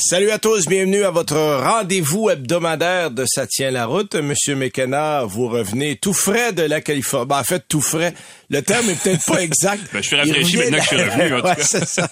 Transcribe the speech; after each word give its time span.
Salut 0.00 0.30
à 0.30 0.38
tous, 0.38 0.66
bienvenue 0.66 1.02
à 1.02 1.10
votre 1.10 1.36
rendez-vous 1.36 2.30
hebdomadaire 2.30 3.10
de 3.10 3.24
Ça 3.26 3.48
tient 3.48 3.72
la 3.72 3.84
route. 3.84 4.14
Monsieur 4.14 4.54
McKenna, 4.54 5.24
vous 5.24 5.48
revenez 5.48 5.96
tout 5.96 6.12
frais 6.12 6.52
de 6.52 6.62
la 6.62 6.80
Californie. 6.80 7.26
Ben, 7.26 7.40
en 7.40 7.42
fait, 7.42 7.64
tout 7.68 7.80
frais. 7.80 8.14
Le 8.48 8.62
terme 8.62 8.88
est 8.90 9.02
peut-être 9.02 9.26
pas 9.26 9.42
exact. 9.42 9.82
Ben, 9.92 10.00
je 10.00 10.06
suis 10.06 10.16
rafraîchi 10.16 10.56
maintenant 10.56 10.78
que 10.78 10.84
je 10.84 10.88
suis 10.88 10.96
revenu. 11.02 11.34
En 11.34 11.40
tout 11.40 11.46
ouais, 11.48 11.56
cas. 11.56 11.62
c'est 11.64 11.84
ça. 11.84 12.08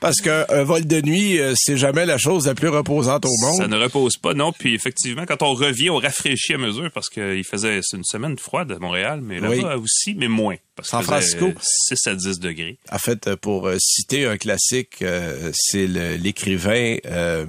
Parce 0.00 0.22
qu'un 0.22 0.64
vol 0.64 0.86
de 0.86 1.02
nuit, 1.02 1.38
euh, 1.38 1.52
c'est 1.54 1.76
jamais 1.76 2.06
la 2.06 2.16
chose 2.16 2.46
la 2.46 2.54
plus 2.54 2.68
reposante 2.68 3.26
au 3.26 3.46
monde. 3.46 3.58
Ça 3.58 3.68
ne 3.68 3.76
repose 3.76 4.16
pas, 4.16 4.32
non. 4.32 4.52
Puis 4.52 4.74
effectivement, 4.74 5.26
quand 5.26 5.42
on 5.42 5.52
revient, 5.52 5.90
on 5.90 5.98
rafraîchit 5.98 6.54
à 6.54 6.58
mesure 6.58 6.90
parce 6.92 7.10
qu'il 7.10 7.44
faisait 7.44 7.80
c'est 7.82 7.98
une 7.98 8.04
semaine 8.04 8.38
froide 8.38 8.72
à 8.72 8.78
Montréal, 8.78 9.20
mais 9.22 9.38
là-bas 9.38 9.76
aussi, 9.76 10.14
mais 10.14 10.28
moins. 10.28 10.56
Parce 10.74 10.88
San 10.88 11.02
Francisco. 11.02 11.46
euh, 11.46 11.54
6 11.60 12.06
à 12.06 12.14
10 12.14 12.40
degrés. 12.40 12.78
En 12.90 12.98
fait, 12.98 13.34
pour 13.36 13.68
euh, 13.68 13.76
citer 13.78 14.24
un 14.24 14.38
classique, 14.38 15.02
euh, 15.02 15.50
c'est 15.54 15.86
l'écrivain. 15.86 16.96
Euh, 17.06 17.46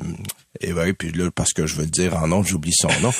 et 0.63 0.73
oui, 0.73 0.94
puis 0.94 1.12
là, 1.12 1.30
parce 1.34 1.53
que 1.53 1.66
je 1.67 1.76
veux 1.76 1.84
le 1.84 1.90
dire 1.90 2.16
en 2.17 2.27
nom, 2.27 2.44
j'oublie 2.44 2.73
son 2.73 2.90
nom. 3.02 3.12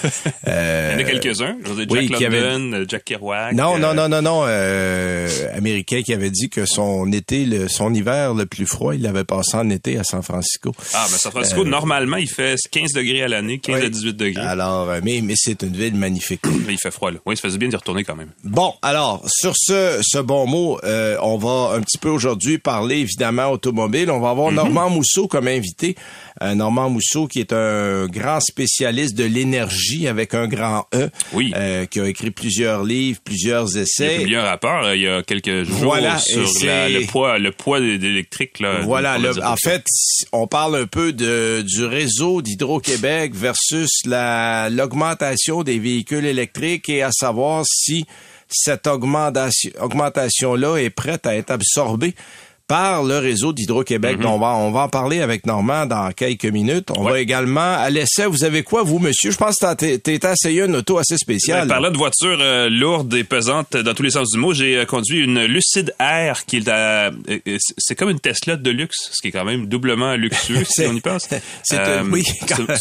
Euh, 0.48 0.94
Il 0.98 1.02
y 1.02 1.04
en 1.04 1.08
a 1.08 1.10
quelques-uns. 1.12 1.56
Je 1.66 1.72
veux 1.74 1.86
dire, 1.86 1.98
oui, 1.98 2.08
Jack 2.08 2.18
qui 2.18 2.26
avait- 2.26 2.42
London, 2.42 2.74
euh, 2.80 2.86
Jack 2.88 3.06
Kerouac. 3.06 3.54
Non, 3.54 3.76
euh, 3.76 3.80
non, 3.80 3.94
non, 3.94 4.10
non, 4.10 4.22
non. 4.22 4.44
Euh, 4.46 5.28
américain 5.56 6.02
qui 6.04 6.14
avait 6.14 6.30
dit 6.32 6.50
que 6.50 6.66
son 6.66 7.12
été, 7.12 7.46
le, 7.46 7.68
son 7.68 7.94
hiver 7.94 8.34
le 8.34 8.46
plus 8.46 8.66
froid, 8.66 8.96
il 8.96 9.02
l'avait 9.02 9.24
passé 9.24 9.56
en 9.58 9.70
été 9.70 9.98
à 9.98 10.04
San 10.04 10.22
Francisco. 10.24 10.74
Ah, 10.94 11.06
mais 11.12 11.18
San 11.18 11.32
Francisco, 11.32 11.64
normalement, 11.64 12.18
il 12.18 12.30
fait 12.30 12.56
15 12.72 12.92
degrés 12.94 13.24
à 13.24 13.28
l'année, 13.28 13.60
15 13.60 13.76
à 13.76 13.80
Euh, 13.80 13.84
Oui. 13.86 13.90
18 13.92 14.14
degrés. 14.16 14.46
Alors, 14.46 14.90
euh, 14.90 15.00
mais, 15.04 15.22
mais 15.22 15.34
c'est 15.36 15.62
une 15.64 15.76
ville 15.76 15.96
magnifique. 15.96 16.42
Mais 16.66 16.74
il 16.74 16.78
fait 16.80 16.92
froid, 16.92 17.12
là. 17.12 17.18
Oui, 17.26 17.36
ça 17.36 17.42
faisait 17.44 17.58
bien 17.58 17.68
d'y 17.70 17.76
retourner 17.76 18.04
quand 18.04 18.16
même. 18.16 18.30
Bon, 18.44 18.74
alors, 18.82 19.22
sur 19.28 19.54
ce, 19.58 20.00
ce 20.02 20.18
bon 20.20 20.48
mot, 20.48 20.80
euh, 20.84 21.18
on 21.22 21.38
va 21.38 21.76
un 21.76 21.82
petit 21.82 21.98
peu 21.98 22.10
aujourd'hui 22.10 22.58
parler 22.58 22.98
évidemment 22.98 23.50
automobile. 23.52 24.10
On 24.12 24.20
va 24.20 24.30
avoir 24.30 24.50
Mhm. 24.50 24.56
Normand 24.56 24.90
Mousseau 24.90 25.28
comme 25.28 25.48
invité. 25.48 25.96
Euh, 26.42 26.56
Normand 26.56 26.90
Mousseau, 26.90 27.28
qui 27.34 27.40
est 27.40 27.52
un 27.52 28.06
grand 28.06 28.40
spécialiste 28.40 29.16
de 29.18 29.24
l'énergie 29.24 30.08
avec 30.08 30.36
un 30.36 30.48
grand 30.48 30.86
E, 30.94 31.10
Oui. 31.34 31.52
euh, 31.56 31.86
qui 31.88 32.00
a 32.00 32.06
écrit 32.08 32.30
plusieurs 32.30 32.84
livres, 32.84 33.20
plusieurs 33.24 33.68
Il 33.72 33.80
a 33.80 33.82
essais. 33.82 34.18
publié 34.20 34.38
un 34.38 34.44
rapport 34.44 34.84
euh, 34.86 34.96
il 34.96 35.02
y 35.02 35.08
a 35.08 35.24
quelques 35.24 35.64
jours 35.64 35.80
Voilà, 35.80 36.20
sur 36.20 36.48
la- 36.64 36.88
le 36.90 37.06
poids, 37.08 37.40
le 37.40 37.52
poids 37.52 37.80
là. 37.80 38.82
Voilà, 38.84 39.18
le- 39.18 39.44
en 39.44 39.56
fait, 39.56 39.84
on 40.32 40.46
parle 40.46 40.76
un 40.76 40.86
peu 40.86 41.12
de, 41.12 41.64
du 41.66 41.84
réseau 41.86 42.42
d'Hydro-Québec 42.44 43.34
versus 43.34 43.90
la, 44.06 44.70
l'augmentation 44.70 45.64
des 45.64 45.80
véhicules 45.80 46.26
électriques 46.26 46.88
et 46.90 47.02
à 47.02 47.12
savoir 47.12 47.64
si 47.68 48.06
cette 48.48 48.86
augmentation, 48.86 49.72
augmentation-là 49.82 50.78
est 50.78 50.92
prête 50.92 51.26
à 51.26 51.36
être 51.36 51.50
absorbée 51.50 52.14
par 52.74 53.04
le 53.04 53.20
réseau 53.20 53.54
d'Hydro-Québec. 53.54 54.18
Donc, 54.18 54.34
On, 54.34 54.40
va, 54.40 54.56
on 54.56 54.72
va 54.72 54.80
en 54.86 54.90
parler 54.90 55.22
avec 55.22 55.46
Normand 55.46 55.86
dans 55.86 56.12
quelques 56.12 56.46
minutes. 56.46 56.90
On 56.98 57.04
va 57.04 57.20
également, 57.20 57.76
à 57.76 57.92
l'essai, 57.92 58.26
vous 58.26 58.44
avez 58.44 58.64
quoi, 58.64 58.82
vous, 58.82 58.98
monsieur? 58.98 59.30
Je 59.30 59.38
pense 59.38 59.58
que 59.60 59.96
t'es 59.98 60.20
essayé 60.32 60.64
une 60.64 60.78
auto 60.78 60.98
assez 60.98 61.18
spéciale. 61.20 61.68
Ben, 61.68 61.76
parlant 61.76 61.92
de 61.92 61.98
voitures 61.98 62.40
euh, 62.42 62.70
lourdes 62.70 63.14
et 63.14 63.24
pesantes 63.24 63.78
dans 63.78 63.94
tous 63.94 64.02
les 64.02 64.10
sens 64.10 64.32
du 64.32 64.40
mot, 64.40 64.54
j'ai 64.56 64.76
euh, 64.78 64.86
conduit 64.86 65.20
une 65.24 65.44
Lucid 65.46 65.94
Air 66.00 66.46
qui 66.48 66.58
est 66.58 66.68
à, 66.68 67.10
euh, 67.10 67.12
euh, 67.30 67.58
c'est 67.78 67.94
comme 67.94 68.10
une 68.10 68.20
Tesla 68.20 68.56
de 68.56 68.72
luxe, 68.72 69.12
ce 69.12 69.22
qui 69.22 69.28
est 69.28 69.32
quand 69.32 69.46
même 69.46 69.68
doublement 69.68 70.16
luxueux 70.16 70.64
si 70.66 70.72
C'est- 70.82 70.88
on 70.88 70.96
y 70.96 71.02
pense. 71.02 71.30
C'est 71.64 72.02
oui, 72.12 72.24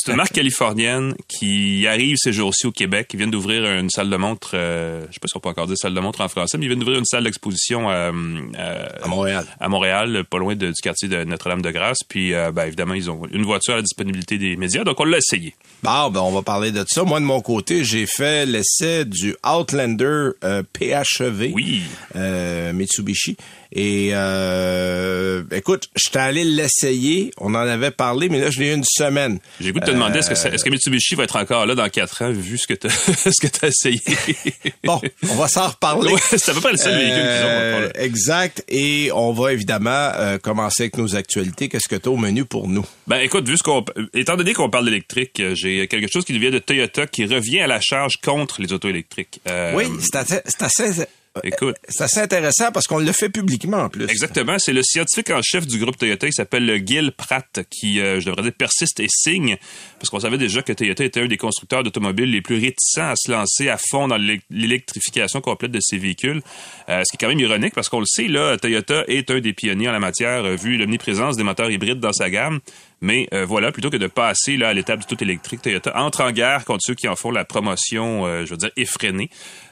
une 0.09 0.17
marque 0.17 0.33
californienne 0.33 1.15
qui 1.29 1.87
arrive 1.87 2.17
ces 2.17 2.33
jours-ci 2.33 2.67
au 2.67 2.73
Québec. 2.73 3.11
Ils 3.13 3.19
viennent 3.19 3.31
d'ouvrir 3.31 3.65
une 3.71 3.91
salle 3.91 4.09
de 4.09 4.17
montre, 4.17 4.53
je 4.55 5.13
sais 5.13 5.21
pas 5.21 5.29
si 5.29 5.37
on 5.37 5.41
peut 5.41 5.51
encore 5.51 5.67
dire 5.67 5.77
salle 5.77 5.93
de 5.93 6.01
montre 6.01 6.23
en 6.23 6.29
français, 6.29 6.57
mais 6.57 6.65
ils 6.65 6.69
viennent 6.69 6.79
d'ouvrir 6.81 6.99
une 6.99 7.05
salle 7.05 7.25
d'exposition 7.25 7.91
à, 7.91 8.09
à 8.09 9.09
Montréal. 9.09 9.45
à 9.61 9.69
Montréal, 9.69 9.82
pas 10.29 10.39
loin 10.39 10.55
de- 10.55 10.69
du 10.69 10.81
quartier 10.83 11.09
de 11.09 11.25
Notre-Dame-de-Grâce. 11.25 11.99
Puis, 12.09 12.35
euh, 12.35 12.53
ben, 12.53 12.65
évidemment, 12.67 12.95
ils 12.95 13.11
ont 13.11 13.23
une 13.33 13.43
voiture 13.45 13.75
à 13.75 13.77
la 13.77 13.83
disponibilité 13.83 14.39
des 14.39 14.57
médias, 14.57 14.85
donc 14.85 14.99
on 15.01 15.05
l'a 15.05 15.19
essayé. 15.19 15.55
Bon, 15.83 16.11
ben 16.11 16.21
on 16.21 16.31
va 16.33 16.43
parler 16.43 16.71
de 16.73 16.85
ça. 16.87 17.03
Moi, 17.05 17.21
de 17.21 17.25
mon 17.25 17.41
côté, 17.41 17.85
j'ai 17.85 18.07
fait 18.07 18.47
l'essai 18.47 19.05
du 19.05 19.35
Outlander 19.47 20.31
euh, 20.45 20.63
PHEV 20.73 21.51
Oui. 21.55 21.83
euh, 22.17 22.73
Mitsubishi. 22.73 23.37
Et 23.75 24.11
euh, 24.13 25.43
écoute, 25.53 25.89
j'étais 25.97 26.19
allé 26.19 26.45
l'essayer. 26.45 27.31
On 27.39 27.55
en 27.55 27.59
avait 27.59 27.91
parlé, 27.91 28.29
mais 28.29 28.39
là, 28.39 28.51
je 28.51 28.61
l'ai 28.61 28.71
eu 28.71 28.75
une 28.75 28.85
semaine. 28.85 29.39
J'ai 29.61 29.73
goût 29.73 29.81
de 29.81 29.85
te 29.87 29.91
demander, 29.91 30.19
est-ce 30.19 30.29
que, 30.29 30.35
ça- 30.35 30.51
est-ce 30.51 30.63
que 30.65 30.71
Mitsubishi 30.71 31.15
va 31.15 31.25
être 31.25 31.37
encore 31.37 31.65
là 31.65 31.75
dans 31.75 31.89
quatre 31.89 32.23
ans, 32.23 32.31
vu 32.31 32.59
ce 32.59 32.67
que 32.67 32.75
tu 32.75 32.89
que 33.49 33.65
as 33.67 33.69
essayé? 33.69 34.01
Bon, 34.85 35.01
on 35.31 35.35
va 35.37 35.49
s'en 35.49 35.69
reparler. 35.69 36.13
Ouais, 36.13 36.21
c'est 36.29 36.49
à 36.51 36.55
peu 36.55 36.61
près 36.61 36.73
le 36.73 36.77
seul 36.77 36.95
véhicule 36.95 37.15
qu'ils 37.23 37.23
ont. 37.23 37.49
Euh, 37.49 37.91
exact. 37.97 38.65
Et 38.69 39.11
on 39.15 39.33
va 39.33 39.53
évidemment 39.53 39.91
euh, 39.91 40.39
commencer 40.39 40.83
avec 40.85 40.99
nos 40.99 41.15
actualités. 41.17 41.69
Qu'est-ce 41.69 41.89
que 41.89 41.97
tu 41.97 42.09
as 42.09 42.13
au 42.13 42.17
menu 42.17 42.45
pour 42.45 42.69
nous? 42.69 42.85
Ben 43.07 43.19
écoute, 43.21 43.49
vu 43.49 43.57
ce 43.57 43.63
qu'on, 43.63 43.85
étant 44.13 44.37
donné 44.37 44.53
qu'on 44.55 44.71
parle 44.71 44.85
d'électrique, 44.87 45.39
euh, 45.41 45.55
j'ai 45.55 45.87
quelque 45.89 46.09
chose 46.13 46.25
qui 46.25 46.39
vient 46.39 46.51
de 46.51 46.59
Toyota 46.59 47.07
qui 47.07 47.25
revient 47.27 47.61
à 47.61 47.67
la 47.69 47.81
charge 47.81 48.15
contre 48.23 48.61
les 48.61 48.73
autos 48.73 48.89
électriques. 48.89 49.41
Euh, 49.49 49.73
oui, 49.75 49.87
c'est 50.01 50.17
assez, 50.17 51.07
Écoute. 51.45 51.77
c'est 51.89 52.05
assez 52.05 52.21
intéressant 52.21 52.71
parce 52.73 52.87
qu'on 52.87 52.99
le 52.99 53.11
fait 53.13 53.31
publiquement 53.31 53.79
en 53.85 53.89
plus. 53.89 54.05
Exactement, 54.05 54.59
c'est 54.59 54.73
le 54.75 54.83
scientifique 54.83 55.31
en 55.31 55.41
chef 55.43 55.67
du 55.67 55.79
groupe 55.79 55.97
Toyota 55.97 56.27
qui 56.27 56.33
s'appelle 56.35 56.83
Gil 56.87 57.13
Pratt 57.17 57.61
qui, 57.71 58.01
euh, 58.01 58.21
je 58.21 58.27
devrais 58.27 58.43
dire, 58.43 58.53
persiste 58.53 59.01
et 59.01 59.07
signe, 59.09 59.57
parce 59.99 60.11
qu'on 60.11 60.21
savait 60.21 60.37
déjà 60.37 60.61
que 60.63 60.73
Toyota 60.75 61.05
était 61.05 61.21
un 61.23 61.27
des 61.27 61.39
constructeurs 61.39 61.83
d'automobiles 61.83 62.31
les 62.31 62.43
plus 62.43 62.57
réticents 62.57 63.09
à 63.11 63.15
se 63.17 63.31
lancer 63.31 63.71
à 63.71 63.79
fond 63.79 64.09
dans 64.09 64.19
l'élec- 64.19 64.43
l'électrification 64.51 65.41
complète 65.41 65.71
de 65.71 65.81
ses 65.81 65.97
véhicules. 65.99 66.43
Euh, 66.91 67.03
ce 67.05 67.11
qui 67.11 67.17
est 67.17 67.19
quand 67.27 67.29
même 67.35 67.41
ironique 67.41 67.75
parce 67.75 67.89
qu'on 67.89 68.01
le 68.01 68.07
sait, 68.07 68.29
là, 68.29 68.57
Toyota 68.59 69.05
est 69.09 69.31
un 69.31 69.41
des 69.41 69.53
pionniers 69.55 69.89
en 69.89 69.93
la 69.93 70.01
matière, 70.01 70.45
euh, 70.45 70.55
vu 70.57 70.77
l'omniprésence 70.77 71.37
des 71.37 71.45
moteurs 71.45 71.71
hybrides 71.71 72.01
dans 72.01 72.13
sa 72.13 72.29
gamme. 72.29 72.61
Mais 73.03 73.29
euh, 73.35 73.45
voilà, 73.45 73.73
plutôt 73.73 73.91
que 73.91 73.97
de 73.97 74.07
passer 74.07 74.57
là, 74.57 74.69
à 74.69 74.73
l'étape 74.73 75.01
du 75.01 75.07
tout 75.07 75.23
électrique, 75.23 75.61
Toyota 75.61 75.93
entre 75.97 76.23
en 76.23 76.31
guerre 76.31 76.65
contre 76.65 76.83
ceux 76.87 76.95
qui 76.95 77.09
en 77.09 77.17
font 77.17 77.33
la 77.33 77.45
promotion, 77.45 78.25
euh, 78.25 78.47
je 78.47 78.51
veux 78.53 78.57
dire, 78.57 78.71
effrénée. 78.77 79.29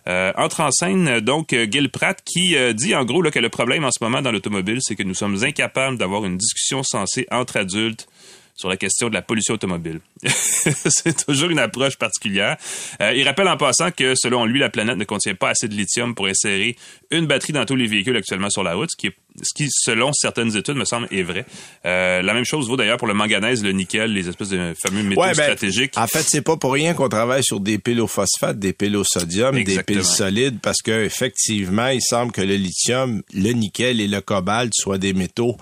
Euh, 0.08 0.32
entre 0.36 0.60
en 0.60 0.72
scène, 0.72 1.20
donc, 1.20 1.54
Gil 1.54 1.90
Pratt, 1.90 2.20
qui 2.24 2.56
dit 2.74 2.94
en 2.94 3.04
gros 3.04 3.22
là, 3.22 3.30
que 3.30 3.38
le 3.38 3.48
problème 3.48 3.84
en 3.84 3.92
ce 3.92 4.02
moment 4.02 4.20
dans 4.20 4.32
l'automobile, 4.32 4.78
c'est 4.80 4.96
que 4.96 5.04
nous 5.04 5.14
sommes 5.14 5.44
incapables 5.44 5.96
d'avoir 5.96 6.24
une 6.24 6.36
discussion 6.36 6.82
sensée 6.82 7.26
entre 7.30 7.56
adultes 7.56 8.08
sur 8.56 8.68
la 8.68 8.76
question 8.76 9.08
de 9.08 9.14
la 9.14 9.22
pollution 9.22 9.54
automobile. 9.54 10.00
c'est 10.26 11.24
toujours 11.24 11.50
une 11.50 11.60
approche 11.60 11.96
particulière. 11.96 12.56
Il 13.00 13.26
rappelle 13.26 13.48
en 13.48 13.56
passant 13.56 13.90
que, 13.90 14.14
selon 14.16 14.44
lui, 14.44 14.58
la 14.58 14.68
planète 14.70 14.96
ne 14.96 15.04
contient 15.04 15.34
pas 15.34 15.50
assez 15.50 15.68
de 15.68 15.74
lithium 15.74 16.14
pour 16.14 16.26
insérer 16.26 16.76
une 17.10 17.26
batterie 17.26 17.52
dans 17.52 17.64
tous 17.64 17.76
les 17.76 17.86
véhicules 17.86 18.16
actuellement 18.16 18.50
sur 18.50 18.62
la 18.62 18.74
route, 18.74 18.90
ce 18.90 18.96
qui, 18.96 19.06
est, 19.06 19.16
ce 19.42 19.54
qui 19.54 19.68
selon 19.70 20.12
certaines 20.12 20.56
études, 20.56 20.76
me 20.76 20.84
semble, 20.84 21.08
est 21.10 21.22
vrai. 21.22 21.44
Euh, 21.86 22.22
la 22.22 22.34
même 22.34 22.44
chose 22.44 22.68
vaut 22.68 22.76
d'ailleurs 22.76 22.98
pour 22.98 23.08
le 23.08 23.14
manganèse, 23.14 23.62
le 23.62 23.72
nickel, 23.72 24.12
les 24.12 24.28
espèces 24.28 24.50
de 24.50 24.74
fameux 24.82 25.02
métaux 25.02 25.20
Ouais, 25.20 25.34
ben, 25.34 25.44
stratégiques. 25.44 25.96
En 25.96 26.06
fait, 26.06 26.24
c'est 26.26 26.42
pas 26.42 26.56
pour 26.56 26.72
rien 26.72 26.94
qu'on 26.94 27.08
travaille 27.08 27.44
sur 27.44 27.60
des 27.60 27.78
piles 27.78 28.00
au 28.00 28.06
phosphate, 28.06 28.58
des 28.58 28.72
piles 28.72 28.96
au 28.96 29.04
sodium, 29.04 29.62
des 29.62 29.82
piles 29.82 30.04
solides, 30.04 30.58
parce 30.60 30.82
que 30.82 31.04
effectivement, 31.04 31.88
il 31.88 32.02
semble 32.02 32.32
que 32.32 32.40
le 32.40 32.56
lithium, 32.56 33.22
le 33.32 33.52
nickel 33.52 34.00
et 34.00 34.08
le 34.08 34.20
cobalt 34.20 34.72
soient 34.74 34.98
des 34.98 35.12
métaux 35.12 35.56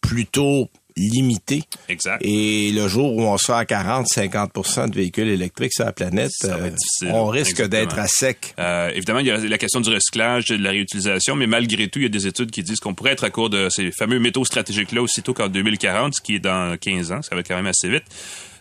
plutôt 0.00 0.68
limités. 0.98 1.62
Exact. 1.88 2.20
Et 2.24 2.70
le 2.72 2.88
jour 2.88 3.16
où 3.16 3.22
on 3.22 3.38
sera 3.38 3.60
à 3.60 3.64
40-50 3.64 4.90
de 4.90 4.94
véhicules 4.94 5.28
électriques 5.28 5.72
sur 5.72 5.84
la 5.84 5.92
planète, 5.92 6.30
Ça 6.32 6.56
va 6.56 6.64
euh, 6.64 6.66
être 6.66 6.74
difficile. 6.74 7.10
on 7.12 7.26
risque 7.26 7.66
d'être 7.66 7.98
à 7.98 8.06
sec. 8.06 8.54
Euh, 8.58 8.90
évidemment, 8.94 9.20
il 9.20 9.26
y 9.26 9.30
a 9.30 9.38
la 9.38 9.58
question 9.58 9.80
du 9.80 9.90
recyclage, 9.90 10.46
de 10.46 10.56
la 10.56 10.70
réutilisation, 10.70 11.36
mais 11.36 11.46
malgré 11.46 11.88
tout, 11.88 11.98
il 11.98 12.02
y 12.02 12.06
a 12.06 12.10
des 12.10 12.26
études 12.26 12.50
qui 12.50 12.62
disent 12.62 12.80
qu'on 12.80 12.94
pourrait 12.94 13.12
être 13.12 13.24
à 13.24 13.30
court 13.30 13.50
de 13.50 13.68
ces 13.70 13.90
fameux 13.92 14.18
métaux 14.18 14.44
stratégiques-là 14.44 15.02
aussitôt 15.02 15.34
qu'en 15.34 15.48
2040, 15.48 16.14
ce 16.14 16.20
qui 16.20 16.34
est 16.36 16.40
dans 16.40 16.76
15 16.76 17.12
ans, 17.12 17.22
ça 17.22 17.34
va 17.34 17.42
quand 17.42 17.56
même 17.56 17.66
assez 17.66 17.88
vite. 17.88 18.04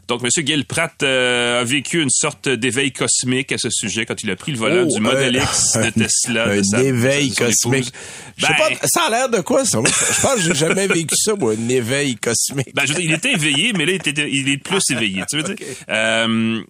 Donc, 0.08 0.24
M. 0.24 0.30
Gil 0.46 0.66
Pratt 0.66 0.94
euh, 1.04 1.62
a 1.62 1.64
vécu 1.64 2.02
une 2.02 2.10
sorte 2.10 2.48
d'éveil 2.48 2.92
cosmique 2.92 3.52
à 3.52 3.58
ce 3.58 3.70
sujet 3.70 4.06
quand 4.06 4.22
il 4.24 4.32
a 4.32 4.36
pris 4.36 4.52
le 4.54 4.58
volant 4.58 4.86
Oh, 4.90 4.94
du 4.96 5.02
Model 5.02 5.36
X 5.44 5.74
de 5.78 5.90
Tesla. 5.90 6.46
Un 6.50 6.58
de 6.58 6.64
sa- 6.64 6.82
éveil 6.84 7.30
de 7.30 7.36
son 7.36 7.46
cosmique. 7.46 7.88
épouse. 7.88 7.92
Je 8.38 8.46
sais 8.46 8.54
Ben, 8.58 8.78
pas, 8.78 8.88
ça 8.88 9.02
a 9.08 9.10
l'air 9.10 9.30
de 9.30 9.40
quoi, 9.42 9.66
ça? 9.66 9.80
Je 9.86 10.22
pense 10.22 10.36
que 10.36 10.42
j'ai 10.42 10.56
jamais 10.56 10.88
vécu 10.88 11.16
ça, 11.18 11.36
moi, 11.36 11.54
un 11.54 11.70
éveil 11.70 12.16
cosmique. 12.16 12.74
Ben, 12.74 12.84
je 12.86 12.94
veux 12.94 13.00
dire, 13.02 13.10
il 13.10 13.14
était 13.16 13.34
éveillé, 13.34 13.74
mais 13.74 13.86
là, 13.86 13.94
il, 13.94 13.96
était, 13.96 14.30
il 14.32 14.48
est 14.50 14.58
plus 14.58 14.80
éveillé. 14.92 15.24
Tu 15.30 15.38
veux 15.38 15.44
dire? 15.44 15.56
Euh, 15.90 16.62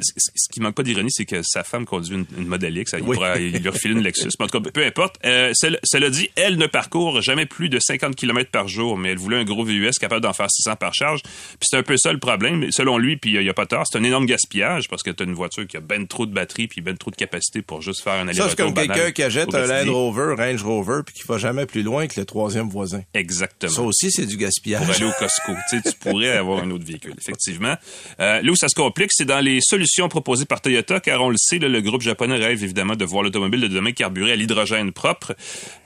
ce 0.00 0.48
qui 0.52 0.60
manque 0.60 0.74
pas 0.74 0.82
d'ironie, 0.82 1.10
c'est 1.10 1.24
que 1.24 1.40
sa 1.42 1.64
femme 1.64 1.86
conduit 1.86 2.14
une, 2.16 2.26
une 2.38 2.46
Model 2.46 2.76
X. 2.76 2.92
Il, 2.96 3.04
pourra, 3.04 3.38
il 3.38 3.52
lui 3.56 3.68
refile 3.68 3.92
une 3.92 4.02
Lexus. 4.02 4.28
Mais 4.38 4.44
en 4.44 4.48
tout 4.48 4.60
cas, 4.60 4.70
peu 4.70 4.84
importe. 4.84 5.16
Euh, 5.24 5.52
cela, 5.54 5.78
cela 5.84 6.10
dit, 6.10 6.28
elle 6.36 6.56
ne 6.56 6.66
parcourt 6.66 7.22
jamais 7.22 7.46
plus 7.46 7.68
de 7.68 7.78
50 7.80 8.14
km 8.14 8.50
par 8.50 8.68
jour, 8.68 8.96
mais 8.98 9.10
elle 9.10 9.18
voulait 9.18 9.38
un 9.38 9.44
gros 9.44 9.64
VUS 9.64 9.90
capable 10.00 10.20
d'en 10.22 10.32
faire 10.32 10.50
600 10.50 10.76
par 10.76 10.92
charge. 10.94 11.22
Puis 11.22 11.68
c'est 11.70 11.76
un 11.76 11.82
peu 11.82 11.96
ça 11.96 12.12
le 12.12 12.18
problème. 12.18 12.70
Selon 12.86 12.98
lui, 12.98 13.16
puis 13.16 13.32
il 13.32 13.40
n'y 13.40 13.48
a 13.48 13.52
pas 13.52 13.66
tort, 13.66 13.82
c'est 13.90 13.98
un 13.98 14.04
énorme 14.04 14.26
gaspillage 14.26 14.88
parce 14.88 15.02
que 15.02 15.10
tu 15.10 15.20
as 15.20 15.26
une 15.26 15.34
voiture 15.34 15.66
qui 15.66 15.76
a 15.76 15.80
ben 15.80 16.06
trop 16.06 16.24
de 16.24 16.32
batterie 16.32 16.68
puis 16.68 16.82
ben 16.82 16.96
trop 16.96 17.10
de 17.10 17.16
capacité 17.16 17.60
pour 17.60 17.82
juste 17.82 18.00
faire 18.00 18.12
un 18.12 18.28
aller-retour 18.28 18.44
Ça, 18.44 18.50
c'est 18.50 18.62
comme 18.62 18.74
quelqu'un 18.74 19.10
qui 19.10 19.24
achète 19.24 19.52
un 19.52 19.66
Land. 19.66 19.92
Rover, 19.92 20.36
Range 20.38 20.62
Rover, 20.62 21.00
puis 21.04 21.12
qui 21.12 21.26
va 21.26 21.36
jamais 21.36 21.66
plus 21.66 21.82
loin 21.82 22.06
que 22.06 22.20
le 22.20 22.24
troisième 22.24 22.68
voisin. 22.68 23.02
Exactement. 23.12 23.72
Ça 23.72 23.82
aussi, 23.82 24.12
c'est 24.12 24.24
du 24.24 24.36
pour 24.36 24.42
gaspillage. 24.42 24.88
aller 24.88 25.04
au 25.04 25.10
Costco. 25.18 25.52
tu, 25.68 25.80
pourrais 25.98 26.36
avoir 26.36 26.62
un 26.62 26.70
autre 26.70 26.84
véhicule, 26.84 27.14
effectivement. 27.18 27.74
Euh, 28.20 28.40
là 28.40 28.52
où 28.52 28.54
ça 28.54 28.68
se 28.68 28.76
complique, 28.76 29.10
c'est 29.12 29.24
dans 29.24 29.40
les 29.40 29.58
solutions 29.60 30.08
proposées 30.08 30.44
par 30.44 30.60
Toyota, 30.60 31.00
car 31.00 31.20
on 31.20 31.30
le 31.30 31.38
sait, 31.38 31.58
là, 31.58 31.68
le 31.68 31.80
groupe 31.80 32.02
japonais 32.02 32.36
rêve 32.36 32.62
évidemment 32.62 32.94
de 32.94 33.04
voir 33.04 33.24
l'automobile 33.24 33.62
de 33.62 33.66
demain 33.66 33.90
carburé 33.90 34.30
à 34.30 34.36
l'hydrogène 34.36 34.92
propre. 34.92 35.34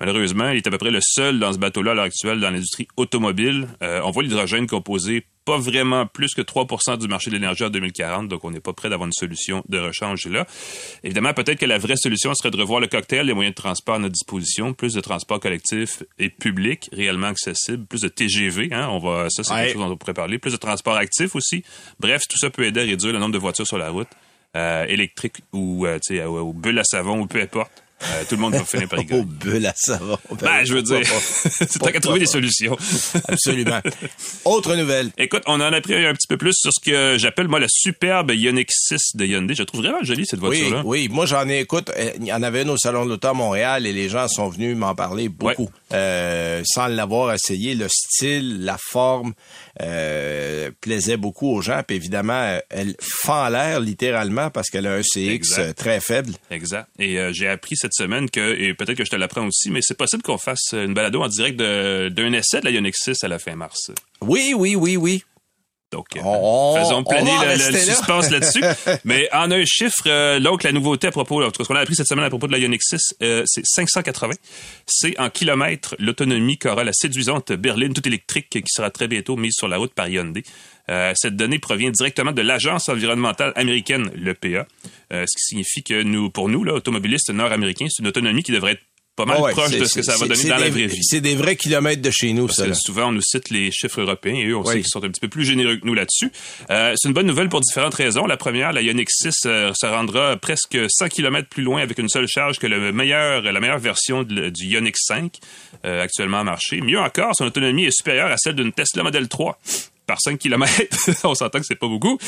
Malheureusement, 0.00 0.50
il 0.50 0.58
est 0.58 0.66
à 0.66 0.70
peu 0.70 0.76
près 0.76 0.90
le 0.90 1.00
seul 1.00 1.38
dans 1.38 1.54
ce 1.54 1.58
bateau-là 1.58 1.92
à 1.92 1.94
l'heure 1.94 2.04
actuelle 2.04 2.40
dans 2.40 2.50
l'industrie 2.50 2.88
automobile. 2.98 3.68
Euh, 3.82 4.02
on 4.04 4.10
voit 4.10 4.22
l'hydrogène 4.22 4.66
composé 4.66 5.24
pas 5.44 5.58
vraiment 5.58 6.06
plus 6.06 6.34
que 6.34 6.42
3% 6.42 6.98
du 6.98 7.08
marché 7.08 7.30
de 7.30 7.36
l'énergie 7.36 7.64
en 7.64 7.70
2040, 7.70 8.28
donc 8.28 8.44
on 8.44 8.50
n'est 8.50 8.60
pas 8.60 8.72
prêt 8.72 8.88
d'avoir 8.90 9.06
une 9.06 9.12
solution 9.12 9.64
de 9.68 9.78
rechange 9.78 10.26
là. 10.26 10.46
Évidemment, 11.02 11.32
peut-être 11.34 11.58
que 11.58 11.66
la 11.66 11.78
vraie 11.78 11.96
solution 11.96 12.34
serait 12.34 12.50
de 12.50 12.56
revoir 12.56 12.78
le 12.80 12.86
cocktail, 12.86 13.26
les 13.26 13.32
moyens 13.34 13.54
de 13.54 13.60
transport 13.60 13.94
à 13.96 13.98
notre 13.98 14.12
disposition, 14.12 14.74
plus 14.74 14.94
de 14.94 15.00
transport 15.00 15.40
collectif 15.40 16.02
et 16.18 16.28
public, 16.28 16.88
réellement 16.92 17.28
accessible, 17.28 17.86
plus 17.86 18.02
de 18.02 18.08
TGV, 18.08 18.68
hein, 18.72 18.88
on 18.90 18.98
va, 18.98 19.28
ça 19.30 19.42
c'est 19.42 19.52
Ouais. 19.52 19.60
quelque 19.66 19.72
chose 19.74 19.82
dont 19.86 19.92
on 19.92 19.96
pourrait 19.96 20.14
parler, 20.14 20.38
plus 20.38 20.52
de 20.52 20.56
transport 20.58 20.94
actif 20.96 21.34
aussi. 21.34 21.64
Bref, 21.98 22.22
tout 22.28 22.36
ça 22.38 22.50
peut 22.50 22.64
aider 22.64 22.80
à 22.80 22.84
réduire 22.84 23.12
le 23.12 23.18
nombre 23.18 23.32
de 23.32 23.38
voitures 23.38 23.66
sur 23.66 23.78
la 23.78 23.90
route, 23.90 24.08
euh, 24.56 24.84
électriques 24.86 25.38
ou, 25.52 25.86
euh, 25.86 25.98
aux 26.26 26.52
bulles 26.52 26.78
à 26.78 26.84
savon 26.84 27.20
ou 27.20 27.26
peu 27.26 27.40
importe. 27.40 27.70
Euh, 28.02 28.22
tout 28.28 28.36
le 28.36 28.40
monde 28.40 28.54
va 28.54 28.64
finir 28.64 28.88
par 28.88 28.98
Au 28.98 29.02
rigoler. 29.02 29.24
bulle 29.24 29.66
à 29.66 29.74
savon. 29.76 30.18
Ben, 30.40 30.64
je 30.64 30.74
veux 30.74 30.82
dire, 30.82 31.00
tant 31.78 31.86
qu'à 31.92 32.00
trouver 32.00 32.20
des 32.20 32.26
solutions. 32.26 32.76
Absolument. 33.28 33.80
Autre 34.44 34.74
nouvelle. 34.74 35.10
Écoute, 35.18 35.42
on 35.46 35.54
en 35.54 35.72
a 35.72 35.76
appris 35.76 35.94
un 36.06 36.14
petit 36.14 36.26
peu 36.28 36.36
plus 36.36 36.54
sur 36.54 36.72
ce 36.72 36.80
que 36.84 37.18
j'appelle, 37.18 37.48
moi, 37.48 37.60
la 37.60 37.66
superbe 37.68 38.30
Ioniq 38.32 38.68
6 38.70 39.16
de 39.16 39.26
Hyundai. 39.26 39.54
Je 39.54 39.62
la 39.62 39.66
trouve 39.66 39.82
vraiment 39.82 40.02
jolie, 40.02 40.24
cette 40.26 40.40
Oui, 40.40 40.46
voiture-là. 40.60 40.82
oui. 40.84 41.08
Moi, 41.10 41.26
j'en 41.26 41.48
ai, 41.48 41.60
écoute, 41.60 41.90
euh, 41.96 42.10
il 42.18 42.26
y 42.26 42.32
en 42.32 42.42
avait 42.42 42.62
une 42.62 42.70
au 42.70 42.76
Salon 42.78 43.04
de 43.04 43.10
l'Auto 43.10 43.28
à 43.28 43.34
Montréal 43.34 43.86
et 43.86 43.92
les 43.92 44.08
gens 44.08 44.28
sont 44.28 44.48
venus 44.48 44.76
m'en 44.76 44.94
parler 44.94 45.28
beaucoup. 45.28 45.68
Euh, 45.92 46.62
sans 46.64 46.86
l'avoir 46.86 47.34
essayé, 47.34 47.74
le 47.74 47.88
style, 47.88 48.64
la 48.64 48.76
forme 48.78 49.34
euh, 49.82 50.70
plaisait 50.80 51.16
beaucoup 51.16 51.54
aux 51.54 51.62
gens. 51.62 51.82
Puis 51.86 51.96
évidemment, 51.96 52.58
elle 52.70 52.94
fend 53.00 53.48
l'air 53.48 53.80
littéralement 53.80 54.50
parce 54.50 54.68
qu'elle 54.70 54.86
a 54.86 54.94
un 54.94 55.02
CX 55.02 55.28
Exact. 55.30 55.74
très 55.78 56.00
faible. 56.00 56.32
Exact. 56.50 56.88
Et 56.98 57.18
j'ai 57.32 57.48
appris 57.48 57.76
cette 57.76 57.89
semaine 57.92 58.30
que, 58.30 58.58
et 58.58 58.74
peut-être 58.74 58.96
que 58.98 59.04
je 59.04 59.10
te 59.10 59.16
l'apprends 59.16 59.46
aussi, 59.46 59.70
mais 59.70 59.80
c'est 59.82 59.96
possible 59.96 60.22
qu'on 60.22 60.38
fasse 60.38 60.72
une 60.72 60.94
balado 60.94 61.22
en 61.22 61.28
direct 61.28 61.58
d'un 61.58 62.32
essai 62.32 62.60
de 62.60 62.64
la 62.64 62.70
Ioniq 62.70 62.94
6 62.96 63.24
à 63.24 63.28
la 63.28 63.38
fin 63.38 63.54
mars. 63.56 63.90
Oui, 64.20 64.52
oui, 64.56 64.74
oui, 64.76 64.96
oui. 64.96 65.22
Donc, 65.92 66.06
euh, 66.16 66.20
On- 66.22 66.76
faisons 66.80 67.02
planer 67.02 67.32
le, 67.56 67.78
suspense 67.78 68.30
là-dessus. 68.30 68.62
Mais 69.04 69.28
en 69.32 69.50
un 69.50 69.64
chiffre, 69.64 70.04
euh, 70.06 70.38
donc 70.38 70.62
la 70.62 70.70
nouveauté 70.70 71.08
à 71.08 71.10
propos, 71.10 71.42
en 71.42 71.50
tout 71.50 71.58
cas, 71.58 71.64
ce 71.64 71.68
qu'on 71.68 71.74
a 71.74 71.80
appris 71.80 71.96
cette 71.96 72.06
semaine 72.06 72.24
à 72.24 72.28
propos 72.28 72.46
de 72.46 72.52
la 72.52 72.58
Ioniq 72.58 72.80
6, 72.80 73.16
euh, 73.22 73.42
c'est 73.46 73.66
580. 73.66 74.34
C'est 74.86 75.18
en 75.18 75.30
kilomètres 75.30 75.96
l'autonomie 75.98 76.58
qu'aura 76.58 76.84
la 76.84 76.92
séduisante 76.92 77.52
berline 77.52 77.92
toute 77.92 78.06
électrique 78.06 78.48
qui 78.50 78.62
sera 78.68 78.90
très 78.90 79.08
bientôt 79.08 79.36
mise 79.36 79.54
sur 79.56 79.66
la 79.66 79.78
route 79.78 79.92
par 79.92 80.08
Hyundai. 80.08 80.44
Euh, 80.90 81.12
cette 81.16 81.36
donnée 81.36 81.58
provient 81.58 81.90
directement 81.90 82.32
de 82.32 82.42
l'agence 82.42 82.88
environnementale 82.88 83.52
américaine, 83.56 84.10
l'EPA, 84.14 84.66
euh, 85.12 85.24
ce 85.26 85.36
qui 85.38 85.44
signifie 85.44 85.82
que 85.82 86.02
nous, 86.02 86.30
pour 86.30 86.48
nous, 86.48 86.64
là, 86.64 86.74
automobilistes 86.74 87.30
nord-américains, 87.30 87.86
c'est 87.88 88.02
une 88.02 88.08
autonomie 88.08 88.42
qui 88.42 88.52
devrait 88.52 88.72
être 88.72 88.82
pas 89.16 89.24
mal 89.26 89.36
Ah 89.38 89.42
ouais, 89.42 89.52
proche 89.52 89.72
de 89.72 89.84
ce 89.84 89.94
que 89.96 90.02
ça 90.02 90.16
va 90.16 90.26
donner 90.26 90.44
dans 90.48 90.56
la 90.56 90.64
des- 90.64 90.70
vraie 90.70 90.86
vie. 90.86 91.02
C'est 91.02 91.20
des 91.20 91.34
vrais 91.34 91.56
kilomètres 91.56 92.00
de 92.00 92.10
chez 92.10 92.32
nous, 92.32 92.46
Parce 92.46 92.58
ça. 92.58 92.66
que 92.68 92.72
souvent, 92.74 93.08
on 93.08 93.12
nous 93.12 93.20
cite 93.20 93.50
les 93.50 93.70
chiffres 93.70 94.00
européens 94.00 94.34
et 94.34 94.46
eux, 94.46 94.56
on 94.56 94.60
Oui. 94.62 94.66
sait 94.68 94.80
qu'ils 94.80 94.86
sont 94.88 95.04
un 95.04 95.08
petit 95.10 95.20
peu 95.20 95.28
plus 95.28 95.44
généreux 95.44 95.76
que 95.76 95.84
nous 95.84 95.94
là-dessus. 95.94 96.30
Euh, 96.70 96.94
c'est 96.96 97.08
une 97.08 97.12
bonne 97.14 97.26
nouvelle 97.26 97.48
pour 97.50 97.60
différentes 97.60 97.94
raisons. 97.94 98.24
La 98.26 98.36
première, 98.38 98.72
la 98.72 98.80
Ioniq 98.80 99.08
6 99.10 99.34
euh, 99.46 99.72
se 99.74 99.84
rendra 99.86 100.36
presque 100.36 100.78
100 100.88 101.08
km 101.08 101.48
plus 101.48 101.64
loin 101.64 101.82
avec 101.82 101.98
une 101.98 102.08
seule 102.08 102.28
charge 102.28 102.58
que 102.58 102.66
le 102.66 102.92
meilleur, 102.92 103.42
la 103.42 103.60
meilleure 103.60 103.80
version 103.80 104.22
de- 104.22 104.48
du 104.48 104.64
Ioniq 104.66 104.96
5 104.96 105.38
euh, 105.84 106.02
actuellement 106.02 106.38
en 106.38 106.44
marché. 106.44 106.80
Mieux 106.80 106.98
encore, 107.00 107.32
son 107.36 107.44
autonomie 107.44 107.84
est 107.86 107.90
supérieure 107.96 108.30
à 108.30 108.36
celle 108.38 108.54
d'une 108.54 108.72
Tesla 108.72 109.02
Model 109.02 109.28
3 109.28 109.58
par 110.10 110.20
5 110.20 110.40
km. 110.40 110.68
on 111.24 111.36
s'entend 111.36 111.60
que 111.60 111.64
c'est 111.64 111.76
pas 111.76 111.86
beaucoup. 111.86 112.18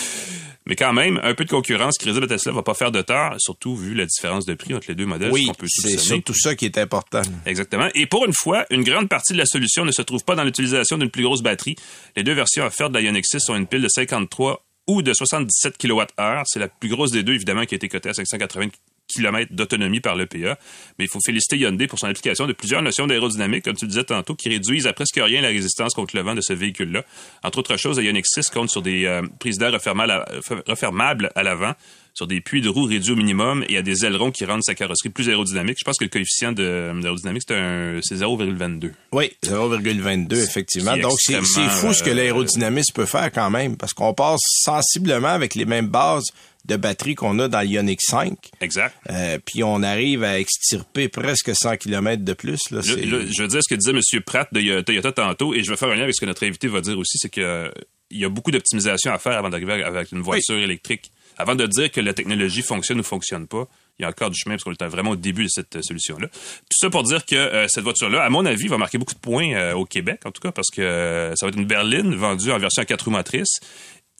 Mais 0.67 0.77
quand 0.77 0.93
même, 0.93 1.19
un 1.25 1.35
peu 1.35 1.45
de 1.45 1.51
concurrence 1.51 1.99
qui 1.99 2.09
réside 2.09 2.23
à 2.23 2.29
Tesla 2.29 2.53
va 2.53 2.63
pas 2.63 2.75
faire 2.75 2.93
de 2.93 3.03
tort, 3.03 3.35
surtout 3.39 3.75
vu 3.75 3.95
la 3.95 4.07
différence 4.07 4.47
de 4.47 4.55
prix 4.55 4.73
entre 4.73 4.87
les 4.87 4.95
deux 4.95 5.07
modèles. 5.07 5.33
Oui, 5.33 5.51
c'est 5.67 5.99
surtout 5.99 6.33
ça 6.33 6.55
qui 6.55 6.67
est 6.67 6.79
important. 6.79 7.23
Exactement. 7.45 7.89
Et 7.97 8.07
pour 8.07 8.25
une 8.25 8.33
fois, 8.33 8.67
une 8.71 8.85
grande 8.85 9.09
partie 9.09 9.33
de 9.33 9.39
la 9.39 9.47
solution 9.47 9.85
ne 9.85 9.91
se 9.91 10.03
trouve 10.03 10.23
pas 10.23 10.37
dans 10.37 10.45
l'utilisation 10.45 10.97
d'une 10.97 11.11
plus 11.11 11.25
grosse 11.25 11.43
batterie. 11.43 11.75
Les 12.15 12.23
deux 12.23 12.35
versions 12.35 12.65
offertes 12.65 12.93
de 12.93 12.99
la 12.99 13.03
Ioniq 13.03 13.27
6 13.27 13.51
ont 13.51 13.57
une 13.57 13.67
pile 13.67 13.83
de 13.83 13.89
53 13.89 14.65
ou 14.87 15.03
de 15.03 15.13
77 15.13 15.77
kWh. 15.77 16.43
C'est 16.45 16.61
la 16.61 16.69
plus 16.69 16.89
grosse 16.89 17.11
des 17.11 17.25
deux, 17.25 17.35
évidemment, 17.35 17.65
qui 17.65 17.75
a 17.75 17.77
été 17.77 17.89
cotée 17.89 18.11
à 18.11 18.15
580 18.15 18.69
km 19.13 19.53
d'autonomie 19.53 20.01
par 20.01 20.17
l'EPA. 20.17 20.59
Mais 20.99 21.05
il 21.05 21.09
faut 21.09 21.21
féliciter 21.25 21.59
Hyundai 21.59 21.87
pour 21.87 21.99
son 21.99 22.07
application 22.07 22.47
de 22.47 22.53
plusieurs 22.53 22.83
notions 22.83 23.07
d'aérodynamique, 23.07 23.65
comme 23.65 23.77
tu 23.77 23.85
le 23.85 23.91
disais 23.91 24.05
tantôt, 24.05 24.35
qui 24.35 24.49
réduisent 24.49 24.87
à 24.87 24.93
presque 24.93 25.17
rien 25.23 25.41
la 25.43 25.49
résistance 25.49 25.95
contre 25.95 26.17
le 26.17 26.23
vent 26.23 26.35
de 26.35 26.41
ce 26.41 26.53
véhicule-là. 26.53 27.05
Entre 27.43 27.59
autres 27.59 27.77
choses, 27.77 27.99
la 27.99 28.05
Ioniq 28.05 28.25
6 28.27 28.49
compte 28.51 28.71
sur 28.71 28.83
des 28.83 29.05
euh, 29.07 29.23
prises 29.39 29.59
d'air 29.59 29.73
refermables 29.73 31.31
à, 31.35 31.43
l'avant, 31.43 31.73
sur 32.15 32.27
des 32.27 32.41
puits 32.41 32.61
de 32.61 32.69
roues 32.69 32.85
réduits 32.85 33.13
au 33.13 33.17
minimum 33.17 33.65
et 33.69 33.79
à 33.79 33.83
des 33.83 34.05
ailerons 34.05 34.31
qui 34.31 34.45
rendent 34.45 34.63
sa 34.63 34.75
carrosserie 34.75 35.09
plus 35.09 35.29
aérodynamique. 35.29 35.77
Je 35.79 35.85
pense 35.85 35.97
que 35.99 36.05
le 36.05 36.11
coefficient 36.11 36.53
d'aérodynamique, 36.53 37.43
c'est 37.49 37.55
un- 37.55 38.01
c'est 38.03 38.17
0,22. 38.17 38.93
Oui, 39.13 39.31
0,22 39.43 40.43
effectivement. 40.43 40.97
Donc 40.97 41.19
c'est 41.19 41.41
fou 41.41 41.93
ce 41.95 42.03
que 42.03 42.11
euh, 42.11 42.15
l'aérodynamisme 42.15 42.93
peut 42.95 43.07
faire 43.07 43.31
quand 43.33 43.51
même, 43.51 43.77
parce 43.77 43.95
qu'on 43.95 44.13
passe 44.15 44.41
sensiblement 44.63 45.29
avec 45.29 45.55
les 45.55 45.65
mêmes 45.65 45.89
bases 45.89 46.27
de 46.65 46.77
batterie 46.77 47.15
qu'on 47.15 47.39
a 47.41 47.49
dans 47.49 47.61
l'Ioniq 47.61 48.01
5, 48.01 48.37
Exact. 48.61 48.95
euh, 49.11 49.39
puis 49.45 49.65
on 49.65 49.83
arrive 49.83 50.23
à 50.23 50.39
extirper 50.39 51.09
presque 51.09 51.51
100 51.55 51.77
km 51.77 52.23
de 52.25 52.33
plus. 52.35 52.71
Là, 52.71 52.81
je 52.83 52.95
veux 53.43 53.49
dire 53.49 53.61
ce 53.63 53.69
que 53.69 53.75
disait 53.79 53.91
M. 53.93 54.23
Pratt 54.25 54.49
de 54.53 54.61
Yo- 54.61 54.83
Toyota 54.83 55.13
tantôt, 55.13 55.55
et 55.55 55.63
je 55.65 55.71
vais 55.71 55.77
faire 55.77 55.89
un 55.89 55.97
lien 55.97 56.03
avec 56.05 56.15
ce 56.15 56.21
que 56.21 56.27
notre 56.27 56.47
invité 56.47 56.69
va 56.69 56.81
dire 56.81 56.99
aussi, 56.99 57.19
c'est 57.19 57.31
que 57.31 57.41
euh, 57.41 57.71
y 58.11 58.25
a 58.25 58.29
beaucoup 58.29 58.51
d'optimisation 58.51 59.13
à 59.13 59.19
faire 59.19 59.33
avant 59.39 59.51
d'arriver 59.51 59.83
avec 59.83 60.13
une 60.13 60.21
voiture 60.21 60.57
électrique. 60.59 61.11
Avant 61.39 61.55
de 61.55 61.67
dire 61.67 61.91
que 61.91 62.01
la 62.01 62.13
technologie 62.13 62.61
fonctionne 62.63 63.01
ou 63.01 63.03
fonctionne 63.03 63.47
pas, 63.49 63.67
il 63.99 64.03
y 64.03 64.05
a 64.05 64.09
encore 64.11 64.31
du 64.31 64.39
chemin 64.39 64.55
parce 64.57 64.65
qu'on 64.65 64.73
est 64.73 64.89
vraiment 64.89 65.13
au 65.13 65.17
début 65.17 65.45
de 65.45 65.49
cette 65.49 65.77
euh, 65.77 65.83
solution-là. 65.83 66.29
Tout 66.29 66.79
ça 66.79 66.91
pour 66.91 67.03
dire 67.05 67.25
que 67.25 67.35
euh, 67.35 67.67
cette 67.69 67.85
voiture-là, 67.85 68.23
à 68.23 68.29
mon 68.29 68.45
avis, 68.45 68.69
va 68.69 68.77
marquer 68.79 68.99
beaucoup 68.99 69.15
de 69.15 69.19
points 69.19 69.53
euh, 69.55 69.73
au 69.73 69.87
Québec, 69.87 70.21
en 70.27 70.31
tout 70.31 70.43
cas, 70.43 70.53
parce 70.53 70.69
que 70.71 70.83
euh, 70.83 71.35
ça 71.35 71.47
va 71.47 71.49
être 71.51 71.59
une 71.59 71.67
berline 71.67 72.15
vendue 72.15 72.53
en 72.53 72.59
version 72.59 72.83
à 72.83 72.85
quatre 72.85 73.07
roues 73.07 73.11
motrices. 73.13 73.61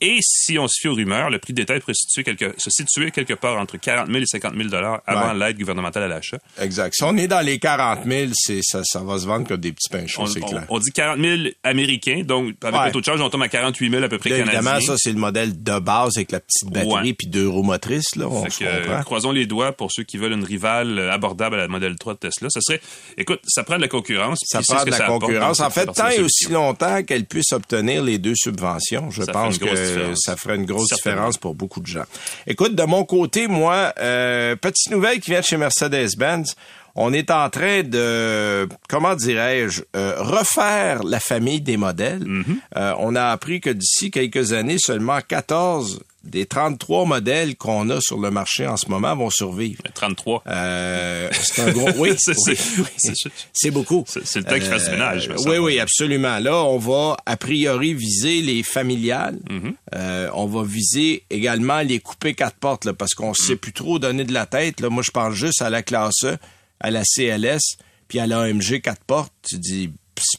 Et 0.05 0.17
si 0.21 0.59
on 0.59 0.67
se 0.67 0.73
fie 0.81 0.89
aux 0.89 0.95
rumeurs, 0.95 1.29
le 1.29 1.39
prix 1.39 1.53
de 1.53 1.61
détail 1.61 1.79
pourrait 1.79 1.93
se 1.93 2.01
situer 2.09 2.23
quelque, 2.25 2.53
se 2.57 2.69
situer 2.69 3.09
quelque 3.11 3.33
part 3.35 3.57
entre 3.57 3.77
40 3.77 4.07
000 4.07 4.19
et 4.19 4.25
50 4.25 4.53
000 4.55 4.67
dollars 4.67 5.01
avant 5.07 5.31
Ouais. 5.33 5.47
l'aide 5.47 5.57
gouvernementale 5.57 6.03
à 6.03 6.07
l'achat. 6.09 6.37
Exact. 6.59 6.93
Si 6.93 7.03
on 7.03 7.15
est 7.15 7.27
dans 7.27 7.39
les 7.39 7.57
40 7.57 7.99
000, 8.05 8.31
c'est, 8.33 8.59
ça, 8.63 8.81
ça 8.83 8.99
va 8.99 9.17
se 9.17 9.25
vendre 9.25 9.47
comme 9.47 9.61
des 9.61 9.71
petits 9.71 9.87
pains 9.89 10.05
chauds, 10.05 10.25
c'est 10.27 10.41
clair. 10.41 10.65
on 10.67 10.79
dit 10.79 10.91
40 10.91 11.19
000 11.21 11.37
américains, 11.63 12.23
donc 12.25 12.53
avec 12.61 12.75
Ouais. 12.79 12.87
un 12.87 12.91
taux 12.91 12.99
de 12.99 13.05
charge, 13.05 13.21
on 13.21 13.29
tombe 13.29 13.43
à 13.43 13.47
48 13.47 13.89
000 13.91 14.03
à 14.03 14.09
peu 14.09 14.17
près 14.17 14.29
Là, 14.31 14.37
canadiens. 14.39 14.59
évidemment, 14.59 14.81
ça, 14.81 14.95
c'est 14.97 15.11
le 15.13 15.19
modèle 15.19 15.63
de 15.63 15.79
base 15.79 16.17
avec 16.17 16.31
la 16.33 16.41
petite 16.41 16.69
batterie 16.69 16.91
Ouais. 17.09 17.13
puis 17.13 17.27
deux 17.27 17.47
roues 17.47 17.63
motrices. 17.63 18.15
Là, 18.17 18.27
on 18.27 18.43
Fait 18.43 18.49
se 18.49 18.59
que, 18.59 18.65
euh, 18.65 18.81
comprend. 18.83 19.03
croisons 19.03 19.31
les 19.31 19.45
doigts 19.45 19.71
pour 19.71 19.89
ceux 19.91 20.03
qui 20.03 20.17
veulent 20.17 20.33
une 20.33 20.43
rivale 20.43 20.99
euh, 20.99 21.11
abordable 21.13 21.55
à 21.55 21.59
la 21.59 21.67
modèle 21.69 21.95
3 21.97 22.15
de 22.15 22.19
Tesla. 22.19 22.49
Ça 22.49 22.59
serait, 22.61 22.81
écoute, 23.17 23.39
ça 23.47 23.63
prend 23.63 23.77
de 23.77 23.81
la 23.81 23.87
concurrence. 23.87 24.39
Ça 24.43 24.61
prend 24.61 24.83
de 24.83 24.91
la 24.91 24.97
ça 24.97 25.05
concurrence. 25.05 25.61
En 25.61 25.69
fait, 25.69 25.85
tant 25.85 26.09
et 26.09 26.19
aussi 26.19 26.49
longtemps 26.49 27.03
qu'elle 27.03 27.25
puisse 27.25 27.53
obtenir 27.53 28.03
les 28.03 28.17
deux 28.17 28.35
subventions, 28.35 29.09
je 29.11 29.23
Ça 29.23 29.31
pense 29.31 29.57
que 29.57 29.92
différence. 29.95 30.19
ça 30.23 30.35
ferait 30.35 30.55
une 30.55 30.65
grosse 30.65 30.89
différence 30.89 31.37
pour 31.37 31.55
beaucoup 31.55 31.79
de 31.79 31.87
gens. 31.87 32.05
Écoute, 32.47 32.75
de 32.75 32.83
mon 32.83 33.03
côté, 33.05 33.47
moi, 33.47 33.93
euh, 33.99 34.55
petite 34.55 34.91
nouvelle 34.91 35.19
qui 35.19 35.31
vient 35.31 35.39
de 35.41 35.45
chez 35.45 35.57
Mercedes-Benz. 35.57 36.55
On 36.95 37.11
est 37.11 37.31
en 37.31 37.49
train 37.49 37.81
de, 37.81 38.69
comment 38.87 39.15
dirais-je, 39.15 39.81
euh, 39.95 40.15
refaire 40.19 41.03
la 41.03 41.19
famille 41.19 41.59
des 41.59 41.75
modèles. 41.75 42.23
Mm-hmm. 42.23 42.55
Euh, 42.77 42.93
on 42.99 43.15
a 43.15 43.29
appris 43.29 43.61
que 43.61 43.71
d'ici 43.71 44.11
quelques 44.11 44.53
années, 44.53 44.77
seulement 44.77 45.19
14 45.27 46.03
des 46.23 46.45
33 46.45 47.05
modèles 47.05 47.55
qu'on 47.57 47.89
a 47.89 47.99
sur 48.01 48.17
le 48.19 48.31
marché 48.31 48.65
en 48.65 48.77
ce 48.77 48.87
moment 48.89 49.15
vont 49.15 49.29
survivre. 49.29 49.81
33. 49.93 50.43
Euh, 50.47 51.29
c'est 51.33 51.61
un 51.63 51.71
gros... 51.71 51.89
Oui, 51.97 52.11
C'est- 52.17 52.33
oui, 52.47 52.57
oui. 53.65 53.71
beaucoup. 53.71 54.03
c'est- 54.07 54.35
le 54.37 54.43
temps 54.43 54.51
qu'il 54.55 54.63
fasse 54.63 54.85
du 54.85 54.91
ménage, 54.91 55.29
oui, 55.45 55.57
oui, 55.57 55.79
absolument. 55.79 56.39
Là, 56.39 56.63
on 56.63 56.77
va 56.77 57.17
a 57.25 57.35
priori 57.37 57.93
viser 57.93 58.41
les 58.41 58.63
familiales. 58.63 59.37
Mm-hmm. 59.49 59.73
Euh, 59.95 60.29
on 60.33 60.45
va 60.45 60.63
viser 60.63 61.25
également 61.29 61.81
les 61.81 61.99
coupés 61.99 62.33
quatre 62.33 62.55
portes, 62.57 62.85
là, 62.85 62.93
parce 62.93 63.13
qu'on 63.13 63.31
Mm. 63.31 63.35
sait 63.35 63.55
plus 63.57 63.73
trop 63.73 63.99
donner 63.99 64.23
de 64.23 64.33
la 64.33 64.45
tête. 64.45 64.79
Là. 64.79 64.89
Moi, 64.89 65.03
je 65.03 65.11
pense 65.11 65.33
juste 65.33 65.61
à 65.61 65.69
la 65.69 65.83
classe 65.83 66.23
E, 66.23 66.37
à 66.79 66.89
la 66.91 67.03
CLS, 67.03 67.77
puis 68.07 68.19
à 68.19 68.27
la 68.27 68.41
AMG 68.41 68.79
quatre 68.81 69.03
portes. 69.03 69.33
Tu 69.47 69.57
dis, 69.57 69.91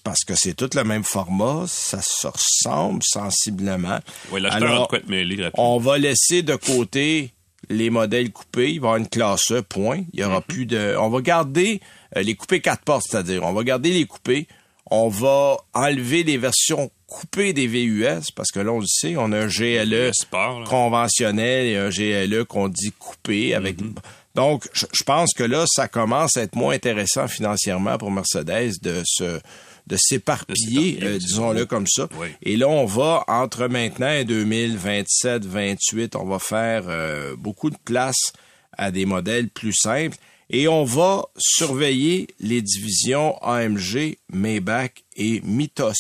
parce 0.04 0.22
que 0.24 0.34
c'est 0.36 0.54
tout 0.54 0.70
le 0.74 0.84
même 0.84 1.02
format, 1.02 1.64
ça 1.66 2.00
se 2.02 2.28
ressemble 2.28 3.00
sensiblement. 3.02 3.98
Oui, 4.30 4.40
Alors, 4.48 4.86
quoi 4.88 4.98
rapidement. 4.98 5.50
on 5.54 5.78
va 5.78 5.98
laisser 5.98 6.42
de 6.42 6.54
côté 6.54 7.32
les 7.70 7.90
modèles 7.90 8.30
coupés. 8.30 8.72
Il 8.72 8.80
va 8.80 8.88
y 8.88 8.90
avoir 8.90 8.96
une 8.98 9.08
classe 9.08 9.50
E, 9.50 9.62
point. 9.62 10.02
Il 10.12 10.20
y 10.20 10.24
aura 10.24 10.42
plus 10.42 10.66
de. 10.66 10.94
On 10.98 11.08
va 11.08 11.20
garder 11.22 11.80
euh, 12.16 12.22
les 12.22 12.34
coupés 12.34 12.60
quatre 12.60 12.82
portes, 12.82 13.04
c'est-à-dire 13.08 13.42
on 13.42 13.52
va 13.52 13.64
garder 13.64 13.90
les 13.90 14.04
coupés. 14.04 14.46
On 14.90 15.08
va 15.08 15.56
enlever 15.72 16.22
les 16.24 16.36
versions 16.36 16.90
coupées 17.06 17.54
des 17.54 17.66
VUS 17.66 18.30
parce 18.36 18.50
que 18.50 18.60
là 18.60 18.70
on 18.70 18.80
le 18.80 18.86
sait, 18.86 19.16
on 19.16 19.32
a 19.32 19.38
un 19.38 19.46
GLE 19.46 19.88
Le 19.88 20.12
sport, 20.12 20.64
conventionnel 20.64 21.66
et 21.66 21.76
un 21.78 21.88
GLE 21.88 22.44
qu'on 22.44 22.68
dit 22.68 22.92
coupé 22.98 23.54
avec. 23.54 23.78
Donc, 24.34 24.68
je, 24.74 24.84
je 24.92 25.04
pense 25.04 25.32
que 25.32 25.44
là, 25.44 25.64
ça 25.66 25.86
commence 25.88 26.36
à 26.36 26.42
être 26.42 26.56
moins 26.56 26.74
intéressant 26.74 27.28
financièrement 27.28 27.96
pour 27.98 28.10
Mercedes 28.10 28.72
de 28.82 29.02
se 29.06 29.40
de 29.86 29.96
s'éparpiller, 29.98 30.98
euh, 31.02 31.18
disons-le 31.18 31.66
comme 31.66 31.86
ça. 31.86 32.08
Oui. 32.18 32.28
Et 32.42 32.56
là, 32.56 32.68
on 32.68 32.86
va 32.86 33.24
entre 33.28 33.66
maintenant 33.68 34.10
et 34.10 34.24
2027, 34.24 35.44
28, 35.44 36.16
on 36.16 36.24
va 36.24 36.38
faire 36.38 36.84
euh, 36.88 37.36
beaucoup 37.36 37.70
de 37.70 37.76
place 37.84 38.32
à 38.76 38.90
des 38.90 39.04
modèles 39.04 39.48
plus 39.48 39.74
simples 39.74 40.16
et 40.50 40.68
on 40.68 40.84
va 40.84 41.24
surveiller 41.36 42.28
les 42.38 42.60
divisions 42.60 43.36
AMG, 43.42 44.16
Maybach 44.32 44.92
et 45.16 45.40
Mythos. 45.42 45.92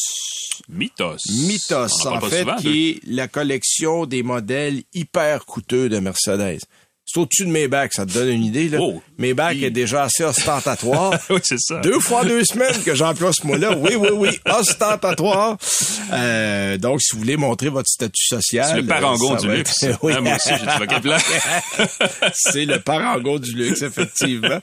Mythos. 0.68 1.16
Mythos, 1.30 2.06
en 2.06 2.20
fait, 2.20 2.40
souvent 2.40 2.56
qui 2.56 2.90
est 2.90 3.00
la 3.06 3.26
collection 3.28 4.06
des 4.06 4.22
modèles 4.22 4.82
hyper 4.92 5.46
coûteux 5.46 5.88
de 5.88 5.98
Mercedes. 5.98 6.60
C'est 7.06 7.20
au-dessus 7.20 7.44
de 7.44 7.50
Maybach, 7.50 7.90
ça 7.92 8.06
te 8.06 8.12
donne 8.12 8.30
une 8.30 8.44
idée, 8.44 8.68
là. 8.70 8.78
Oh. 8.80 9.00
Maybach 9.18 9.56
est 9.62 9.70
déjà 9.70 10.04
assez 10.04 10.24
ostentatoire. 10.24 11.12
oui, 11.30 11.38
c'est 11.44 11.60
ça. 11.60 11.78
Deux 11.80 12.00
fois 12.00 12.24
deux 12.24 12.42
semaines 12.44 12.82
que 12.82 12.94
j'emploie 12.94 13.32
ce 13.32 13.46
mot-là. 13.46 13.76
Oui, 13.76 13.94
oui, 13.94 14.08
oui. 14.12 14.30
Ostentatoire. 14.50 15.56
Euh, 16.12 16.78
donc, 16.78 17.02
si 17.02 17.14
vous 17.14 17.20
voulez 17.20 17.36
montrer 17.36 17.68
votre 17.68 17.88
statut 17.88 18.24
social. 18.26 18.66
C'est 18.68 18.80
le 18.80 18.86
parangon 18.86 19.34
euh, 19.34 19.38
du 19.38 19.48
luxe. 19.50 19.82
être- 19.82 19.98
Oui. 20.02 20.12
Ah, 20.16 20.20
moi 20.22 20.36
aussi, 20.36 20.48
j'ai. 20.48 21.84
C'est 22.34 22.64
le 22.64 22.80
parangon 22.80 23.38
du 23.38 23.52
luxe, 23.52 23.82
effectivement. 23.82 24.58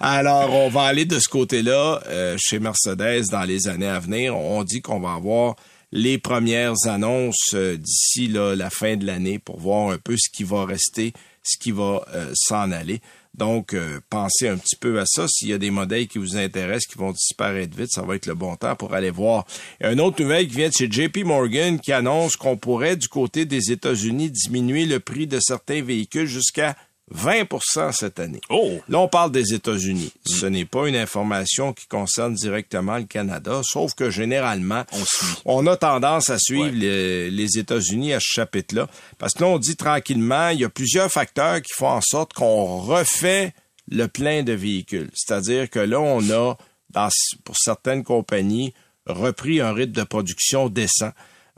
Alors, 0.00 0.52
on 0.52 0.68
va 0.68 0.82
aller 0.82 1.04
de 1.04 1.18
ce 1.20 1.28
côté-là 1.28 2.00
euh, 2.08 2.36
chez 2.38 2.58
Mercedes 2.58 3.26
dans 3.30 3.44
les 3.44 3.68
années 3.68 3.86
à 3.88 4.00
venir. 4.00 4.36
On 4.36 4.64
dit 4.64 4.82
qu'on 4.82 5.00
va 5.00 5.12
avoir 5.14 5.54
les 5.92 6.18
premières 6.18 6.74
annonces 6.86 7.50
euh, 7.54 7.76
d'ici 7.76 8.26
là, 8.26 8.54
la 8.56 8.68
fin 8.70 8.96
de 8.96 9.06
l'année 9.06 9.38
pour 9.38 9.60
voir 9.60 9.90
un 9.90 9.98
peu 9.98 10.16
ce 10.18 10.28
qui 10.28 10.42
va 10.42 10.64
rester, 10.64 11.12
ce 11.44 11.56
qui 11.58 11.70
va 11.70 12.04
euh, 12.14 12.32
s'en 12.34 12.72
aller. 12.72 13.00
Donc, 13.34 13.74
euh, 13.74 14.00
pensez 14.10 14.48
un 14.48 14.56
petit 14.56 14.76
peu 14.76 15.00
à 15.00 15.04
ça. 15.06 15.26
S'il 15.28 15.48
y 15.48 15.52
a 15.52 15.58
des 15.58 15.70
modèles 15.70 16.06
qui 16.06 16.18
vous 16.18 16.36
intéressent, 16.36 16.86
qui 16.86 16.98
vont 16.98 17.12
disparaître 17.12 17.76
vite, 17.76 17.90
ça 17.90 18.02
va 18.02 18.14
être 18.14 18.26
le 18.26 18.34
bon 18.34 18.54
temps 18.56 18.76
pour 18.76 18.94
aller 18.94 19.10
voir. 19.10 19.44
Et 19.80 19.86
une 19.86 20.00
autre 20.00 20.22
nouvelle 20.22 20.46
qui 20.46 20.56
vient 20.56 20.68
de 20.68 20.74
chez 20.74 20.90
JP 20.90 21.24
Morgan 21.24 21.80
qui 21.80 21.92
annonce 21.92 22.36
qu'on 22.36 22.56
pourrait, 22.56 22.96
du 22.96 23.08
côté 23.08 23.44
des 23.44 23.72
États-Unis, 23.72 24.30
diminuer 24.30 24.86
le 24.86 25.00
prix 25.00 25.26
de 25.26 25.40
certains 25.40 25.82
véhicules 25.82 26.26
jusqu'à 26.26 26.76
20% 27.12 27.92
cette 27.92 28.18
année. 28.18 28.40
Oh! 28.48 28.78
Là, 28.88 28.98
on 28.98 29.08
parle 29.08 29.30
des 29.30 29.52
États-Unis. 29.54 30.12
Ce 30.26 30.46
n'est 30.46 30.64
pas 30.64 30.88
une 30.88 30.96
information 30.96 31.72
qui 31.72 31.86
concerne 31.86 32.34
directement 32.34 32.96
le 32.96 33.04
Canada, 33.04 33.60
sauf 33.62 33.94
que 33.94 34.10
généralement, 34.10 34.84
On 34.92 35.04
suit. 35.04 35.26
on 35.44 35.66
a 35.66 35.76
tendance 35.76 36.30
à 36.30 36.38
suivre 36.38 36.64
Ouais. 36.64 36.70
les, 36.72 37.30
les 37.30 37.58
États-Unis 37.58 38.14
à 38.14 38.20
ce 38.20 38.26
chapitre-là. 38.32 38.88
Parce 39.18 39.34
que 39.34 39.42
là, 39.42 39.48
on 39.48 39.58
dit 39.58 39.76
tranquillement, 39.76 40.48
il 40.48 40.60
y 40.60 40.64
a 40.64 40.70
plusieurs 40.70 41.10
facteurs 41.10 41.60
qui 41.60 41.72
font 41.74 41.88
en 41.90 42.00
sorte 42.00 42.32
qu'on 42.32 42.78
refait 42.78 43.52
le 43.90 44.06
plein 44.08 44.42
de 44.42 44.52
véhicules. 44.52 45.10
C'est-à-dire 45.14 45.68
que 45.68 45.78
là, 45.80 46.00
on 46.00 46.22
a, 46.30 46.54
dans- 46.90 47.08
pour 47.44 47.56
certaines 47.58 48.02
compagnies, 48.02 48.72
repris 49.06 49.60
un 49.60 49.74
rythme 49.74 49.92
de 49.92 50.04
production 50.04 50.70
décent. 50.70 51.12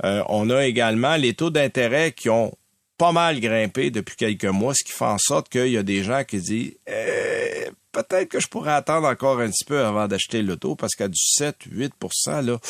Euh, 0.04 0.22
on 0.28 0.50
a 0.50 0.66
également 0.66 1.14
les 1.16 1.34
taux 1.34 1.50
d'intérêt 1.50 2.10
qui 2.12 2.28
ont 2.28 2.52
pas 2.98 3.12
mal 3.12 3.40
grimpé 3.40 3.90
depuis 3.90 4.16
quelques 4.16 4.44
mois, 4.44 4.74
ce 4.74 4.84
qui 4.84 4.92
fait 4.92 5.04
en 5.04 5.18
sorte 5.18 5.48
qu'il 5.48 5.68
y 5.68 5.76
a 5.76 5.82
des 5.82 6.02
gens 6.02 6.24
qui 6.24 6.38
disent 6.38 6.74
Euh, 6.88 7.66
peut-être 7.92 8.28
que 8.28 8.40
je 8.40 8.48
pourrais 8.48 8.72
attendre 8.72 9.06
encore 9.08 9.40
un 9.40 9.48
petit 9.48 9.64
peu 9.64 9.84
avant 9.84 10.06
d'acheter 10.06 10.42
l'auto 10.42 10.76
parce 10.76 10.94
qu'à 10.94 11.08
du 11.08 11.18
7-8% 11.18 11.90
là, 12.26 12.42
Donc, 12.42 12.60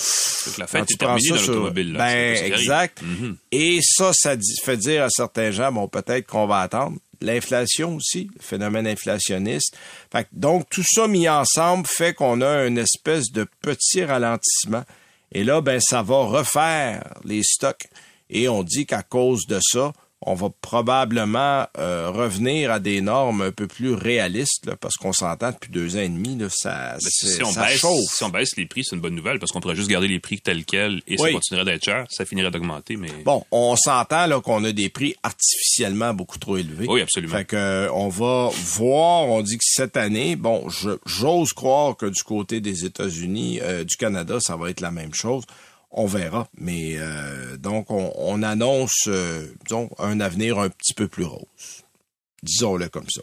la 0.59 0.67
fête 0.67 0.87
tu 0.87 0.95
est 0.95 0.97
prends 0.97 1.17
terminée 1.17 1.31
dans 1.31 1.37
l'automobile. 1.37 1.95
Ben, 1.97 2.45
exact. 2.45 3.03
Mhm. 3.03 3.37
Et 3.53 3.81
ça, 3.83 4.13
ça 4.13 4.37
fait 4.63 4.77
dire 4.77 5.05
à 5.05 5.11
certains 5.11 5.51
gens, 5.51 5.73
bon, 5.73 5.89
peut-être 5.89 6.27
qu'on 6.27 6.47
va 6.47 6.61
attendre. 6.61 6.97
L'inflation 7.23 7.97
aussi, 7.97 8.29
le 8.37 8.43
phénomène 8.43 8.87
inflationniste. 8.87 9.77
Fait 10.13 10.25
que, 10.25 10.29
donc, 10.33 10.69
tout 10.69 10.85
ça 10.87 11.09
mis 11.09 11.29
ensemble 11.29 11.87
fait 11.87 12.13
qu'on 12.13 12.43
a 12.43 12.67
une 12.67 12.77
espèce 12.77 13.33
de 13.33 13.47
petit 13.63 14.05
ralentissement. 14.05 14.85
Et 15.33 15.43
là, 15.43 15.63
ben, 15.63 15.81
ça 15.81 16.03
va 16.03 16.25
refaire 16.25 17.15
les 17.25 17.43
stocks. 17.43 17.89
Et 18.29 18.49
on 18.49 18.63
dit 18.63 18.85
qu'à 18.87 19.03
cause 19.03 19.47
de 19.47 19.59
ça, 19.63 19.93
on 20.23 20.35
va 20.35 20.49
probablement 20.63 21.67
euh, 21.79 22.11
revenir 22.11 22.71
à 22.73 22.79
des 22.81 23.01
normes 23.03 23.43
un 23.43 23.53
peu 23.53 23.67
plus 23.67 23.93
réalistes, 23.93 24.65
là, 24.67 24.75
parce 24.75 24.95
qu'on 24.97 25.13
s'entend 25.13 25.51
depuis 25.51 25.71
deux 25.71 25.97
ans 25.97 26.01
et 26.01 26.09
demi, 26.09 26.37
là, 26.37 26.47
ça, 26.51 26.95
Mais 27.03 27.11
si, 27.11 27.43
on 27.43 27.53
ça 27.53 27.67
baisse, 27.67 27.79
chauffe. 27.81 28.11
si 28.17 28.25
on 28.25 28.31
baisse 28.31 28.57
les 28.57 28.67
prix, 28.67 28.83
c'est 28.85 28.97
une 28.97 29.03
bonne 29.03 29.15
nouvelle 29.15 29.39
parce 29.39 29.53
qu'on 29.53 29.61
pourrait 29.61 29.77
juste 29.77 29.91
garder 29.91 30.09
les 30.09 30.19
prix 30.19 30.41
tels 30.41 30.65
quels 30.65 31.03
et 31.07 31.17
Oui. 31.21 31.29
ça 31.29 31.33
continuerait 31.33 31.65
d'être 31.67 31.85
cher. 31.85 32.07
Ça 32.09 32.25
finirait 32.25 32.51
d'augmenter, 32.51 32.97
mais 32.97 33.11
Bon, 33.25 33.45
on 33.51 33.77
s'entend 33.77 34.27
là 34.27 34.41
qu'on 34.41 34.65
a 34.65 34.73
des 34.73 34.89
prix 34.89 35.15
artificiellement 35.23 36.15
beaucoup 36.15 36.39
trop 36.39 36.57
élevés. 36.57 36.87
Oui, 36.89 37.03
absolument. 37.03 37.37
Fait 37.37 37.45
que 37.45 37.57
euh, 37.57 37.91
on 37.93 38.09
va 38.09 38.51
voir, 38.75 39.25
on 39.29 39.43
dit 39.43 39.59
que 39.59 39.65
cette 39.65 39.97
année, 39.97 40.35
bon, 40.37 40.69
je- 40.71 40.99
j'ose 41.05 41.53
croire 41.53 41.97
que 41.97 42.07
du 42.07 42.23
côté 42.23 42.61
des 42.61 42.85
États-Unis, 42.85 43.61
euh, 43.63 43.85
du 43.85 43.97
Canada, 43.97 44.39
ça 44.41 44.57
va 44.57 44.71
être 44.71 44.81
la 44.81 44.91
même 44.91 45.13
chose. 45.15 45.45
On 45.91 46.07
verra, 46.07 46.49
mais 46.59 46.97
euh, 46.97 47.57
donc 47.57 47.91
on, 47.91 48.13
on 48.17 48.43
annonce, 48.43 49.05
euh, 49.07 49.47
un 49.99 50.21
avenir 50.21 50.59
un 50.59 50.69
petit 50.69 50.95
peu 50.95 51.09
plus 51.09 51.25
rose. 51.25 51.85
Disons-le 52.43 52.89
comme 52.89 53.09
ça. 53.09 53.23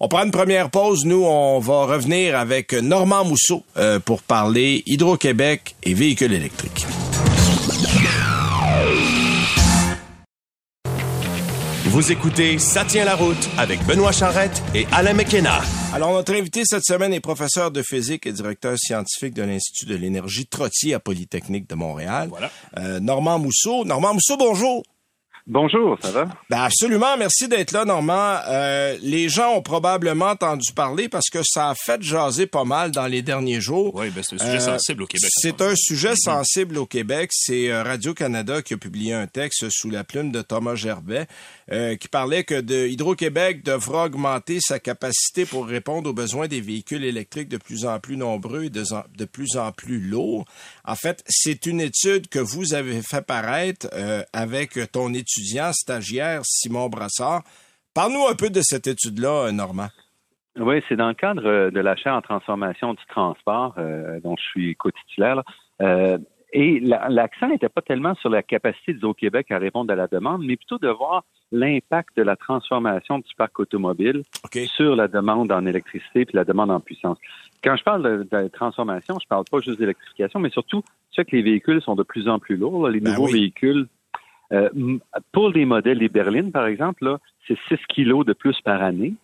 On 0.00 0.08
prend 0.08 0.24
une 0.24 0.30
première 0.30 0.70
pause. 0.70 1.04
Nous, 1.04 1.24
on 1.24 1.58
va 1.60 1.86
revenir 1.86 2.36
avec 2.38 2.72
Normand 2.72 3.24
Mousseau 3.24 3.64
euh, 3.76 4.00
pour 4.00 4.22
parler 4.22 4.82
Hydro-Québec 4.86 5.76
et 5.82 5.94
véhicules 5.94 6.32
électriques. 6.32 6.86
Vous 11.94 12.10
écoutez 12.10 12.58
Ça 12.58 12.84
tient 12.84 13.04
la 13.04 13.14
route 13.14 13.48
avec 13.56 13.86
Benoît 13.86 14.10
Charrette 14.10 14.60
et 14.74 14.84
Alain 14.90 15.12
McKenna. 15.12 15.60
Alors, 15.92 16.12
notre 16.12 16.34
invité 16.34 16.62
cette 16.64 16.84
semaine 16.84 17.12
est 17.12 17.20
professeur 17.20 17.70
de 17.70 17.82
physique 17.82 18.26
et 18.26 18.32
directeur 18.32 18.76
scientifique 18.76 19.32
de 19.32 19.42
l'Institut 19.42 19.86
de 19.86 19.94
l'énergie 19.94 20.48
Trottier 20.48 20.94
à 20.94 20.98
Polytechnique 20.98 21.68
de 21.70 21.76
Montréal. 21.76 22.26
Voilà. 22.30 22.50
Euh, 22.78 22.98
Normand 22.98 23.38
Mousseau. 23.38 23.84
Normand 23.84 24.12
Mousseau, 24.12 24.36
bonjour. 24.36 24.82
Bonjour, 25.46 25.98
ça 26.00 26.10
va? 26.10 26.26
Ben 26.48 26.62
absolument, 26.62 27.18
merci 27.18 27.48
d'être 27.48 27.72
là, 27.72 27.84
Normand. 27.84 28.38
Euh, 28.48 28.96
les 29.02 29.28
gens 29.28 29.52
ont 29.56 29.60
probablement 29.60 30.28
entendu 30.30 30.72
parler 30.72 31.10
parce 31.10 31.28
que 31.30 31.40
ça 31.44 31.68
a 31.68 31.74
fait 31.74 32.00
jaser 32.00 32.46
pas 32.46 32.64
mal 32.64 32.92
dans 32.92 33.06
les 33.06 33.20
derniers 33.20 33.60
jours. 33.60 33.94
oui, 33.94 34.08
ben, 34.08 34.22
c'est 34.22 34.36
un 34.36 34.38
sujet 34.38 34.56
Euh, 34.56 34.60
sensible 34.78 35.02
au 35.02 35.06
Québec. 35.06 35.28
C'est 35.34 35.60
un 35.60 35.74
sujet 35.76 36.16
sensible 36.16 36.78
au 36.78 36.86
Québec. 36.86 37.28
C'est 37.34 37.70
euh, 37.70 37.82
Radio-Canada 37.82 38.62
qui 38.62 38.72
a 38.72 38.78
publié 38.78 39.12
un 39.12 39.26
texte 39.26 39.68
sous 39.68 39.90
la 39.90 40.02
plume 40.02 40.32
de 40.32 40.40
Thomas 40.40 40.76
Gerbet 40.76 41.26
euh, 41.70 41.94
qui 41.96 42.08
parlait 42.08 42.44
que 42.44 42.58
de 42.62 42.86
Hydro-Québec 42.86 43.62
devra 43.62 44.06
augmenter 44.06 44.60
sa 44.62 44.78
capacité 44.78 45.44
pour 45.44 45.66
répondre 45.66 46.08
aux 46.08 46.14
besoins 46.14 46.48
des 46.48 46.62
véhicules 46.62 47.04
électriques 47.04 47.50
de 47.50 47.58
plus 47.58 47.84
en 47.84 48.00
plus 48.00 48.16
nombreux 48.16 48.64
et 48.64 48.70
de, 48.70 48.82
de 49.18 49.24
plus 49.26 49.58
en 49.58 49.72
plus 49.72 50.00
lourds. 50.00 50.46
En 50.86 50.96
fait, 50.96 51.22
c'est 51.28 51.66
une 51.66 51.82
étude 51.82 52.28
que 52.28 52.38
vous 52.38 52.72
avez 52.72 53.02
fait 53.02 53.20
paraître 53.26 53.88
euh, 53.92 54.22
avec 54.32 54.78
ton 54.90 55.12
étudiant 55.36 55.72
stagiaire 55.72 56.40
Simon 56.44 56.88
Brassard. 56.88 57.42
Parle-nous 57.94 58.26
un 58.30 58.34
peu 58.34 58.50
de 58.50 58.60
cette 58.62 58.86
étude-là, 58.86 59.46
euh, 59.48 59.52
Normand. 59.52 59.88
Oui, 60.58 60.82
c'est 60.88 60.96
dans 60.96 61.08
le 61.08 61.14
cadre 61.14 61.46
euh, 61.46 61.70
de 61.70 61.80
l'achat 61.80 62.14
en 62.14 62.20
transformation 62.22 62.94
du 62.94 63.04
transport, 63.08 63.74
euh, 63.78 64.20
dont 64.22 64.36
je 64.36 64.42
suis 64.44 64.76
co-titulaire. 64.76 65.42
Euh, 65.80 66.18
et 66.52 66.78
la- 66.80 67.08
l'accent 67.08 67.48
n'était 67.48 67.68
pas 67.68 67.82
tellement 67.82 68.14
sur 68.16 68.30
la 68.30 68.42
capacité 68.44 68.92
d'Hydro-Québec 68.92 69.50
à 69.50 69.58
répondre 69.58 69.92
à 69.92 69.96
la 69.96 70.06
demande, 70.06 70.44
mais 70.44 70.56
plutôt 70.56 70.78
de 70.78 70.88
voir 70.88 71.24
l'impact 71.50 72.16
de 72.16 72.22
la 72.22 72.36
transformation 72.36 73.18
du 73.18 73.34
parc 73.36 73.58
automobile 73.58 74.22
sur 74.76 74.94
la 74.96 75.08
demande 75.08 75.50
en 75.50 75.66
électricité 75.66 76.24
puis 76.24 76.36
la 76.36 76.44
demande 76.44 76.70
en 76.70 76.78
puissance. 76.80 77.18
Quand 77.62 77.76
je 77.76 77.82
parle 77.82 78.02
de, 78.30 78.36
de 78.36 78.48
transformation, 78.48 79.18
je 79.20 79.26
parle 79.28 79.44
pas 79.50 79.58
juste 79.60 79.78
d'électrification, 79.78 80.38
mais 80.38 80.50
surtout, 80.50 80.82
tu 80.82 81.16
sais 81.16 81.24
que 81.24 81.34
les 81.34 81.42
véhicules 81.42 81.80
sont 81.82 81.96
de 81.96 82.02
plus 82.04 82.28
en 82.28 82.38
plus 82.38 82.56
lourds. 82.56 82.84
là. 82.86 82.90
les 82.92 83.00
Ben 83.00 83.10
nouveaux 83.10 83.26
oui. 83.26 83.32
véhicules, 83.40 83.88
euh, 84.54 84.98
pour 85.32 85.50
les 85.50 85.64
modèles, 85.64 85.98
les 85.98 86.08
berlines, 86.08 86.52
par 86.52 86.66
exemple, 86.66 87.04
là, 87.04 87.18
c'est 87.46 87.58
6 87.68 87.76
kilos 87.88 88.24
de 88.24 88.32
plus 88.32 88.58
par 88.62 88.82
année 88.82 89.14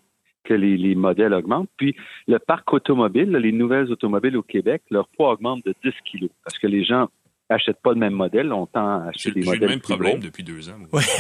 que 0.45 0.55
les, 0.55 0.77
les 0.77 0.95
modèles 0.95 1.35
augmentent. 1.35 1.69
Puis 1.77 1.95
le 2.27 2.39
parc 2.39 2.73
automobile, 2.73 3.31
les 3.31 3.53
nouvelles 3.53 3.91
automobiles 3.93 4.37
au 4.37 4.43
Québec, 4.43 4.83
leur 4.91 5.09
poids 5.09 5.33
augmente 5.33 5.65
de 5.65 5.75
10 5.85 5.93
kilos 6.05 6.31
parce 6.45 6.59
que 6.59 6.67
les 6.67 6.85
gens 6.85 7.09
achètent 7.51 7.83
pas 7.83 7.91
le 7.91 7.99
même 7.99 8.13
modèle. 8.15 8.53
On 8.53 8.67
tend 8.67 8.87
à 9.05 9.09
acheter 9.09 9.31
des 9.33 9.43
J'ai 9.43 9.47
modèles 9.47 9.61
le 9.63 9.69
même 9.69 9.79
plus 9.81 9.89
problème 9.95 10.13
gros. 10.19 10.23
depuis 10.25 10.43
deux 10.45 10.69
ans. 10.69 10.75
Oui. 10.93 11.03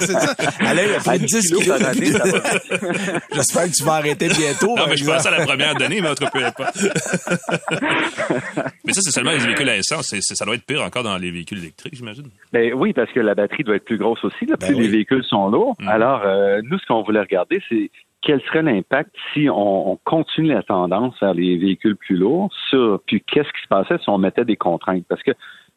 c'est 0.00 0.12
ça. 0.12 0.34
Alain, 0.60 0.82
il 0.86 0.94
a 0.94 0.98
pris 0.98 1.18
10 1.20 1.40
kilos 1.40 1.62
kilos. 1.62 1.78
par 1.78 1.88
année. 1.88 2.12
J'espère 3.34 3.64
que 3.64 3.76
tu 3.76 3.84
vas 3.84 3.92
arrêter 3.94 4.28
bientôt. 4.28 4.68
Non, 4.68 4.74
par 4.76 4.88
mais 4.88 4.96
je 4.96 5.04
pensais 5.04 5.28
à 5.28 5.38
la 5.38 5.44
première 5.46 5.74
donnée, 5.74 6.00
mais 6.00 6.08
autre 6.10 6.30
peu 6.30 6.44
importe. 6.44 6.76
mais 8.84 8.92
ça, 8.92 9.00
c'est 9.02 9.10
seulement 9.10 9.32
les 9.32 9.38
véhicules 9.38 9.68
à 9.68 9.76
essence. 9.76 10.06
C'est- 10.08 10.20
c'est- 10.22 10.34
ça 10.34 10.44
doit 10.44 10.54
être 10.54 10.64
pire 10.66 10.82
encore 10.82 11.02
dans 11.02 11.16
les 11.16 11.30
véhicules 11.30 11.58
électriques, 11.58 11.94
j'imagine. 11.94 12.28
Ben 12.52 12.72
oui, 12.74 12.92
parce 12.92 13.10
que 13.12 13.20
la 13.20 13.34
batterie 13.34 13.64
doit 13.64 13.76
être 13.76 13.84
plus 13.84 13.98
grosse 13.98 14.22
aussi. 14.24 14.46
Là, 14.46 14.56
Ben 14.58 14.66
plus 14.68 14.76
oui. 14.76 14.82
les 14.82 14.88
véhicules 14.88 15.24
sont 15.24 15.48
lourds. 15.48 15.74
Mhm. 15.80 15.88
Alors, 15.88 16.22
euh, 16.24 16.60
nous, 16.64 16.78
ce 16.78 16.86
qu'on 16.86 17.02
voulait 17.02 17.20
regarder, 17.20 17.60
c'est 17.68 17.90
quel 18.24 18.40
serait 18.42 18.62
l'impact 18.62 19.14
si 19.32 19.48
on, 19.48 19.92
on 19.92 19.98
continue 20.04 20.48
la 20.48 20.62
tendance 20.62 21.14
vers 21.20 21.34
les 21.34 21.56
véhicules 21.56 21.96
plus 21.96 22.16
lourds, 22.16 22.50
sur, 22.70 23.00
puis 23.06 23.22
qu'est-ce 23.22 23.48
qui 23.52 23.62
se 23.62 23.68
passait 23.68 23.98
si 23.98 24.08
on 24.08 24.18
mettait 24.18 24.44
des 24.44 24.56
contraintes? 24.56 25.04
Parce 25.08 25.22
que 25.22 25.32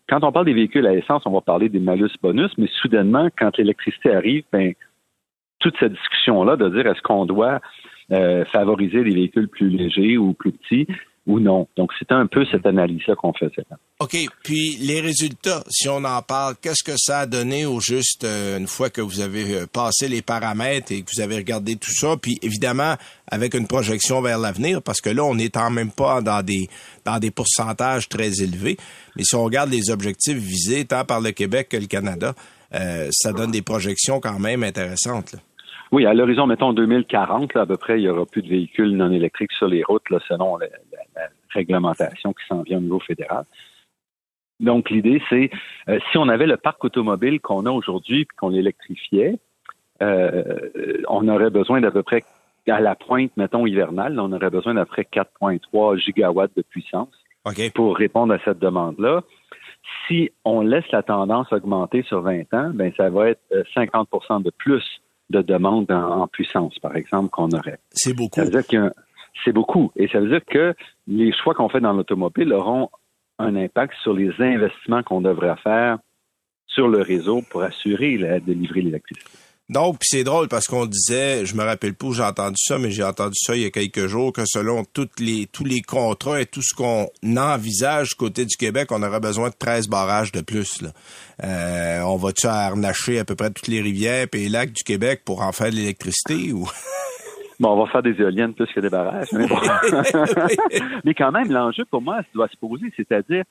quand 0.10 0.24
on 0.24 0.32
parle 0.32 0.46
des 0.46 0.54
véhicules 0.54 0.88
à 0.88 0.94
essence, 0.94 1.24
on 1.26 1.32
va 1.32 1.42
parler 1.42 1.68
des 1.68 1.80
malus-bonus, 1.80 2.52
mais 2.58 2.68
soudainement, 2.82 3.28
quand 3.38 3.58
l'électricité 3.58 4.14
arrive, 4.14 4.44
ben, 4.52 4.74
toute 5.60 5.76
cette 5.80 5.94
discussion-là 5.94 6.56
de 6.56 6.70
dire 6.70 6.88
est-ce 6.88 7.02
qu'on 7.02 7.26
doit 7.26 7.60
euh, 8.12 8.46
favoriser 8.46 9.04
les 9.04 9.14
véhicules 9.14 9.50
plus 9.50 9.70
légers 9.70 10.18
ou 10.18 10.34
plus 10.34 10.54
petits 10.54 10.88
ou 11.28 11.40
non. 11.40 11.68
Donc, 11.76 11.92
c'était 12.00 12.14
un 12.14 12.26
peu 12.26 12.46
cette 12.50 12.66
analyse-là 12.66 13.16
qu'on 13.16 13.34
faisait. 13.34 13.66
OK. 14.00 14.18
Puis 14.44 14.78
les 14.80 15.02
résultats, 15.02 15.64
si 15.70 15.90
on 15.90 16.04
en 16.04 16.22
parle, 16.22 16.56
qu'est-ce 16.62 16.84
que 16.84 16.98
ça 16.98 17.20
a 17.20 17.26
donné 17.26 17.66
au 17.66 17.80
juste 17.82 18.24
euh, 18.24 18.58
une 18.58 18.68
fois 18.68 18.90
que 18.90 19.02
vous 19.02 19.20
avez 19.20 19.54
euh, 19.54 19.68
passé 19.68 20.08
les 20.08 20.22
paramètres 20.22 20.92
et 20.92 21.02
que 21.02 21.10
vous 21.14 21.22
avez 21.22 21.36
regardé 21.36 21.76
tout 21.76 21.94
ça? 21.94 22.16
Puis 22.20 22.40
évidemment, 22.42 22.96
avec 23.30 23.54
une 23.54 23.68
projection 23.68 24.22
vers 24.22 24.40
l'avenir, 24.40 24.82
parce 24.82 25.02
que 25.02 25.10
là, 25.10 25.24
on 25.26 25.36
n'est 25.36 25.58
en 25.58 25.70
même 25.70 25.92
pas 25.92 26.22
dans 26.22 26.42
des 26.42 26.70
dans 27.06 27.20
des 27.20 27.32
pourcentages 27.32 28.08
très 28.08 28.42
élevés. 28.42 28.78
Mais 29.16 29.24
si 29.24 29.36
on 29.36 29.44
regarde 29.44 29.70
les 29.70 29.90
objectifs 29.90 30.38
visés 30.38 30.86
tant 30.86 31.04
par 31.04 31.20
le 31.20 31.32
Québec 31.32 31.68
que 31.70 31.78
le 31.78 31.88
Canada, 31.88 32.34
euh, 32.74 33.10
ça 33.12 33.34
donne 33.34 33.52
des 33.52 33.62
projections 33.62 34.20
quand 34.20 34.40
même 34.40 34.64
intéressantes. 34.64 35.36
Oui, 35.92 36.06
à 36.06 36.14
l'horizon, 36.14 36.48
mettons 36.48 36.74
2040, 36.74 37.54
là, 37.54 37.62
à 37.62 37.66
peu 37.66 37.78
près, 37.78 38.00
il 38.00 38.04
y 38.04 38.10
aura 38.10 38.26
plus 38.26 38.42
de 38.42 38.50
véhicules 38.50 38.96
non 38.96 39.12
électriques 39.12 39.54
sur 39.54 39.68
les 39.68 39.84
routes, 39.84 40.10
là, 40.10 40.20
selon 40.28 40.58
la, 40.58 40.68
la- 40.68 41.22
la 41.22 41.28
réglementation 41.50 42.34
qui 42.34 42.46
s'en 42.48 42.62
vient 42.64 42.78
au 42.78 42.82
niveau 42.82 43.00
fédéral. 43.00 43.46
Donc, 44.60 44.90
l'idée, 44.90 45.22
c'est 45.30 45.50
euh, 45.88 46.00
si 46.12 46.18
on 46.18 46.28
avait 46.30 46.48
le 46.48 46.58
parc 46.58 46.84
automobile 46.84 47.40
qu'on 47.40 47.66
a 47.66 47.72
aujourd'hui 47.72 48.26
puis 48.26 48.36
qu'on 48.38 48.50
l'électrifiait, 48.50 49.38
euh, 50.02 50.44
on 51.08 51.28
aurait 51.28 51.50
besoin 51.50 51.80
d'à 51.82 51.92
peu 51.92 52.04
près, 52.04 52.24
à 52.68 52.80
la 52.82 52.96
pointe, 52.96 53.32
mettons, 53.38 53.66
hivernale, 53.66 54.20
on 54.20 54.32
aurait 54.34 54.50
besoin 54.50 54.74
d'à 54.74 54.86
peu 54.86 54.92
près 54.92 55.08
4,3 55.12 55.98
gigawatts 55.98 56.52
de 56.58 56.64
puissance 56.64 57.10
OK. 57.46 57.72
pour 57.74 57.96
répondre 57.96 58.34
à 58.34 58.40
cette 58.44 58.60
demande-là. 58.60 59.22
Si 60.08 60.32
on 60.44 60.62
laisse 60.62 60.90
la 60.92 61.02
tendance 61.02 61.52
augmenter 61.54 62.04
sur 62.04 62.22
20 62.22 62.54
ans, 62.54 62.72
ben 62.74 62.92
ça 62.98 63.10
va 63.10 63.30
être 63.30 63.42
euh, 63.54 63.64
50% 63.76 64.44
de 64.44 64.50
plus 64.50 64.84
de 65.30 65.42
demande 65.42 65.92
en, 65.92 66.22
en 66.22 66.28
puissance, 66.28 66.78
par 66.80 66.96
exemple, 66.96 67.30
qu'on 67.30 67.50
aurait. 67.50 67.80
C'est 67.92 68.14
beaucoup. 68.14 68.36
Ça 68.36 68.46
veut 68.46 68.52
dire 68.52 68.92
c'est 69.44 69.52
beaucoup. 69.52 69.92
Et 69.96 70.08
ça 70.08 70.20
veut 70.20 70.30
dire 70.30 70.46
que 70.46 70.74
les 71.08 71.32
choix 71.32 71.54
qu'on 71.54 71.70
fait 71.70 71.80
dans 71.80 71.94
l'automobile 71.94 72.54
auront 72.54 72.90
un 73.40 73.56
impact 73.56 73.94
sur 74.02 74.14
les 74.14 74.32
investissements 74.40 75.04
qu'on 75.04 75.22
devrait 75.22 75.56
faire 75.58 76.00
sur 76.66 76.88
le 76.88 77.02
réseau 77.02 77.42
pour 77.50 77.64
assurer 77.64 78.18
la, 78.18 78.40
de 78.40 78.54
livrer 78.54 78.82
l'électricité. 78.82 79.47
Donc, 79.70 80.00
puis 80.00 80.08
c'est 80.10 80.24
drôle 80.24 80.48
parce 80.48 80.66
qu'on 80.66 80.86
disait, 80.86 81.46
je 81.46 81.54
me 81.56 81.64
rappelle 81.64 81.94
pas 81.94 82.08
où 82.08 82.14
j'ai 82.14 82.24
entendu 82.24 82.56
ça, 82.58 82.78
mais 82.78 82.90
j'ai 82.90 83.04
entendu 83.04 83.36
ça 83.36 83.54
il 83.54 83.64
y 83.64 83.66
a 83.66 83.70
quelques 83.70 84.08
jours, 84.08 84.32
que 84.32 84.46
selon 84.46 84.86
toutes 84.86 85.20
les, 85.20 85.46
tous 85.48 85.66
les 85.66 85.82
contrats 85.82 86.40
et 86.40 86.46
tout 86.46 86.62
ce 86.62 86.74
qu'on 86.74 87.08
envisage 87.36 88.16
côté 88.16 88.46
du 88.46 88.56
Québec, 88.56 88.90
on 88.92 89.04
aurait 89.04 89.20
besoin 89.20 89.50
de 89.50 89.56
13 89.56 89.90
barrages 89.90 90.32
de 90.32 90.40
plus. 90.40 90.82
Là. 90.82 90.90
Euh, 91.44 92.02
on 92.04 92.16
va-tu 92.16 92.48
harnacher 92.48 93.20
à 93.20 93.26
peu 93.26 93.36
près 93.36 93.52
toutes 93.52 93.68
les 93.68 93.82
rivières 93.82 94.28
et 94.32 94.38
les 94.38 94.50
lacs 94.50 94.72
du 94.72 94.84
Québec 94.84 95.24
pour 95.26 95.42
en 95.42 95.52
faire 95.52 95.70
de 95.70 95.76
l'électricité 95.76 96.54
ou... 96.54 96.68
Bon, 97.60 97.72
on 97.72 97.84
va 97.84 97.92
faire 97.92 98.04
des 98.04 98.14
éoliennes 98.22 98.54
plus 98.54 98.68
que 98.68 98.80
des 98.80 98.90
barrages. 98.90 99.30
Mais, 99.32 99.48
bon. 99.48 99.58
Mais 101.04 101.16
quand 101.16 101.32
même, 101.32 101.52
l'enjeu 101.52 101.86
pour 101.90 102.04
moi, 102.04 102.18
ça 102.18 102.28
doit 102.36 102.48
se 102.50 102.58
poser, 102.58 102.94
c'est-à-dire 102.96 103.46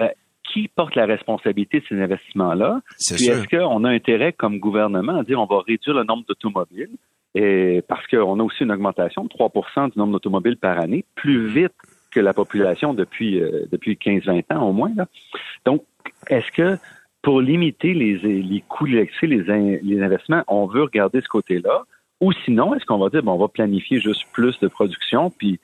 euh, 0.00 0.08
qui 0.44 0.68
porte 0.68 0.94
la 0.96 1.06
responsabilité 1.06 1.80
de 1.80 1.84
ces 1.88 2.00
investissements-là? 2.00 2.80
C'est 2.96 3.14
Puis 3.16 3.26
est-ce 3.28 3.48
qu'on 3.48 3.84
a 3.84 3.90
intérêt 3.90 4.32
comme 4.32 4.58
gouvernement 4.58 5.18
à 5.18 5.22
dire 5.22 5.40
on 5.40 5.46
va 5.46 5.60
réduire 5.66 5.94
le 5.96 6.04
nombre 6.04 6.24
d'automobiles? 6.28 6.90
Et 7.34 7.82
parce 7.88 8.06
qu'on 8.08 8.38
a 8.40 8.42
aussi 8.42 8.62
une 8.64 8.72
augmentation 8.72 9.24
de 9.24 9.28
3% 9.28 9.92
du 9.92 9.98
nombre 9.98 10.12
d'automobiles 10.12 10.56
par 10.58 10.78
année, 10.78 11.04
plus 11.14 11.46
vite 11.46 11.72
que 12.10 12.20
la 12.20 12.34
population 12.34 12.92
depuis 12.92 13.40
euh, 13.40 13.64
depuis 13.72 13.94
15-20 13.94 14.54
ans 14.54 14.68
au 14.68 14.72
moins. 14.72 14.92
Là. 14.94 15.06
Donc, 15.64 15.82
est-ce 16.28 16.50
que 16.52 16.76
pour 17.22 17.40
limiter 17.40 17.94
les, 17.94 18.16
les 18.18 18.60
coûts 18.68 18.86
de 18.86 18.92
l'électricité, 18.92 19.26
les, 19.28 19.50
in- 19.50 19.78
les 19.82 20.02
investissements, 20.02 20.42
on 20.48 20.66
veut 20.66 20.82
regarder 20.82 21.20
ce 21.22 21.28
côté-là? 21.28 21.84
Ou 22.20 22.32
sinon, 22.44 22.74
est-ce 22.74 22.84
qu'on 22.84 22.98
va 22.98 23.08
dire 23.08 23.22
bon, 23.22 23.32
on 23.32 23.38
va 23.38 23.48
planifier 23.48 23.98
juste 23.98 24.24
plus 24.32 24.58
de 24.60 24.68
production, 24.68 25.30
puis 25.30 25.58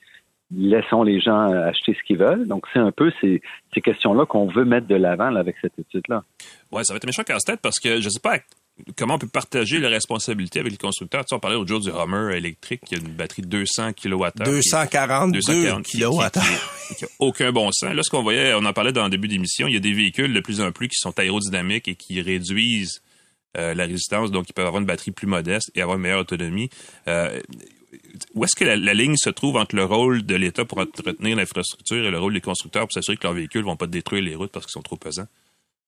laissons 0.57 1.03
les 1.03 1.21
gens 1.21 1.47
acheter 1.53 1.95
ce 1.95 2.03
qu'ils 2.07 2.19
veulent? 2.19 2.47
Donc, 2.47 2.65
c'est 2.73 2.79
un 2.79 2.93
peu 2.93 3.13
ces, 3.21 3.43
ces 3.75 3.81
questions-là 3.81 4.27
qu'on 4.27 4.47
veut 4.49 4.65
mettre 4.65 4.87
de 4.87 4.95
l'avant 4.97 5.31
là, 5.31 5.41
avec 5.41 5.57
cette 5.61 5.79
étude-là. 5.79 6.23
Ouais, 6.73 6.85
ça 6.85 6.93
va 6.93 6.97
être 6.99 7.05
un 7.05 7.09
méchant 7.09 7.23
casse-tête 7.25 7.61
parce 7.63 7.79
que 7.79 8.01
je 8.01 8.09
sais 8.09 8.21
pas 8.21 8.39
comment 8.97 9.15
on 9.15 9.19
peut 9.19 9.27
partager 9.29 9.79
les 9.81 9.89
responsabilités 9.89 10.61
avec 10.61 10.71
les 10.73 10.79
constructeurs. 10.79 11.23
Tu 11.25 11.31
sais, 11.31 11.35
on 11.37 11.41
parlait 11.41 11.57
l'autre 11.57 11.69
jour 11.69 11.81
du 11.81 11.91
Hummer 11.91 12.37
électrique 12.37 12.81
qui 12.87 12.95
a 12.95 12.99
une 12.99 13.09
batterie 13.09 13.43
de 13.43 13.49
200 13.49 13.93
kWh. 13.93 14.31
242 14.45 15.41
qui- 15.41 15.83
kilowatts. 15.97 16.35
qui- 16.35 16.41
qui- 16.89 16.95
qui 16.97 17.05
a 17.05 17.09
aucun 17.19 17.51
bon 17.53 17.71
sens. 17.73 17.93
Là, 17.93 18.03
ce 18.03 18.09
qu'on 18.11 18.23
voyait, 18.23 18.55
on 18.55 18.65
en 18.65 18.73
parlait 18.73 18.93
dans 18.93 19.05
le 19.05 19.11
début 19.11 19.29
d'émission, 19.29 19.67
il 19.67 19.75
y 19.75 19.77
a 19.77 19.81
des 19.81 19.93
véhicules 19.93 20.33
de 20.33 20.41
plus 20.41 20.61
en 20.61 20.71
plus 20.73 20.89
qui 20.89 20.97
sont 20.97 21.19
aérodynamiques 21.19 21.89
et 21.89 21.95
qui 21.97 22.21
réduisent 22.23 23.03
euh, 23.57 23.75
la 23.75 23.85
résistance, 23.87 24.31
donc 24.31 24.45
ils 24.49 24.53
peuvent 24.53 24.67
avoir 24.67 24.81
une 24.81 24.87
batterie 24.87 25.11
plus 25.11 25.27
modeste 25.27 25.71
et 25.75 25.81
avoir 25.83 25.97
une 25.97 26.03
meilleure 26.03 26.21
autonomie. 26.21 26.69
Euh, 27.09 27.41
où 28.35 28.45
est-ce 28.45 28.55
que 28.57 28.65
la, 28.65 28.77
la 28.77 28.95
ligne 28.95 29.17
se 29.17 29.31
trouve 29.31 29.57
entre 29.57 29.75
le 29.77 29.85
rôle 29.85 30.25
de 30.25 30.35
l'État 30.35 30.65
pour 30.65 30.79
entretenir 30.79 31.37
l'infrastructure 31.37 32.05
et 32.05 32.11
le 32.11 32.19
rôle 32.19 32.35
des 32.35 32.41
constructeurs 32.41 32.83
pour 32.83 32.93
s'assurer 32.93 33.17
que 33.17 33.25
leurs 33.25 33.35
véhicules 33.35 33.65
vont 33.65 33.77
pas 33.77 33.87
détruire 33.87 34.23
les 34.23 34.35
routes 34.35 34.53
parce 34.53 34.67
qu'ils 34.67 34.73
sont 34.73 34.83
trop 34.83 34.97
pesants? 34.97 35.27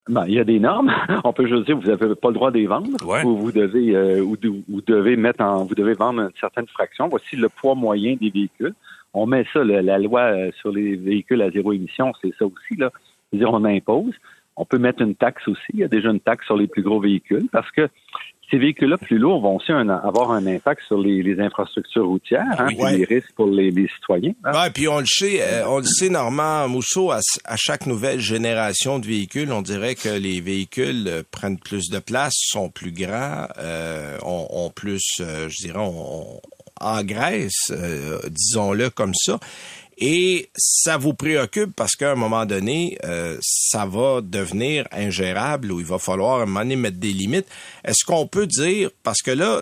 Ben, 0.09 0.25
il 0.27 0.33
y 0.35 0.39
a 0.41 0.45
des 0.45 0.59
normes. 0.59 0.93
On 1.25 1.33
peut 1.33 1.47
juste 1.47 1.67
dire 1.67 1.77
vous 1.79 1.87
n'avez 1.89 2.15
pas 2.15 2.29
le 2.29 2.35
droit 2.35 2.51
de 2.51 2.59
les 2.59 2.67
vendre. 2.67 2.89
Ouais. 3.07 3.23
Ou 3.25 3.37
vous 3.37 3.53
devez 3.53 3.95
euh, 3.95 4.21
ou 4.23 4.37
de- 4.37 4.49
vous 4.69 4.81
devez 4.87 5.17
mettre 5.17 5.43
en 5.43 5.65
vous 5.65 5.75
devez 5.75 5.93
vendre 5.93 6.21
une 6.23 6.31
certaine 6.41 6.67
fraction. 6.69 7.09
Voici 7.09 7.37
le 7.37 7.49
poids 7.49 7.75
moyen 7.75 8.17
des 8.17 8.31
véhicules. 8.31 8.75
On 9.13 9.27
met 9.27 9.45
ça, 9.53 9.63
la 9.65 9.99
loi 9.99 10.21
euh, 10.21 10.51
sur 10.61 10.71
les 10.73 10.97
véhicules 10.97 11.43
à 11.43 11.51
zéro 11.51 11.73
émission, 11.73 12.13
c'est 12.23 12.33
ça 12.39 12.47
aussi, 12.47 12.77
là. 12.79 12.91
C'est-à-dire 13.31 13.53
on 13.53 13.65
impose. 13.65 14.15
On 14.57 14.65
peut 14.65 14.79
mettre 14.79 15.03
une 15.03 15.15
taxe 15.15 15.47
aussi. 15.49 15.63
Il 15.75 15.81
y 15.81 15.85
a 15.85 15.89
déjà 15.89 16.11
une 16.11 16.21
taxe 16.21 16.47
sur 16.47 16.57
les 16.57 16.67
plus 16.67 16.83
gros 16.83 17.01
véhicules 17.01 17.47
parce 17.53 17.71
que 17.71 17.89
ces 18.51 18.59
véhicules-là 18.59 18.99
plus 18.99 19.19
lourds 19.19 19.41
vont 19.41 19.57
aussi 19.57 19.73
un- 19.73 19.89
avoir 19.89 20.33
un 20.33 20.47
impact 20.47 20.83
sur 20.87 20.99
les, 20.99 21.23
les 21.23 21.41
infrastructures 21.41 22.07
routières, 22.07 22.45
hein, 22.59 22.67
oui. 22.69 22.75
puis 22.75 22.85
Ouais. 22.85 22.97
les 22.99 23.05
risques 23.05 23.33
pour 23.37 23.47
les, 23.47 23.71
les 23.71 23.89
citoyens. 23.89 24.33
hein. 24.45 24.53
Ouais, 24.53 24.71
puis 24.71 24.89
on 24.89 24.99
le 25.01 25.07
sait, 25.07 25.41
euh, 25.43 25.67
on 25.69 25.79
le 25.79 25.85
sait, 25.85 26.09
Normand 26.09 26.69
Mousseau, 26.69 27.11
à, 27.11 27.21
à 27.45 27.57
chaque 27.57 27.87
nouvelle 27.87 28.21
génération 28.21 28.99
de 28.99 29.07
véhicules, 29.07 29.53
on 29.53 29.63
dirait 29.63 29.95
que 29.95 30.09
les 30.09 30.41
véhicules 30.41 31.05
euh, 31.09 31.23
prennent 31.31 31.59
plus 31.59 31.89
de 31.91 31.99
place, 31.99 32.33
sont 32.37 32.69
plus 32.71 32.93
grands, 32.93 33.47
euh, 33.59 34.17
ont, 34.23 34.47
ont 34.51 34.71
plus, 34.71 35.03
euh, 35.21 35.49
je 35.49 35.67
dirais, 35.67 35.79
on, 35.79 36.25
on 36.25 36.41
engraissent, 36.83 37.71
disons-le 38.31 38.91
comme 38.91 39.13
ça. 39.15 39.39
Et 40.01 40.49
ça 40.57 40.97
vous 40.97 41.13
préoccupe 41.13 41.77
parce 41.77 41.95
qu'à 41.95 42.13
un 42.13 42.15
moment 42.15 42.47
donné, 42.47 42.97
euh, 43.05 43.37
ça 43.43 43.85
va 43.85 44.23
devenir 44.23 44.89
ingérable 44.93 45.71
ou 45.71 45.81
il 45.81 45.87
va 45.87 45.99
falloir 45.99 46.41
à 46.41 46.43
un 46.45 46.47
moment 46.47 46.61
donné 46.61 46.77
mettre 46.77 46.97
des 46.97 47.13
limites. 47.13 47.47
Est-ce 47.85 48.07
qu'on 48.07 48.27
peut 48.27 48.47
dire, 48.47 48.91
parce 49.03 49.21
que 49.21 49.31
là, 49.31 49.61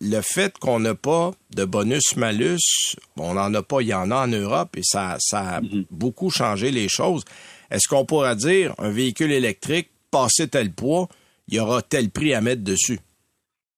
le 0.00 0.20
fait 0.20 0.56
qu'on 0.58 0.78
n'a 0.78 0.94
pas 0.94 1.32
de 1.54 1.64
bonus-malus, 1.64 2.94
on 3.18 3.34
n'en 3.34 3.52
a 3.54 3.62
pas, 3.62 3.80
il 3.80 3.88
y 3.88 3.94
en 3.94 4.12
a 4.12 4.24
en 4.24 4.28
Europe 4.28 4.76
et 4.76 4.84
ça, 4.84 5.16
ça 5.18 5.56
a 5.56 5.60
beaucoup 5.90 6.30
changé 6.30 6.70
les 6.70 6.88
choses. 6.88 7.24
Est-ce 7.72 7.88
qu'on 7.88 8.04
pourra 8.04 8.36
dire, 8.36 8.74
un 8.78 8.90
véhicule 8.90 9.32
électrique, 9.32 9.90
passé 10.12 10.46
tel 10.46 10.72
poids, 10.72 11.08
il 11.48 11.54
y 11.54 11.60
aura 11.60 11.82
tel 11.82 12.10
prix 12.10 12.34
à 12.34 12.40
mettre 12.40 12.62
dessus? 12.62 13.00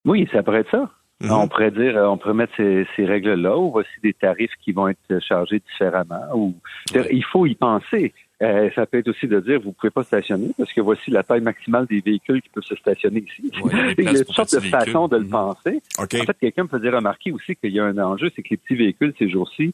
Oui, 0.05 0.29
ça 0.33 0.43
pourrait 0.43 0.61
être 0.61 0.71
ça. 0.71 0.91
Mhm. 1.21 1.33
On 1.33 1.49
pourrait 1.49 1.71
dire, 1.71 1.97
euh, 1.97 2.07
on 2.09 2.19
pourrait 2.19 2.35
mettre 2.35 2.53
ces, 2.57 2.87
ces 2.95 3.07
règles-là, 3.07 3.57
ou 3.57 3.71
voici 3.71 3.91
des 4.03 4.13
tarifs 4.13 4.53
qui 4.63 4.73
vont 4.73 4.89
être 4.89 5.19
chargés 5.21 5.61
différemment. 5.61 6.21
Ou 6.35 6.55
il 6.95 7.25
faut 7.25 7.47
y 7.47 7.55
penser. 7.55 8.13
Euh, 8.43 8.69
ça 8.75 8.85
peut 8.85 8.99
être 8.99 9.09
aussi 9.09 9.27
de 9.27 9.41
dire, 9.41 9.61
vous 9.61 9.73
pouvez 9.73 9.91
pas 9.91 10.05
stationner 10.05 10.51
parce 10.59 10.71
que 10.71 10.83
voici 10.83 11.11
la 11.11 11.23
taille 11.23 11.41
maximale 11.41 11.87
des 11.87 12.01
véhicules 12.01 12.43
qui 12.43 12.51
peuvent 12.51 12.65
se 12.65 12.77
stationner 12.77 13.25
ici. 13.27 13.51
Ouais, 13.63 13.95
il 13.99 14.05
y 14.05 14.09
a 14.09 14.25
toutes 14.25 14.35
sortes 14.35 14.55
de 14.55 14.61
façons 14.61 15.09
de 15.09 15.17
le 15.17 15.23
véhicules. 15.23 15.31
penser. 15.31 15.83
OK. 15.99 16.15
En 16.21 16.25
fait, 16.25 16.37
quelqu'un 16.39 16.65
me 16.65 16.69
faisait 16.69 16.91
remarquer 16.91 17.33
aussi 17.33 17.57
qu'il 17.57 17.73
y 17.73 17.81
a 17.81 17.85
un 17.87 17.97
enjeu, 17.97 18.31
c'est 18.37 18.43
que 18.43 18.51
les 18.51 18.59
petits 18.59 18.75
véhicules, 18.75 19.15
ces 19.19 19.31
jours-ci, 19.31 19.73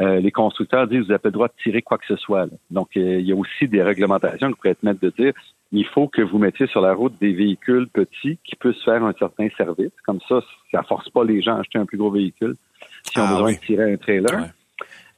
euh, 0.00 0.20
les 0.20 0.30
constructeurs 0.30 0.86
disent, 0.86 1.00
vous 1.02 1.06
n'avez 1.08 1.18
pas 1.18 1.28
le 1.28 1.32
droit 1.32 1.48
de 1.48 1.62
tirer 1.62 1.82
quoi 1.82 1.98
que 1.98 2.06
ce 2.06 2.16
soit. 2.16 2.46
là. 2.46 2.52
Donc, 2.70 2.88
euh, 2.96 3.20
il 3.20 3.26
y 3.26 3.32
a 3.32 3.36
aussi 3.36 3.68
des 3.68 3.82
réglementations 3.82 4.48
qui 4.48 4.54
pourraient 4.56 4.70
être 4.70 4.82
mettre 4.82 5.00
de 5.00 5.10
dire, 5.10 5.32
il 5.70 5.86
faut 5.86 6.08
que 6.08 6.22
vous 6.22 6.38
mettiez 6.38 6.66
sur 6.66 6.80
la 6.80 6.94
route 6.94 7.14
des 7.20 7.32
véhicules 7.32 7.88
petits 7.88 8.38
qui 8.44 8.56
puissent 8.56 8.82
faire 8.84 9.04
un 9.04 9.12
certain 9.18 9.48
service. 9.56 9.92
Comme 10.06 10.20
ça, 10.28 10.40
ça 10.70 10.82
force 10.82 11.08
pas 11.10 11.24
les 11.24 11.40
gens 11.42 11.56
à 11.56 11.60
acheter 11.60 11.78
un 11.78 11.86
plus 11.86 11.98
gros 11.98 12.10
véhicule 12.10 12.56
si 13.04 13.18
on 13.18 13.22
Ah 13.22 13.28
a 13.28 13.32
besoin 13.32 13.46
oui. 13.48 13.56
de 13.56 13.60
tirer 13.60 13.92
un 13.92 13.96
trailer. 13.96 14.34
Ouais. 14.40 14.48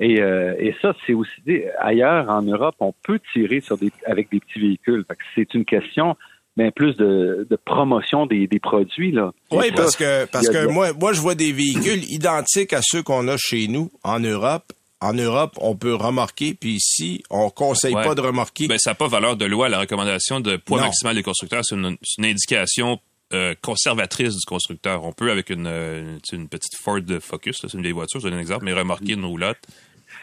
Et, 0.01 0.21
euh, 0.21 0.55
et 0.59 0.75
ça, 0.83 0.95
c'est 1.07 1.15
aussi 1.15 1.63
ailleurs 1.79 2.29
en 2.29 2.43
Europe, 2.43 2.75
on 2.81 2.93
peut 3.05 3.21
tirer 3.33 3.61
sur 3.61 3.79
des, 3.79 3.93
avec 4.07 4.31
des 4.31 4.41
petits 4.41 4.59
véhicules. 4.61 5.05
C'est 5.35 5.55
une 5.55 5.65
question 5.65 6.17
mais 6.57 6.71
plus 6.71 6.95
de, 6.97 7.47
de 7.49 7.57
promotion 7.57 8.27
des, 8.27 8.47
des, 8.47 8.61
produits 8.61 9.13
là. 9.13 9.33
Oui, 9.51 9.73
parce 9.75 9.97
que 9.97 10.27
parce 10.27 10.49
que 10.49 10.67
moi 10.67 10.93
moi 10.93 11.13
je 11.13 11.21
vois 11.21 11.35
des 11.35 11.53
véhicules 11.53 12.05
identiques 12.11 12.73
à 12.73 12.81
ceux 12.83 13.03
qu'on 13.03 13.29
a 13.29 13.37
chez 13.37 13.69
nous 13.69 13.91
en 14.03 14.21
Europe. 14.21 14.73
En 15.01 15.13
Europe, 15.13 15.53
on 15.61 15.77
peut 15.77 15.95
remorquer, 15.95 16.55
puis 16.55 16.77
ici, 16.77 17.23
on 17.29 17.51
conseille 17.51 17.93
pas 17.93 18.15
de 18.15 18.23
remorquer. 18.23 18.69
Ben, 18.69 18.79
ça 18.79 18.93
n'a 18.93 18.95
pas 18.95 19.07
valeur 19.07 19.37
de 19.37 19.45
loi. 19.45 19.69
La 19.69 19.81
recommandation 19.81 20.41
de 20.41 20.57
poids 20.57 20.81
maximal 20.81 21.15
des 21.15 21.23
constructeurs, 21.23 21.61
c'est 21.63 21.75
une, 21.75 21.99
une, 22.17 22.25
indication 22.25 22.99
euh, 23.35 23.55
conservatrice 23.61 24.35
du 24.35 24.47
constructeur. 24.47 25.05
On 25.05 25.13
peut, 25.13 25.31
avec 25.31 25.51
une, 25.51 25.67
euh, 25.67 26.17
une 26.33 26.49
petite 26.49 26.75
Ford 26.81 27.01
Focus, 27.21 27.59
c'est 27.61 27.75
une 27.75 27.83
vieille 27.83 27.93
voiture, 27.93 28.19
je 28.19 28.29
donne 28.29 28.39
un 28.39 28.41
exemple, 28.41 28.65
mais 28.65 28.73
remorquer 28.73 29.13
une 29.13 29.27
roulotte. 29.27 29.59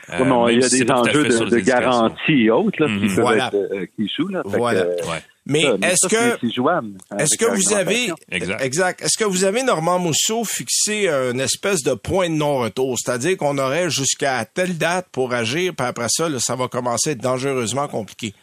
Euh, 0.09 0.47
il 0.49 0.59
y 0.59 0.63
a 0.63 0.69
des 0.69 0.91
enjeux 0.91 1.25
de, 1.25 1.49
de 1.49 1.59
garantie 1.59 2.45
et 2.45 2.49
autres 2.49 2.81
là, 2.81 2.87
qui, 2.87 3.05
mhm. 3.05 3.15
peuvent 3.15 3.37
être, 3.37 3.85
qui 3.95 4.11
jouent. 4.17 4.29
Là, 4.29 4.41
voilà. 4.45 4.87
ouais. 4.87 5.21
Mais 5.45 5.63
est-ce 5.81 6.07
que 6.07 6.45
est-ce 7.19 7.37
que 7.37 7.45
vous 7.45 7.73
avez 7.73 8.11
exact, 8.29 9.01
est-ce 9.01 9.17
que 9.17 9.27
vous 9.27 9.43
avez 9.43 9.63
Normand 9.63 9.97
Mousseau 9.97 10.43
fixé 10.43 11.07
une 11.07 11.39
espèce 11.39 11.83
de 11.83 11.93
point 11.93 12.29
de 12.29 12.35
non-retour, 12.35 12.97
c'est-à-dire 12.99 13.37
qu'on 13.37 13.57
aurait 13.57 13.89
jusqu'à 13.89 14.45
telle 14.45 14.77
date 14.77 15.07
pour 15.11 15.33
agir, 15.33 15.73
puis 15.75 15.87
après 15.87 16.09
ça, 16.09 16.27
ça 16.39 16.55
va 16.55 16.67
commencer 16.67 17.09
à 17.09 17.13
être 17.13 17.21
dangereusement 17.21 17.87
compliqué? 17.87 18.33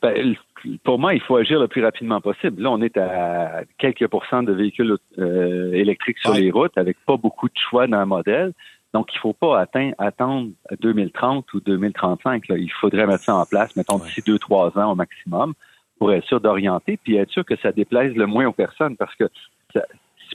Ben, 0.00 0.34
pour 0.82 0.98
moi, 0.98 1.14
il 1.14 1.20
faut 1.20 1.36
agir 1.36 1.60
le 1.60 1.68
plus 1.68 1.84
rapidement 1.84 2.20
possible. 2.20 2.62
Là, 2.62 2.70
on 2.70 2.82
est 2.82 2.96
à 2.96 3.62
quelques 3.78 4.08
pourcents 4.08 4.42
de 4.42 4.52
véhicules 4.52 4.96
euh, 5.18 5.72
électriques 5.72 6.18
sur 6.18 6.34
les 6.34 6.50
routes, 6.50 6.76
avec 6.76 6.96
pas 7.06 7.16
beaucoup 7.16 7.48
de 7.48 7.54
choix 7.56 7.86
dans 7.86 8.00
le 8.00 8.06
modèle. 8.06 8.52
Donc, 8.92 9.12
il 9.12 9.16
ne 9.16 9.20
faut 9.20 9.32
pas 9.32 9.60
atteindre, 9.60 9.94
attendre 9.98 10.50
2030 10.80 11.52
ou 11.54 11.60
2035. 11.60 12.48
Là. 12.48 12.58
Il 12.58 12.70
faudrait 12.72 13.06
mettre 13.06 13.24
ça 13.24 13.36
en 13.36 13.46
place, 13.46 13.74
mettons, 13.76 13.98
d'ici 13.98 14.22
deux, 14.26 14.38
trois 14.38 14.76
ans 14.78 14.92
au 14.92 14.94
maximum 14.94 15.54
pour 16.02 16.12
être 16.12 16.26
sûr 16.26 16.40
d'orienter, 16.40 16.98
puis 17.00 17.14
être 17.14 17.30
sûr 17.30 17.44
que 17.44 17.54
ça 17.62 17.70
déplaise 17.70 18.12
le 18.16 18.26
moins 18.26 18.44
aux 18.46 18.52
personnes, 18.52 18.96
parce 18.96 19.14
que 19.14 19.26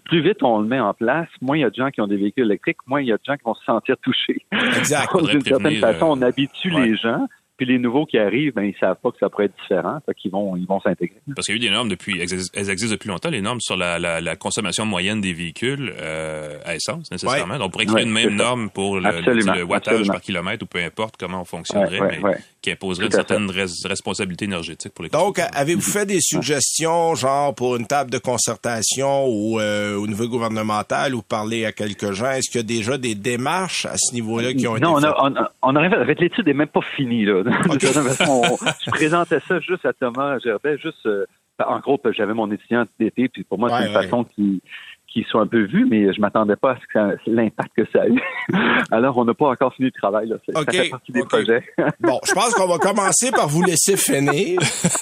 plus 0.06 0.22
vite 0.22 0.42
on 0.42 0.60
le 0.62 0.66
met 0.66 0.80
en 0.80 0.94
place, 0.94 1.28
moins 1.42 1.58
il 1.58 1.60
y 1.60 1.64
a 1.66 1.70
de 1.70 1.76
gens 1.76 1.92
qui 1.92 2.00
ont 2.00 2.08
des 2.08 2.16
véhicules 2.16 2.46
électriques, 2.46 2.78
moins 2.88 3.02
il 3.02 3.08
y 3.08 3.12
a 3.12 3.18
de 3.18 3.22
gens 3.28 3.36
qui 3.36 3.44
vont 3.44 3.54
se 3.54 3.66
sentir 3.66 3.98
touchés. 3.98 4.46
Exact. 4.78 5.14
D'une 5.30 5.42
certaine 5.42 5.76
façon, 5.76 6.06
on 6.06 6.22
habitue 6.22 6.70
les 6.70 6.96
gens 6.96 7.28
puis 7.58 7.66
les 7.66 7.80
nouveaux 7.80 8.06
qui 8.06 8.20
arrivent, 8.20 8.54
ben, 8.54 8.64
ils 8.64 8.76
savent 8.80 8.98
pas 9.02 9.12
que 9.12 9.18
ça 9.20 9.30
pourrait 9.30 9.46
être 9.46 9.56
différent, 9.62 9.98
fait 10.06 10.14
qu'ils 10.14 10.32
vont, 10.32 10.56
ils 10.56 10.68
vont 10.68 10.80
s'intégrer. 10.80 11.18
Parce 11.36 11.48
qu'il 11.48 11.56
y 11.56 11.58
a 11.58 11.62
eu 11.62 11.68
des 11.68 11.74
normes 11.74 11.90
depuis, 11.90 12.20
elles 12.20 12.70
existent 12.70 12.94
depuis 12.94 13.10
longtemps, 13.10 13.30
les 13.30 13.42
normes 13.42 13.62
sur 13.62 13.76
la, 13.76 13.98
la, 13.98 14.22
la 14.22 14.36
consommation 14.36 14.86
moyenne 14.86 15.22
des 15.22 15.34
véhicules 15.34 15.92
euh, 16.00 16.60
à 16.66 16.76
essence, 16.76 17.12
nécessairement. 17.12 17.58
Donc, 17.58 17.68
on 17.68 17.70
pourrait 17.72 17.86
créer 17.88 18.04
une 18.04 18.12
même 18.12 18.36
norme 18.36 18.70
pour 18.70 19.00
le, 19.00 19.22
le, 19.22 19.64
wattage 19.64 20.08
par 20.08 20.22
kilomètre 20.22 20.64
ou 20.64 20.68
peu 20.68 20.80
importe 20.80 21.16
comment 21.18 21.42
on 21.42 21.46
fonctionnerait, 21.46 22.20
mais 22.22 22.38
qui 22.62 22.72
imposerait 22.72 23.08
une 23.08 23.12
certaine 23.12 23.50
responsabilité 23.50 24.46
énergétique 24.46 24.94
pour 24.94 25.04
les 25.04 25.10
Donc, 25.10 25.40
avez-vous 25.40 25.82
fait 25.82 26.06
des 26.06 26.22
suggestions, 26.22 27.16
genre 27.16 27.56
pour 27.56 27.76
une 27.76 27.88
table 27.88 28.12
de 28.12 28.20
concertation 28.20 29.26
ou 29.28 29.60
euh, 29.60 29.96
au 29.96 30.06
niveau 30.06 30.28
gouvernemental 30.28 31.16
ou 31.16 31.22
parler 31.22 31.66
à 31.66 31.72
quelques 31.72 32.12
gens? 32.12 32.32
Est-ce 32.32 32.52
qu'il 32.52 32.62
y 32.62 32.64
a 32.64 32.68
déjà 32.68 32.98
des 32.98 33.16
démarches 33.16 33.86
à 33.86 33.98
ce 33.98 34.14
niveau-là 34.14 34.54
qui 34.54 34.68
ont 34.68 34.76
été 34.76 34.86
faites? 34.86 34.94
Non, 34.94 35.14
on, 35.20 35.36
a, 35.36 35.52
on, 35.64 35.76
aurait 35.76 35.90
fait, 35.90 36.20
l'étude 36.20 36.46
n'est 36.46 36.54
même 36.54 36.68
pas 36.68 36.82
finie, 36.96 37.26
là. 37.26 37.44
je 38.86 38.92
présentais 38.92 39.40
ça 39.48 39.60
juste 39.60 39.86
à 39.86 39.94
Thomas 39.94 40.40
Gerbet, 40.40 40.78
juste 40.78 41.06
euh, 41.06 41.26
en 41.66 41.80
gros, 41.80 42.00
j'avais 42.12 42.34
mon 42.34 42.52
étudiant 42.52 42.86
d'été, 43.00 43.30
puis 43.30 43.44
pour 43.44 43.58
moi, 43.58 43.70
c'est 43.70 43.88
une 43.88 43.94
façon 43.94 44.24
qui 44.24 44.62
qui 45.08 45.26
soit 45.30 45.42
un 45.42 45.48
peu 45.48 45.64
vu, 45.64 45.88
mais 45.90 46.14
je 46.14 46.20
m'attendais 46.20 46.58
pas 46.58 46.72
à 46.72 46.78
ce 47.26 47.32
l'impact 47.32 47.72
que 47.76 47.84
ça 47.92 48.02
a 48.02 48.08
eu. 48.08 48.22
Alors, 48.92 49.18
on 49.18 49.26
n'a 49.26 49.34
pas 49.34 49.48
encore 49.48 49.74
fini 49.74 49.88
le 49.88 50.00
travail. 50.00 50.28
Là. 50.28 50.36
Ça 50.46 50.64
fait 50.70 50.90
partie 50.90 51.12
des 51.12 51.24
projets. 51.24 51.64
bon, 52.02 52.20
je 52.26 52.34
pense 52.34 52.54
qu'on 52.54 52.68
va 52.68 52.78
commencer 52.78 53.32
par 53.32 53.48
vous 53.48 53.64
laisser 53.64 53.96
finir. 53.96 54.60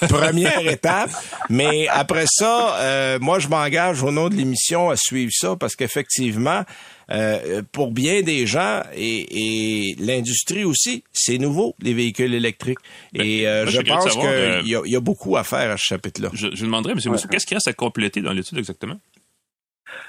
Première 0.08 0.66
étape. 0.66 1.10
Mais 1.50 1.88
après 1.88 2.26
ça, 2.28 2.76
euh, 2.80 3.18
moi, 3.20 3.40
je 3.40 3.48
m'engage 3.48 4.02
au 4.02 4.12
nom 4.12 4.28
de 4.28 4.34
l'émission 4.34 4.90
à 4.90 4.96
suivre 4.96 5.32
ça 5.34 5.56
parce 5.58 5.74
qu'effectivement, 5.74 6.62
euh, 7.10 7.62
pour 7.70 7.92
bien 7.92 8.22
des 8.22 8.46
gens 8.46 8.82
et, 8.94 9.94
l'industrie 9.98 10.64
aussi, 10.64 11.04
c'est 11.12 11.38
nouveau, 11.38 11.74
les 11.80 11.94
véhicules 11.94 12.34
électriques. 12.34 12.78
Ben, 13.12 13.24
et 13.24 13.46
euh, 13.46 13.66
je, 13.66 13.80
pense 13.80 14.12
qu'il 14.12 14.24
euh, 14.24 14.62
y, 14.62 14.90
y, 14.90 14.96
a 14.96 15.00
beaucoup 15.00 15.36
à 15.36 15.44
faire 15.44 15.70
à 15.70 15.76
ce 15.76 15.84
chapitre-là. 15.84 16.30
Je, 16.32 16.48
je 16.52 16.64
demanderais, 16.64 16.92
M. 16.92 17.00
Moussou, 17.06 17.28
qu'est-ce 17.28 17.46
qu'il 17.46 17.56
reste 17.56 17.68
à 17.68 17.72
compléter 17.72 18.22
dans 18.22 18.32
l'étude 18.32 18.58
exactement? 18.58 18.98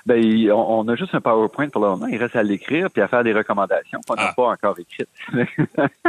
Ben, 0.05 0.51
on, 0.51 0.87
a 0.87 0.95
juste 0.95 1.13
un 1.15 1.21
PowerPoint 1.21 1.69
pour 1.69 1.81
le 1.81 1.89
moment. 1.89 2.07
Il 2.07 2.17
reste 2.17 2.35
à 2.35 2.43
l'écrire 2.43 2.89
puis 2.91 3.01
à 3.01 3.07
faire 3.07 3.23
des 3.23 3.33
recommandations 3.33 3.99
qu'on 4.07 4.15
n'a 4.15 4.29
ah. 4.29 4.33
pas 4.35 4.49
encore 4.49 4.77
écrites. 4.79 5.09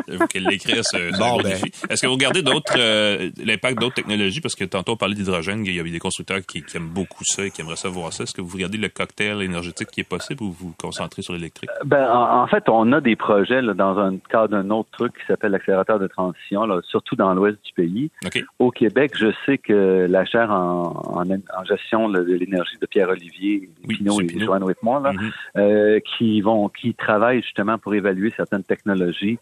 Il 0.08 0.16
faut 0.16 0.26
qu'elle 0.26 0.44
l'écrire, 0.44 0.82
ce, 0.84 1.18
bon, 1.18 1.40
ben. 1.42 1.56
Est-ce 1.90 2.02
que 2.02 2.06
vous 2.06 2.14
regardez 2.14 2.42
d'autres 2.42 2.76
euh, 2.78 3.30
l'impact 3.44 3.80
d'autres 3.80 3.94
technologies? 3.94 4.40
Parce 4.40 4.54
que 4.54 4.64
tantôt, 4.64 4.92
on 4.92 4.96
parlait 4.96 5.14
d'hydrogène. 5.14 5.64
Il 5.64 5.74
y 5.74 5.80
a 5.80 5.82
des 5.82 5.98
constructeurs 5.98 6.40
qui, 6.46 6.64
aiment 6.74 6.88
beaucoup 6.88 7.24
ça 7.24 7.44
et 7.44 7.50
qui 7.50 7.60
aimeraient 7.60 7.76
savoir 7.76 8.12
ça. 8.12 8.24
Est-ce 8.24 8.34
que 8.34 8.40
vous 8.40 8.54
regardez 8.54 8.78
le 8.78 8.88
cocktail 8.88 9.42
énergétique 9.42 9.88
qui 9.90 10.00
est 10.00 10.08
possible 10.08 10.42
ou 10.42 10.52
vous 10.52 10.68
vous 10.68 10.74
concentrez 10.78 11.22
sur 11.22 11.32
l'électrique? 11.32 11.70
Ben, 11.84 12.08
en, 12.10 12.46
fait, 12.46 12.68
on 12.68 12.92
a 12.92 13.00
des 13.00 13.16
projets 13.16 13.62
là, 13.62 13.74
dans 13.74 13.98
un 13.98 14.16
cadre 14.30 14.48
d'un 14.48 14.70
autre 14.70 14.90
truc 14.92 15.12
qui 15.14 15.26
s'appelle 15.26 15.52
l'accélérateur 15.52 15.98
de 15.98 16.06
transition, 16.06 16.64
là, 16.64 16.80
surtout 16.84 17.16
dans 17.16 17.34
l'ouest 17.34 17.58
du 17.64 17.72
pays. 17.72 18.10
Au 18.58 18.70
Québec, 18.70 19.12
je 19.16 19.32
sais 19.46 19.58
que 19.58 20.06
la 20.08 20.24
chaire 20.24 20.50
en, 20.50 21.24
en 21.24 21.64
gestion 21.64 22.08
de 22.08 22.20
l'énergie 22.20 22.78
de 22.80 22.86
Pierre-Olivier 22.86 23.67
Pinot 23.88 24.20
et 24.20 24.38
Joanne 24.38 24.64
Whitmore, 24.64 25.00
là, 25.00 25.12
mm-hmm. 25.12 25.33
euh, 25.57 26.00
qui 26.00 26.40
vont, 26.40 26.68
qui 26.68 26.94
travaillent 26.94 27.42
justement 27.42 27.78
pour 27.78 27.94
évaluer 27.94 28.33
certaines 28.37 28.64
technologies 28.64 29.38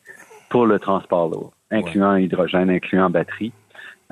pour 0.49 0.67
le 0.67 0.79
transport 0.79 1.29
lourd, 1.29 1.53
incluant 1.71 2.17
hydrogène, 2.17 2.71
incluant 2.71 3.11
batterie. 3.11 3.53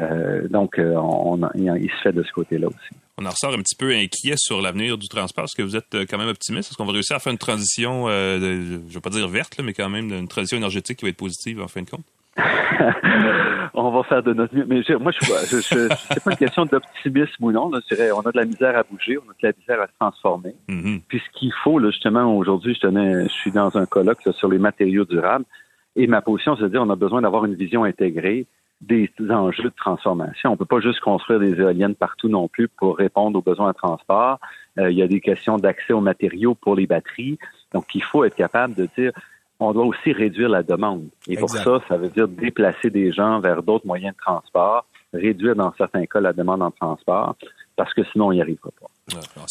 Euh, 0.01 0.49
donc, 0.49 0.79
euh, 0.79 0.95
on, 0.97 1.39
il 1.55 1.91
se 1.91 2.03
fait 2.03 2.13
de 2.13 2.23
ce 2.23 2.33
côté-là 2.33 2.67
aussi. 2.67 3.01
On 3.17 3.25
en 3.25 3.31
ressort 3.31 3.55
un 3.55 3.59
petit 3.59 3.77
peu 3.77 3.93
inquiet 3.93 4.35
sur 4.37 4.61
l'avenir 4.61 4.99
du 4.99 5.09
transport. 5.09 5.45
Est-ce 5.45 5.55
que 5.55 5.63
vous 5.63 5.77
êtes 5.77 5.97
quand 6.11 6.19
même 6.19 6.29
optimiste? 6.29 6.71
Est-ce 6.71 6.77
qu'on 6.77 6.85
va 6.85 6.93
réussir 6.93 7.15
à 7.15 7.21
faire 7.21 7.33
une 7.33 7.39
transition, 7.39 8.09
de, 8.09 8.41
je 8.41 8.75
ne 8.75 8.93
veux 8.93 9.01
pas 9.01 9.11
dire 9.11 9.29
verte, 9.29 9.61
mais 9.63 9.73
quand 9.73 9.89
même 9.89 10.13
une 10.13 10.27
transition 10.27 10.57
énergétique 10.57 10.99
qui 10.99 11.05
va 11.05 11.11
être 11.11 11.17
positive 11.17 11.63
en 11.63 11.69
fin 11.69 11.83
de 11.83 11.91
compte? 11.91 12.05
on 13.75 13.91
va 13.91 14.03
faire 14.05 14.23
de 14.23 14.33
notre 14.33 14.55
mieux. 14.55 14.65
Mais 14.67 14.83
moi, 14.99 15.13
je, 15.13 15.25
je, 15.25 15.57
je 15.59 15.95
c'est 16.11 16.25
pas 16.25 16.31
une 16.33 16.37
question 16.37 16.65
d'optimisme 16.65 17.45
ou 17.45 17.53
non. 17.53 17.71
Là. 17.71 17.81
On 18.17 18.21
a 18.21 18.33
de 18.33 18.37
la 18.37 18.45
misère 18.45 18.77
à 18.77 18.83
bouger, 18.83 19.19
on 19.19 19.31
a 19.31 19.33
de 19.33 19.47
la 19.47 19.53
misère 19.59 19.81
à 19.81 19.87
se 19.87 19.93
transformer. 19.99 20.55
Mm-hmm. 20.69 21.03
Puis 21.09 21.21
ce 21.21 21.39
qu'il 21.39 21.53
faut, 21.63 21.79
là, 21.79 21.91
justement, 21.91 22.37
aujourd'hui, 22.37 22.75
je 22.75 22.81
tenais, 22.81 23.25
je 23.25 23.33
suis 23.33 23.53
dans 23.53 23.77
un 23.77 23.87
colloque 23.87 24.23
sur 24.33 24.49
les 24.49 24.59
matériaux 24.59 25.05
durables. 25.05 25.45
Et 25.97 26.07
ma 26.07 26.23
position, 26.23 26.57
c'est 26.57 26.65
de 26.65 26.69
dire 26.69 26.83
on 26.83 26.91
a 26.91 26.97
besoin 26.97 27.23
d'avoir 27.23 27.45
une 27.45 27.55
vision 27.55 27.85
intégrée 27.85 28.47
des 28.81 29.11
enjeux 29.31 29.65
de 29.65 29.73
transformation. 29.77 30.53
On 30.53 30.57
peut 30.57 30.65
pas 30.65 30.81
juste 30.81 31.01
construire 31.01 31.41
des 31.41 31.55
éoliennes 31.61 31.95
partout 31.95 32.29
non 32.29 32.49
plus 32.49 32.69
pour 32.69 32.97
répondre 32.99 33.39
aux 33.39 33.43
besoins 33.43 33.71
de 33.71 33.77
transport. 33.77 34.39
Euh, 34.79 34.91
il 34.91 34.99
y 34.99 35.03
a 35.03 35.07
des 35.07 35.21
questions 35.21 35.57
d'accès 35.57 35.93
aux 35.93 36.01
matériaux 36.01 36.55
pour 36.55 36.75
les 36.75 36.87
batteries. 36.87 37.39
Donc, 37.73 37.95
il 37.95 38.03
faut 38.03 38.25
être 38.25 38.35
capable 38.35 38.75
de 38.75 38.89
dire 38.97 39.13
on 39.69 39.73
doit 39.73 39.87
aussi 39.87 40.13
réduire 40.13 40.49
la 40.49 40.63
demande. 40.63 41.09
Et 41.29 41.37
pour 41.37 41.51
ça, 41.51 41.81
ça 41.89 41.97
veut 41.97 42.09
dire 42.09 42.29
déplacer 42.29 42.91
des 42.91 43.13
gens 43.13 43.41
vers 43.41 43.63
d'autres 43.63 43.87
moyens 43.87 44.15
de 44.15 44.21
transport, 44.21 44.87
réduire 45.13 45.57
dans 45.57 45.73
certains 45.77 46.07
cas 46.07 46.21
la 46.21 46.33
demande 46.33 46.63
en 46.63 46.71
transport, 46.71 47.37
parce 47.77 47.93
que 47.95 48.03
sinon, 48.13 48.29
on 48.29 48.33
n'y 48.33 48.41
arrivera 48.41 48.71
pas. 48.81 48.89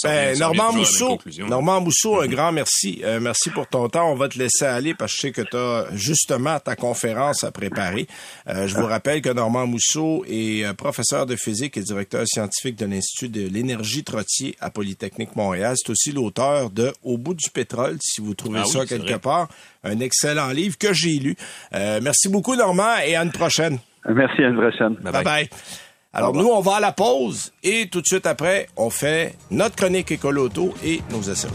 Ben, 0.04 0.38
Normand 0.40 0.74
Mousseau, 0.74 1.20
Normand 1.48 1.82
Mousseau, 1.82 2.22
un 2.22 2.28
grand 2.28 2.52
merci. 2.52 3.02
Euh, 3.04 3.20
merci 3.20 3.52
pour 3.52 3.68
ton 3.68 3.88
temps. 3.88 4.12
On 4.12 4.16
va 4.16 4.28
te 4.28 4.40
laisser 4.40 4.66
aller 4.66 4.96
parce 4.96 5.12
que 5.14 5.18
je 5.18 5.22
sais 5.22 5.32
que 5.32 5.42
tu 5.42 5.56
as 5.56 5.96
justement 5.96 6.60
ta 6.60 6.76
conférence 6.76 7.44
à 7.44 7.52
préparer. 7.52 8.08
Euh, 8.48 8.68
je 8.68 8.76
vous 8.76 8.86
rappelle 8.86 9.22
que 9.22 9.30
Normand 9.30 9.68
Mousseau 9.68 10.26
est 10.28 10.66
euh, 10.66 10.74
professeur 10.74 11.28
de 11.28 11.36
physique 11.36 11.78
et 11.78 11.82
directeur 11.82 12.26
scientifique 12.26 12.78
de 12.78 12.86
l'Institut 12.86 13.30
de 13.30 13.48
l'énergie 13.48 14.04
Trottier 14.04 14.56
à 14.60 14.72
Polytechnique 14.72 15.36
Montréal. 15.36 15.76
C'est 15.78 15.92
aussi 15.92 16.12
l'auteur 16.12 16.72
de 16.72 16.92
Au 17.04 17.18
bout 17.18 17.36
du 17.36 17.50
pétrole, 17.52 17.98
si 18.02 18.22
vous 18.22 18.34
trouvez 18.34 18.62
ah 18.64 18.66
ça 18.66 18.86
quelque 18.88 19.18
part. 19.18 19.50
Un 19.84 20.00
excellent 20.00 20.50
livre 20.50 20.78
que 20.80 20.94
j'ai 20.94 21.20
lu. 21.20 21.36
merci 21.72 22.28
beaucoup, 22.28 22.56
Normand, 22.56 22.98
et 23.06 23.16
à 23.16 23.24
une 23.24 23.32
prochaine. 23.32 23.78
Merci, 24.10 24.44
à 24.44 24.48
une 24.48 24.56
prochaine. 24.56 24.96
bye. 24.96 25.24
bye. 25.24 25.50
Alors 26.16 26.36
nous, 26.36 26.46
on 26.46 26.62
va 26.62 26.76
à 26.76 26.80
la 26.80 26.92
pause 26.92 27.54
et 27.64 27.90
tout 27.90 28.00
de 28.00 28.06
suite 28.06 28.28
après, 28.28 28.68
on 28.78 28.92
fait 28.92 29.36
notre 29.50 29.76
chronique 29.76 30.12
écoloto 30.12 30.72
et 30.86 31.02
nos 31.10 31.24
essais 31.24 31.48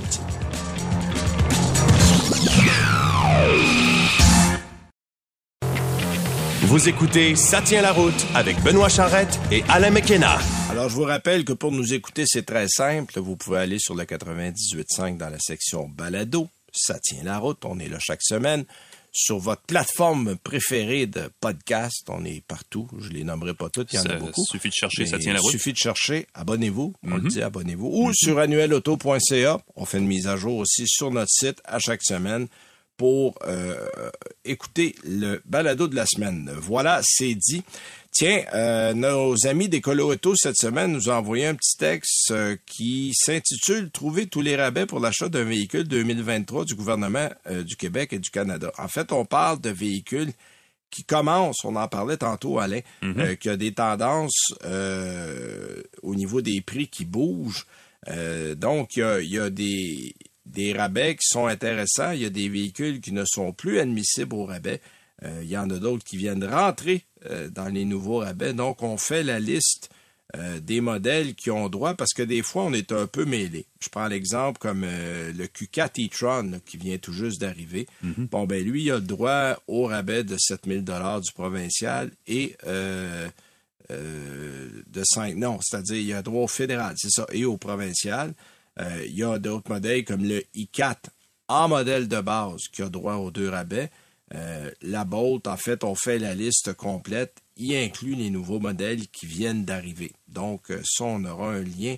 Vous 6.62 6.88
écoutez 6.88 7.37
Ça 7.37 7.62
tient 7.62 7.83
la 7.83 7.92
route 7.92 8.27
avec 8.35 8.61
Benoît 8.64 8.88
Charrette 8.88 9.38
et 9.53 9.62
Alain 9.68 9.90
McKenna. 9.90 10.38
Alors, 10.71 10.88
je 10.88 10.97
vous 10.97 11.05
rappelle 11.05 11.44
que 11.44 11.53
pour 11.53 11.71
nous 11.71 11.94
écouter, 11.94 12.25
c'est 12.27 12.44
très 12.44 12.66
simple. 12.66 13.21
Vous 13.21 13.37
pouvez 13.37 13.59
aller 13.59 13.79
sur 13.79 13.94
le 13.94 14.03
98.5 14.03 15.16
dans 15.16 15.31
la 15.31 15.38
section 15.38 15.88
balado. 15.88 16.49
Ça 16.73 16.99
tient 16.99 17.23
la 17.23 17.38
route. 17.38 17.64
On 17.64 17.79
est 17.79 17.88
là 17.88 17.99
chaque 18.01 18.23
semaine 18.23 18.64
sur 19.12 19.38
votre 19.38 19.62
plateforme 19.62 20.37
préférée 20.37 21.07
de 21.07 21.31
podcast. 21.40 22.07
On 22.09 22.25
est 22.25 22.42
partout. 22.47 22.88
Je 22.99 23.11
les 23.11 23.25
nommerai 23.25 23.55
pas 23.55 23.68
toutes. 23.68 23.92
Il 23.92 23.97
y 23.97 23.99
en 23.99 24.07
a 24.07 24.16
beaucoup. 24.16 24.44
Il 24.47 24.51
suffit 24.51 24.68
de 24.68 24.75
chercher, 24.75 25.07
ça 25.07 25.18
tient 25.18 25.33
la 25.33 25.40
route. 25.40 25.53
Il 25.53 25.59
suffit 25.59 25.73
de 25.73 25.79
chercher. 25.79 26.27
Abonnez-vous. 26.35 26.94
On 27.05 27.16
le 27.16 27.23
mhm. 27.23 27.29
dit, 27.29 27.42
abonnez-vous. 27.42 27.88
Ou 27.88 28.09
mhm. 28.09 28.14
sur 28.14 28.38
annuelauto.ca. 28.38 29.61
On 29.77 29.85
fait 29.85 29.99
une 29.99 30.07
mise 30.07 30.27
à 30.27 30.37
jour 30.37 30.57
aussi 30.57 30.85
sur 30.87 31.11
notre 31.11 31.31
site 31.31 31.61
à 31.64 31.79
chaque 31.79 32.03
semaine 32.03 32.49
pour 32.97 33.38
euh, 33.47 33.88
écouter 34.44 34.94
le 35.05 35.40
balado 35.44 35.88
de 35.88 35.94
la 35.94 36.05
semaine. 36.05 36.51
Voilà, 36.61 37.01
c'est 37.03 37.35
dit. 37.35 37.62
Tiens, 38.11 38.42
euh, 38.55 38.94
nos 38.94 39.47
amis 39.47 39.68
des 39.68 39.81
Coloretto 39.81 40.35
cette 40.35 40.57
semaine 40.57 40.92
nous 40.92 41.09
ont 41.09 41.14
envoyé 41.14 41.47
un 41.47 41.55
petit 41.55 41.77
texte 41.77 42.31
euh, 42.31 42.57
qui 42.66 43.12
s'intitule 43.14 43.90
Trouver 43.90 44.27
tous 44.27 44.40
les 44.40 44.57
rabais 44.57 44.87
pour 44.87 44.99
l'achat 44.99 45.29
d'un 45.29 45.44
véhicule 45.44 45.85
2023 45.85 46.64
du 46.64 46.75
gouvernement 46.75 47.29
du 47.64 47.77
Québec 47.77 48.12
et 48.12 48.18
du 48.18 48.31
Canada. 48.31 48.73
En 48.79 48.88
fait, 48.88 49.12
on 49.12 49.25
parle 49.25 49.61
de 49.61 49.71
véhicules 49.71 50.33
qui 50.90 51.05
commencent, 51.05 51.64
on 51.64 51.77
en 51.77 51.87
parlait 51.87 52.16
tantôt, 52.16 52.59
Alain, 52.59 52.81
mm 53.03 53.37
qui 53.37 53.49
a 53.51 53.57
des 53.57 53.73
tendances 53.73 54.55
au 56.03 56.14
niveau 56.14 56.40
des 56.40 56.61
prix 56.61 56.88
qui 56.88 57.05
bougent. 57.05 57.66
donc, 58.57 58.97
il 58.97 59.01
y 59.01 59.03
a, 59.03 59.21
y 59.21 59.38
a 59.38 59.51
des, 59.51 60.14
des 60.49 60.73
rabais 60.73 61.14
qui 61.16 61.27
sont 61.27 61.47
intéressants. 61.47 62.12
Il 62.12 62.23
y 62.23 62.27
a 62.27 62.31
des 62.31 62.49
véhicules 62.49 63.01
qui 63.01 63.12
ne 63.12 63.25
sont 63.25 63.53
plus 63.53 63.79
admissibles 63.79 64.35
au 64.35 64.44
rabais. 64.44 64.81
Euh, 65.24 65.40
il 65.42 65.48
y 65.48 65.59
en 65.59 65.68
a 65.70 65.78
d'autres 65.78 66.04
qui 66.04 66.16
viennent 66.16 66.44
rentrer 66.44 67.04
euh, 67.26 67.48
dans 67.48 67.68
les 67.68 67.85
nouveaux 67.85 68.18
rabais. 68.18 68.52
Donc, 68.52 68.83
on 68.83 68.96
fait 68.96 69.22
la 69.22 69.40
liste 69.40 69.90
euh, 70.37 70.61
des 70.61 70.81
modèles 70.81 71.35
qui 71.35 71.50
ont 71.50 71.68
droit 71.68 71.94
parce 71.94 72.12
que 72.12 72.22
des 72.22 72.42
fois, 72.42 72.64
on 72.64 72.72
est 72.72 72.92
un 72.92 73.07
peu 73.07 73.24
mêlé. 73.24 73.66
Je 73.81 73.88
prends 73.88 74.07
l'exemple 74.07 74.59
comme 74.59 74.83
le 74.83 75.44
Q4 75.46 76.07
e-tron 76.07 76.61
qui 76.64 76.76
vient 76.76 76.98
tout 76.98 77.12
juste 77.12 77.40
d'arriver. 77.40 77.87
Mm-hmm. 78.04 78.28
Bon, 78.28 78.46
ben 78.46 78.62
lui, 78.62 78.85
il 78.85 78.90
a 78.92 78.96
le 78.96 79.00
droit 79.00 79.57
au 79.66 79.87
rabais 79.87 80.22
de 80.24 80.37
7000 80.38 80.85
dollars 80.85 81.20
du 81.20 81.33
provincial 81.33 82.11
et 82.26 82.57
de 83.88 85.02
5... 85.02 85.35
Non, 85.37 85.59
c'est-à-dire, 85.62 85.96
il 85.96 86.12
a 86.12 86.22
droit 86.22 86.44
au 86.44 86.48
fédéral, 86.48 86.94
c'est 86.98 87.11
ça, 87.11 87.26
et 87.33 87.44
au 87.44 87.57
provincial. 87.57 88.35
Il 88.78 89.16
y 89.16 89.24
a 89.24 89.38
d'autres 89.38 89.70
modèles 89.70 90.04
comme 90.04 90.24
le 90.24 90.44
i4 90.54 90.96
en 91.48 91.68
modèle 91.68 92.07
de 92.07 92.20
base 92.20 92.68
qui 92.70 92.83
a 92.83 92.90
droit 92.90 93.14
aux 93.14 93.31
deux 93.31 93.48
rabais. 93.48 93.90
Euh, 94.35 94.71
la 94.83 95.05
Bolt, 95.05 95.47
en 95.47 95.57
fait, 95.57 95.85
on 95.85 95.95
fait 95.95 96.19
la 96.19 96.35
liste 96.35 96.73
complète, 96.75 97.37
y 97.57 97.75
inclut 97.75 98.14
les 98.14 98.31
nouveaux 98.31 98.61
modèles 98.61 99.09
qui 99.09 99.27
viennent 99.27 99.64
d'arriver. 99.64 100.12
Donc, 100.29 100.71
euh, 100.71 100.81
ça, 100.85 101.05
on 101.05 101.25
aura 101.25 101.53
un 101.53 101.62
lien 101.62 101.97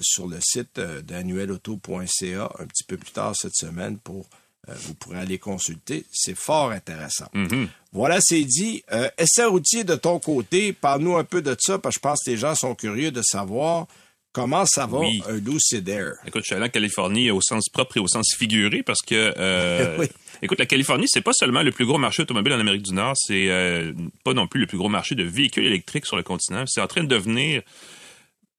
sur 0.00 0.28
le 0.28 0.38
site 0.40 0.78
d'annuelauto.ca 0.78 2.52
un 2.60 2.66
petit 2.66 2.84
peu 2.84 2.96
plus 2.96 3.10
tard 3.10 3.34
cette 3.34 3.56
semaine 3.56 3.98
pour 3.98 4.28
vous 4.68 4.94
pourrez 4.94 5.18
aller 5.18 5.40
consulter. 5.40 6.06
C'est 6.12 6.36
fort 6.36 6.70
intéressant. 6.70 7.26
Mm-hmm. 7.34 7.66
Voilà, 7.90 8.20
c'est 8.20 8.44
dit. 8.44 8.84
essai 9.18 9.44
routier 9.44 9.82
de 9.82 9.96
ton 9.96 10.20
côté, 10.20 10.72
parle-nous 10.72 11.16
un 11.16 11.24
peu 11.24 11.42
de 11.42 11.56
ça, 11.58 11.80
parce 11.80 11.96
que 11.96 11.98
je 11.98 12.00
pense 12.00 12.22
que 12.24 12.30
les 12.30 12.36
gens 12.36 12.54
sont 12.54 12.76
curieux 12.76 13.10
de 13.10 13.22
savoir 13.22 13.88
Comment 14.32 14.64
ça 14.64 14.86
va, 14.86 15.00
un 15.28 15.36
Lucid 15.36 15.86
Air? 15.86 16.14
Écoute, 16.26 16.42
je 16.42 16.46
suis 16.46 16.54
allé 16.54 16.64
en 16.64 16.70
Californie 16.70 17.30
au 17.30 17.42
sens 17.42 17.68
propre 17.68 17.98
et 17.98 18.00
au 18.00 18.08
sens 18.08 18.34
figuré 18.34 18.82
parce 18.82 19.02
que, 19.02 19.34
euh, 19.36 20.06
écoute, 20.42 20.58
la 20.58 20.64
Californie, 20.64 21.04
c'est 21.06 21.20
pas 21.20 21.34
seulement 21.34 21.62
le 21.62 21.70
plus 21.70 21.84
gros 21.84 21.98
marché 21.98 22.22
automobile 22.22 22.54
en 22.54 22.60
Amérique 22.60 22.82
du 22.82 22.94
Nord, 22.94 23.12
c'est 23.14 23.50
euh, 23.50 23.92
pas 24.24 24.32
non 24.32 24.46
plus 24.46 24.60
le 24.60 24.66
plus 24.66 24.78
gros 24.78 24.88
marché 24.88 25.14
de 25.14 25.22
véhicules 25.22 25.66
électriques 25.66 26.06
sur 26.06 26.16
le 26.16 26.22
continent. 26.22 26.64
C'est 26.66 26.80
en 26.80 26.86
train 26.86 27.04
de 27.04 27.08
devenir 27.08 27.60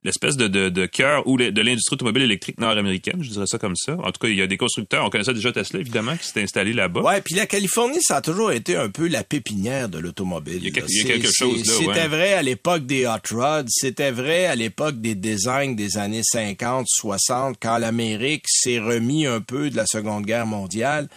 l'espèce 0.04 0.38
de, 0.38 0.48
de, 0.48 0.70
de 0.70 0.86
cœur 0.86 1.28
ou 1.28 1.38
de 1.38 1.62
l'industrie 1.62 1.96
automobile 1.96 2.24
électrique 2.24 2.60
nord-américaine, 2.60 3.22
je 3.22 3.30
dirais 3.30 3.48
ça 3.48 3.58
comme 3.58 3.76
ça. 3.76 3.94
En 3.94 4.12
tout 4.12 4.20
cas, 4.20 4.28
il 4.28 4.36
y 4.36 4.42
a 4.42 4.48
des 4.48 4.58
constructeurs, 4.58 5.06
on 5.06 5.10
connaissait 5.10 5.34
déjà 5.34 5.52
Tesla, 5.52 5.80
évidemment, 5.80 6.16
qui 6.18 6.28
s'est 6.28 6.42
installé 6.42 6.74
là-bas. 6.74 7.02
Ouais, 7.02 7.22
puis 7.22 7.36
la 7.36 7.46
Californie, 7.46 8.02
ça 8.02 8.18
a 8.18 8.22
toujours 8.22 8.52
été 8.52 8.76
un 8.76 8.90
peu 8.90 9.08
la 9.08 9.24
pépinière 9.24 9.90
de 9.90 10.00
l'automobile. 10.00 10.58
Il 10.58 10.66
y 10.66 10.68
a, 10.68 10.72
quelque 10.72 11.30
chose 11.32 11.66
là, 11.66 11.74
C'était 11.80 12.08
vrai 12.08 12.34
à 12.34 12.42
l'époque 12.42 12.86
des 12.86 13.06
hot 13.06 13.36
rods, 13.36 13.66
c'était 13.68 14.12
vrai 14.12 14.46
à 14.46 14.56
l'époque 14.56 15.00
des 15.00 15.16
designs 15.16 15.76
des 15.76 15.98
années 15.98 16.24
50, 16.24 16.86
60, 16.88 17.58
quand 17.62 17.78
l'Amérique 17.78 18.46
s'est 18.48 18.80
remis 18.80 19.26
un 19.26 19.42
peu 19.42 19.70
de 19.70 19.76
la 19.76 19.86
Seconde 19.86 20.26
Guerre 20.26 20.48
mondiale 20.48 21.08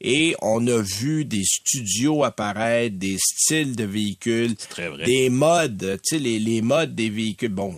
et 0.00 0.34
on 0.42 0.66
a 0.66 0.80
vu 0.80 1.24
des 1.24 1.44
studios 1.44 2.24
apparaître, 2.24 2.96
des 2.96 3.16
styles 3.18 3.76
de 3.76 3.84
véhicules, 3.84 4.54
des 5.04 5.30
modes, 5.30 5.98
tu 6.02 6.16
sais, 6.16 6.22
les, 6.22 6.38
les 6.38 6.62
modes 6.62 6.94
des 6.94 7.08
véhicules. 7.08 7.48
Bon, 7.48 7.74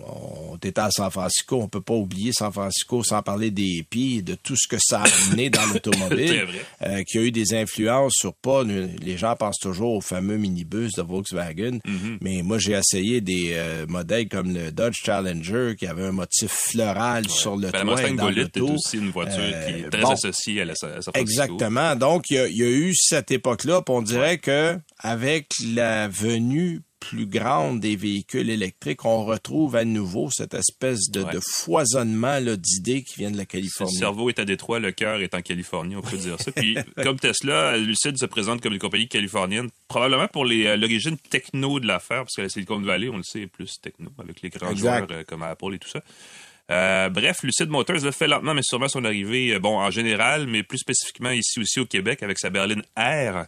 on 0.51 0.55
était 0.57 0.79
à 0.79 0.91
San 0.91 1.09
Francisco, 1.09 1.61
on 1.61 1.67
peut 1.67 1.81
pas 1.81 1.93
oublier 1.93 2.31
San 2.33 2.51
Francisco 2.51 3.03
sans 3.03 3.21
parler 3.21 3.51
des 3.51 3.63
hippies, 3.63 4.21
de 4.23 4.35
tout 4.35 4.55
ce 4.57 4.67
que 4.67 4.77
ça 4.79 5.01
a 5.01 5.07
amené 5.27 5.49
dans 5.49 5.65
l'automobile, 5.73 6.47
euh, 6.81 7.03
qui 7.03 7.17
a 7.17 7.21
eu 7.21 7.31
des 7.31 7.53
influences 7.53 8.15
sur 8.15 8.33
pas, 8.33 8.63
les 8.63 9.17
gens 9.17 9.35
pensent 9.35 9.59
toujours 9.59 9.93
au 9.93 10.01
fameux 10.01 10.37
minibus 10.37 10.93
de 10.93 11.01
Volkswagen, 11.01 11.79
mm-hmm. 11.85 12.17
mais 12.21 12.41
moi 12.41 12.57
j'ai 12.57 12.73
essayé 12.73 13.21
des 13.21 13.51
euh, 13.53 13.85
modèles 13.87 14.27
comme 14.27 14.53
le 14.53 14.71
Dodge 14.71 14.97
Challenger 15.03 15.75
qui 15.77 15.87
avait 15.87 16.05
un 16.05 16.11
motif 16.11 16.51
floral 16.51 17.29
sur 17.29 17.55
le 17.55 17.69
ben, 17.69 17.85
toit 17.85 17.99
est 18.39 18.59
aussi 18.61 18.97
une 18.97 19.11
voiture 19.11 19.43
qui 19.65 19.73
est 19.73 19.85
euh, 19.85 19.89
très 19.89 20.11
associée 20.11 20.61
à, 20.61 20.65
la, 20.65 20.75
San 20.75 20.89
Francisco. 20.89 21.19
Exactement. 21.19 21.95
Donc, 21.95 22.08
il 22.29 22.35
y, 22.35 22.63
a, 22.63 22.69
eu 22.69 22.93
cette 22.95 23.31
époque-là, 23.31 23.83
on 23.87 24.01
dirait 24.01 24.37
que 24.37 24.77
avec 24.99 25.47
la 25.63 26.07
venue 26.07 26.81
plus 26.99 27.25
grande 27.25 27.79
des 27.79 27.95
véhicules 27.95 28.49
électriques, 28.49 29.05
on 29.05 29.23
retrouve 29.23 29.75
à 29.75 29.85
nouveau 29.85 30.29
cette 30.31 30.53
espèce 30.53 31.09
de, 31.09 31.23
foisonnement 31.41 32.39
d'idées 32.41 33.03
qui 33.03 33.15
viennent 33.17 33.33
de 33.33 33.37
la 33.37 33.45
Californie. 33.45 33.93
le 33.93 33.99
cerveau 33.99 34.29
est 34.29 34.39
à 34.39 34.45
Détroit, 34.45 34.79
le 34.79 34.91
cœur 34.91 35.21
est 35.21 35.33
en 35.33 35.41
Californie, 35.41 35.95
on 35.95 36.01
peut 36.01 36.17
dire 36.17 36.39
ça. 36.39 36.51
Puis, 36.51 36.77
comme 37.03 37.17
Tesla, 37.19 37.77
Lucid 37.77 38.17
se 38.17 38.25
présente 38.25 38.61
comme 38.61 38.73
une 38.73 38.79
compagnie 38.79 39.07
californienne, 39.07 39.69
probablement 39.87 40.27
pour 40.27 40.45
euh, 40.45 40.75
l'origine 40.75 41.17
techno 41.17 41.79
de 41.79 41.87
l'affaire, 41.87 42.23
parce 42.23 42.35
que 42.35 42.41
la 42.41 42.49
Silicon 42.49 42.79
Valley, 42.81 43.09
on 43.09 43.17
le 43.17 43.23
sait, 43.23 43.41
est 43.41 43.47
plus 43.47 43.79
techno, 43.81 44.09
avec 44.19 44.41
les 44.41 44.49
grands 44.49 44.75
joueurs 44.75 45.07
euh, 45.11 45.23
comme 45.25 45.43
Apple 45.43 45.73
et 45.73 45.79
tout 45.79 45.89
ça. 45.89 46.01
Euh, 46.69 47.09
bref, 47.09 47.43
Lucid 47.43 47.69
Motors 47.69 48.05
a 48.05 48.11
fait 48.11 48.27
lentement 48.27 48.53
mais 48.53 48.61
sûrement 48.63 48.87
son 48.87 49.03
arrivée, 49.03 49.55
euh, 49.55 49.59
bon, 49.59 49.79
en 49.79 49.89
général, 49.89 50.47
mais 50.47 50.63
plus 50.63 50.77
spécifiquement 50.77 51.31
ici 51.31 51.59
aussi 51.59 51.79
au 51.79 51.85
Québec 51.85 52.21
avec 52.21 52.37
sa 52.37 52.49
berline 52.49 52.83
R. 52.97 53.45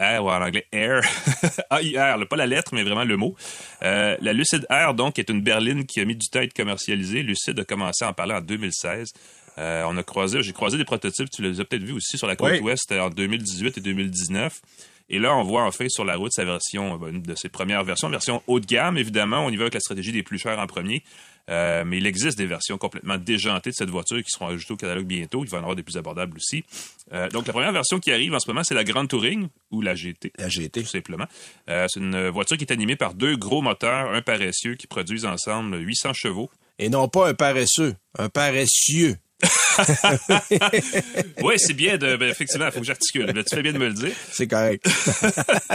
R 0.00 0.24
ou 0.24 0.30
en 0.30 0.42
anglais 0.42 0.66
Air. 0.72 1.02
A-I-R, 1.70 2.26
pas 2.26 2.36
la 2.36 2.46
lettre, 2.46 2.74
mais 2.74 2.82
vraiment 2.82 3.04
le 3.04 3.16
mot. 3.16 3.36
Euh, 3.84 4.16
la 4.20 4.32
Lucid 4.32 4.66
Air, 4.68 4.94
donc, 4.94 5.20
est 5.20 5.30
une 5.30 5.42
berline 5.42 5.86
qui 5.86 6.00
a 6.00 6.04
mis 6.04 6.16
du 6.16 6.28
temps 6.28 6.40
à 6.40 6.42
être 6.42 6.54
commercialisée. 6.54 7.22
Lucid 7.22 7.58
a 7.60 7.64
commencé 7.64 8.04
à 8.04 8.08
en 8.08 8.12
parler 8.12 8.34
en 8.34 8.40
2016. 8.40 9.12
on 9.58 9.96
a 9.96 10.02
croisé, 10.02 10.42
j'ai 10.42 10.52
croisé 10.52 10.76
des 10.76 10.84
prototypes, 10.84 11.30
tu 11.30 11.42
les 11.42 11.60
as 11.60 11.64
peut-être 11.64 11.84
vus 11.84 11.92
aussi 11.92 12.18
sur 12.18 12.26
la 12.26 12.34
côte 12.34 12.60
ouest 12.62 12.90
en 12.90 13.10
2018 13.10 13.78
et 13.78 13.80
2019. 13.80 14.60
Et 15.08 15.18
là, 15.18 15.36
on 15.36 15.44
voit 15.44 15.64
enfin 15.64 15.88
sur 15.88 16.04
la 16.04 16.16
route 16.16 16.32
sa 16.32 16.44
version, 16.44 16.98
une 17.06 17.22
de 17.22 17.34
ses 17.34 17.50
premières 17.50 17.84
versions, 17.84 18.08
version 18.08 18.42
haut 18.46 18.60
de 18.60 18.66
gamme, 18.66 18.96
évidemment. 18.96 19.44
On 19.44 19.50
y 19.50 19.56
va 19.56 19.64
avec 19.64 19.74
la 19.74 19.80
stratégie 19.80 20.10
des 20.10 20.22
plus 20.22 20.38
chers 20.38 20.58
en 20.58 20.66
premier. 20.66 21.04
Euh, 21.50 21.84
mais 21.84 21.98
il 21.98 22.06
existe 22.06 22.38
des 22.38 22.46
versions 22.46 22.78
complètement 22.78 23.18
déjantées 23.18 23.70
de 23.70 23.74
cette 23.74 23.90
voiture 23.90 24.22
qui 24.22 24.30
seront 24.30 24.48
ajoutées 24.48 24.74
au 24.74 24.76
catalogue 24.76 25.06
bientôt. 25.06 25.44
Il 25.44 25.50
va 25.50 25.56
y 25.56 25.60
en 25.60 25.64
avoir 25.64 25.76
des 25.76 25.82
plus 25.82 25.96
abordables 25.96 26.36
aussi. 26.36 26.64
Euh, 27.12 27.28
donc, 27.28 27.46
la 27.46 27.52
première 27.52 27.72
version 27.72 27.98
qui 27.98 28.12
arrive 28.12 28.34
en 28.34 28.38
ce 28.38 28.48
moment, 28.48 28.62
c'est 28.64 28.74
la 28.74 28.84
Grande 28.84 29.08
Touring 29.08 29.48
ou 29.70 29.80
la 29.80 29.94
GT. 29.94 30.32
La 30.38 30.48
GT. 30.48 30.82
Tout 30.82 30.88
simplement. 30.88 31.26
Euh, 31.68 31.86
c'est 31.88 32.00
une 32.00 32.28
voiture 32.28 32.56
qui 32.56 32.64
est 32.64 32.72
animée 32.72 32.96
par 32.96 33.14
deux 33.14 33.36
gros 33.36 33.62
moteurs, 33.62 34.12
un 34.12 34.22
paresseux, 34.22 34.74
qui 34.74 34.86
produisent 34.86 35.26
ensemble 35.26 35.78
800 35.78 36.12
chevaux. 36.12 36.50
Et 36.78 36.88
non 36.88 37.08
pas 37.08 37.28
un 37.28 37.34
paresseux, 37.34 37.94
un 38.18 38.28
paressieux. 38.28 39.16
oui, 41.42 41.54
c'est 41.56 41.74
bien 41.74 41.96
de. 41.96 42.16
Ben, 42.16 42.28
effectivement, 42.28 42.66
il 42.66 42.72
faut 42.72 42.80
que 42.80 42.86
j'articule. 42.86 43.32
tu 43.32 43.54
fais 43.54 43.62
bien 43.62 43.72
de 43.72 43.78
me 43.78 43.88
le 43.88 43.94
dire. 43.94 44.12
C'est 44.30 44.46
correct. 44.46 44.86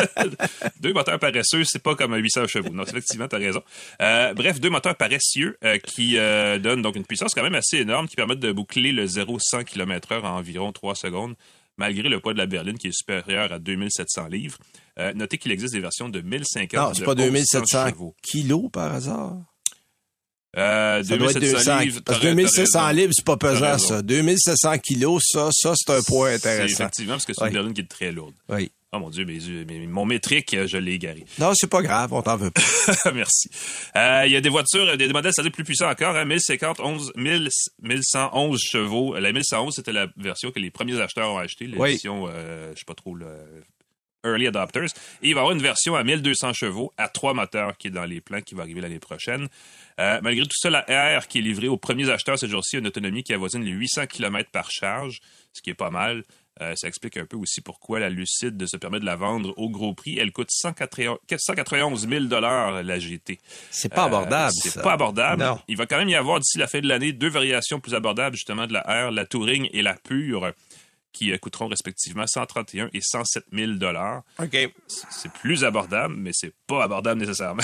deux 0.80 0.94
moteurs 0.94 1.20
paresseux, 1.20 1.64
c'est 1.64 1.82
pas 1.82 1.96
comme 1.96 2.14
un 2.14 2.18
800 2.18 2.48
chevaux. 2.48 2.70
Non, 2.70 2.84
effectivement, 2.84 3.28
tu 3.28 3.36
as 3.36 3.40
raison. 3.40 3.62
Euh, 4.02 4.34
bref, 4.34 4.60
deux 4.60 4.70
moteurs 4.70 4.96
paresseux 4.96 5.58
euh, 5.64 5.78
qui 5.80 6.18
euh, 6.18 6.60
donnent 6.60 6.82
donc 6.82 6.96
une 6.96 7.06
puissance 7.06 7.34
quand 7.34 7.44
même 7.44 7.56
assez 7.56 7.78
énorme 7.78 8.08
qui 8.08 8.16
permettent 8.16 8.40
de 8.40 8.52
boucler 8.52 8.92
le 8.92 9.06
0-100 9.06 9.64
km/h 9.66 10.22
en 10.22 10.38
environ 10.38 10.72
3 10.72 10.96
secondes, 10.96 11.36
malgré 11.78 12.10
le 12.10 12.20
poids 12.20 12.34
de 12.34 12.38
la 12.38 12.46
berline 12.46 12.78
qui 12.78 12.88
est 12.88 12.98
supérieur 12.98 13.52
à 13.52 13.60
2700 13.60 14.28
livres. 14.28 14.58
notez 15.16 15.38
qu'il 15.38 15.52
existe 15.52 15.74
des 15.74 15.80
versions 15.80 16.10
de 16.10 16.22
1050 16.22 16.74
Non, 16.74 16.94
c'est 16.94 17.04
pas 17.04 17.16
2700 17.16 17.92
kilos 18.22 18.70
par 18.72 18.94
hasard? 18.94 19.38
Euh, 20.58 21.04
2700 21.04 21.80
livres. 21.80 22.02
Parce 22.04 22.20
que 22.20 22.24
2700 22.24 22.92
livres, 22.92 23.14
c'est 23.16 23.26
pas 23.26 23.38
pesant, 23.38 23.78
ça. 23.78 24.02
2700 24.02 24.80
kilos, 24.80 25.24
ça, 25.26 25.50
ça, 25.52 25.74
c'est 25.76 25.92
un 25.94 26.02
point 26.02 26.34
intéressant. 26.34 26.86
Effectivement, 26.86 27.14
parce 27.14 27.26
que 27.26 27.34
c'est 27.34 27.46
une 27.46 27.54
berline 27.54 27.74
qui 27.74 27.82
est 27.82 27.90
très 27.90 28.12
lourde. 28.12 28.34
Oui. 28.50 28.72
Oh 28.94 29.00
mon 29.00 29.10
Dieu, 29.10 29.26
mais, 29.26 29.86
mon 29.86 30.06
métrique, 30.06 30.56
je 30.66 30.78
l'ai 30.78 30.94
égaré. 30.94 31.26
Non, 31.40 31.52
c'est 31.54 31.70
pas 31.70 31.82
grave, 31.82 32.14
on 32.14 32.22
t'en 32.22 32.38
veut 32.38 32.52
pas. 32.52 33.12
Merci. 33.14 33.50
Euh, 33.98 34.24
il 34.26 34.32
y 34.32 34.36
a 34.38 34.42
des 34.42 34.48
voitures, 34.48 34.96
des, 34.96 35.10
modèles, 35.10 35.34
c'est-à-dire 35.34 35.52
plus 35.52 35.66
puissants 35.66 35.90
encore, 35.90 36.16
hein, 36.16 36.24
1050, 36.24 36.80
11, 36.80 37.12
1111 37.16 38.60
chevaux. 38.62 39.16
La 39.16 39.34
1111, 39.34 39.76
c'était 39.76 39.92
la 39.92 40.08
version 40.16 40.52
que 40.52 40.60
les 40.60 40.72
premiers 40.72 41.02
acheteurs 41.02 41.34
ont 41.34 41.38
acheté, 41.38 41.68
l'édition, 41.68 42.24
oui. 42.24 42.32
euh, 42.34 42.72
je 42.74 42.80
sais 42.80 42.86
pas 42.86 42.94
trop, 42.94 43.14
le 43.14 43.28
Early 44.24 44.48
Adopters. 44.48 44.90
Et 45.22 45.30
il 45.30 45.34
va 45.34 45.42
y 45.42 45.44
avoir 45.44 45.52
une 45.52 45.62
version 45.62 45.96
à 45.96 46.04
1200 46.04 46.54
chevaux 46.54 46.94
à 46.98 47.10
trois 47.10 47.34
moteurs 47.34 47.78
qui 47.78 47.88
est 47.88 47.92
dans 47.92 48.06
les 48.06 48.22
plans 48.22 48.42
qui 48.42 48.56
va 48.56 48.64
arriver 48.64 48.82
l'année 48.82 49.00
prochaine. 49.00 49.48
Euh, 50.00 50.20
malgré 50.22 50.46
tout 50.46 50.58
ça, 50.58 50.70
la 50.70 50.82
R 51.20 51.28
qui 51.28 51.40
est 51.40 51.42
livrée 51.42 51.68
aux 51.68 51.78
premiers 51.78 52.10
acheteurs 52.10 52.38
ce 52.38 52.46
jour-ci 52.46 52.76
a 52.76 52.80
une 52.80 52.88
autonomie 52.88 53.24
qui 53.24 53.34
avoisine 53.34 53.64
les 53.64 53.72
800 53.72 54.08
km 54.08 54.50
par 54.52 54.70
charge, 54.70 55.20
ce 55.54 55.62
qui 55.62 55.72
est 55.72 55.76
pas 55.76 55.90
mal. 55.90 56.24
Euh, 56.62 56.74
ça 56.76 56.88
explique 56.88 57.18
un 57.18 57.26
peu 57.26 57.38
aussi 57.38 57.62
pourquoi 57.62 58.00
la 58.00 58.10
Lucide 58.10 58.66
se 58.66 58.78
permet 58.78 59.00
de 59.00 59.06
la 59.06 59.16
vendre 59.16 59.54
au 59.58 59.70
gros 59.70 59.94
prix. 59.94 60.18
Elle 60.18 60.32
coûte 60.32 60.50
191 60.50 62.08
000 62.10 62.26
la 62.26 63.00
GT. 63.00 63.40
C'est 63.70 63.94
pas 63.94 64.06
abordable. 64.06 64.54
Euh, 64.56 64.70
c'est 64.72 64.82
pas 64.82 64.94
abordable. 64.94 65.46
Il 65.68 65.78
va 65.78 65.86
quand 65.86 65.98
même 65.98 66.10
y 66.10 66.16
avoir 66.16 66.40
d'ici 66.40 66.58
la 66.58 66.68
fin 66.68 66.80
de 66.80 66.88
l'année 66.88 67.12
deux 67.12 67.30
variations 67.30 67.80
plus 67.80 67.94
abordables 67.94 68.36
justement 68.36 68.66
de 68.66 68.74
la 68.74 68.82
R, 68.82 69.12
la 69.12 69.26
Touring 69.26 69.70
et 69.72 69.84
la 69.84 69.94
Pure 69.94 70.52
qui 71.12 71.38
coûteront 71.40 71.68
respectivement 71.68 72.28
131 72.28 72.90
et 72.94 73.02
107 73.02 73.46
000 73.52 73.74
dollars. 73.74 74.24
OK. 74.40 74.56
C'est 74.88 75.32
plus 75.32 75.64
abordable, 75.64 76.16
mais 76.16 76.32
c'est 76.34 76.54
pas 76.68 76.84
abordable 76.84 77.20
nécessairement. 77.20 77.64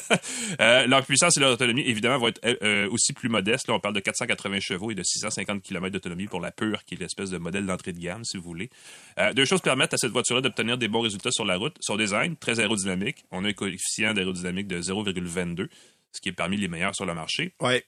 euh, 0.60 0.86
leur 0.86 1.04
puissance 1.04 1.36
et 1.36 1.40
leur 1.40 1.52
autonomie, 1.52 1.82
évidemment, 1.82 2.18
vont 2.18 2.28
être 2.28 2.40
euh, 2.44 2.56
euh, 2.62 2.90
aussi 2.90 3.12
plus 3.12 3.28
modestes. 3.28 3.68
Là, 3.68 3.74
on 3.74 3.80
parle 3.80 3.94
de 3.94 4.00
480 4.00 4.60
chevaux 4.60 4.90
et 4.90 4.94
de 4.94 5.02
650 5.02 5.62
km 5.62 5.92
d'autonomie 5.92 6.26
pour 6.26 6.40
la 6.40 6.52
Pure, 6.52 6.84
qui 6.84 6.94
est 6.94 6.98
l'espèce 6.98 7.30
de 7.30 7.38
modèle 7.38 7.66
d'entrée 7.66 7.92
de 7.92 7.98
gamme, 7.98 8.24
si 8.24 8.36
vous 8.36 8.44
voulez. 8.44 8.70
Euh, 9.18 9.32
deux 9.32 9.44
choses 9.44 9.60
permettent 9.60 9.94
à 9.94 9.98
cette 9.98 10.12
voiture-là 10.12 10.42
d'obtenir 10.42 10.78
des 10.78 10.88
bons 10.88 11.00
résultats 11.00 11.32
sur 11.32 11.44
la 11.44 11.56
route. 11.56 11.76
Son 11.80 11.96
design, 11.96 12.36
très 12.36 12.60
aérodynamique. 12.60 13.24
On 13.30 13.44
a 13.44 13.48
un 13.48 13.52
coefficient 13.52 14.14
d'aérodynamique 14.14 14.68
de 14.68 14.80
0,22, 14.80 15.68
ce 16.12 16.20
qui 16.20 16.28
est 16.28 16.32
parmi 16.32 16.56
les 16.56 16.68
meilleurs 16.68 16.94
sur 16.94 17.06
le 17.06 17.14
marché. 17.14 17.54
Ouais. 17.60 17.84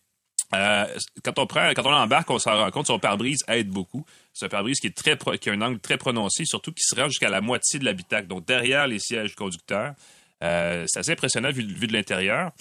Euh, 0.54 0.86
quand 1.24 1.38
on 1.38 1.46
prend, 1.46 1.70
quand 1.74 1.84
on 1.84 1.92
embarque, 1.92 2.30
on 2.30 2.38
s'en 2.38 2.56
rend 2.56 2.70
compte, 2.70 2.86
son 2.86 2.98
pare-brise 2.98 3.42
aide 3.48 3.68
beaucoup. 3.68 4.04
C'est 4.32 4.46
un 4.46 4.48
pare-brise 4.48 4.80
qui 4.80 4.86
est 4.86 4.96
très, 4.96 5.16
qui 5.38 5.50
a 5.50 5.52
un 5.52 5.60
angle 5.60 5.80
très 5.80 5.98
prononcé, 5.98 6.44
surtout 6.44 6.72
qui 6.72 6.84
se 6.84 6.94
rend 6.94 7.06
jusqu'à 7.06 7.28
la 7.28 7.40
moitié 7.40 7.78
de 7.78 7.84
l'habitacle, 7.84 8.28
donc 8.28 8.46
derrière 8.46 8.86
les 8.86 8.98
sièges 8.98 9.34
conducteurs. 9.34 9.94
Euh, 10.44 10.84
c'est 10.86 11.00
assez 11.00 11.12
impressionnant 11.12 11.50
vu 11.50 11.64
de 11.64 11.92
l'intérieur. 11.92 12.52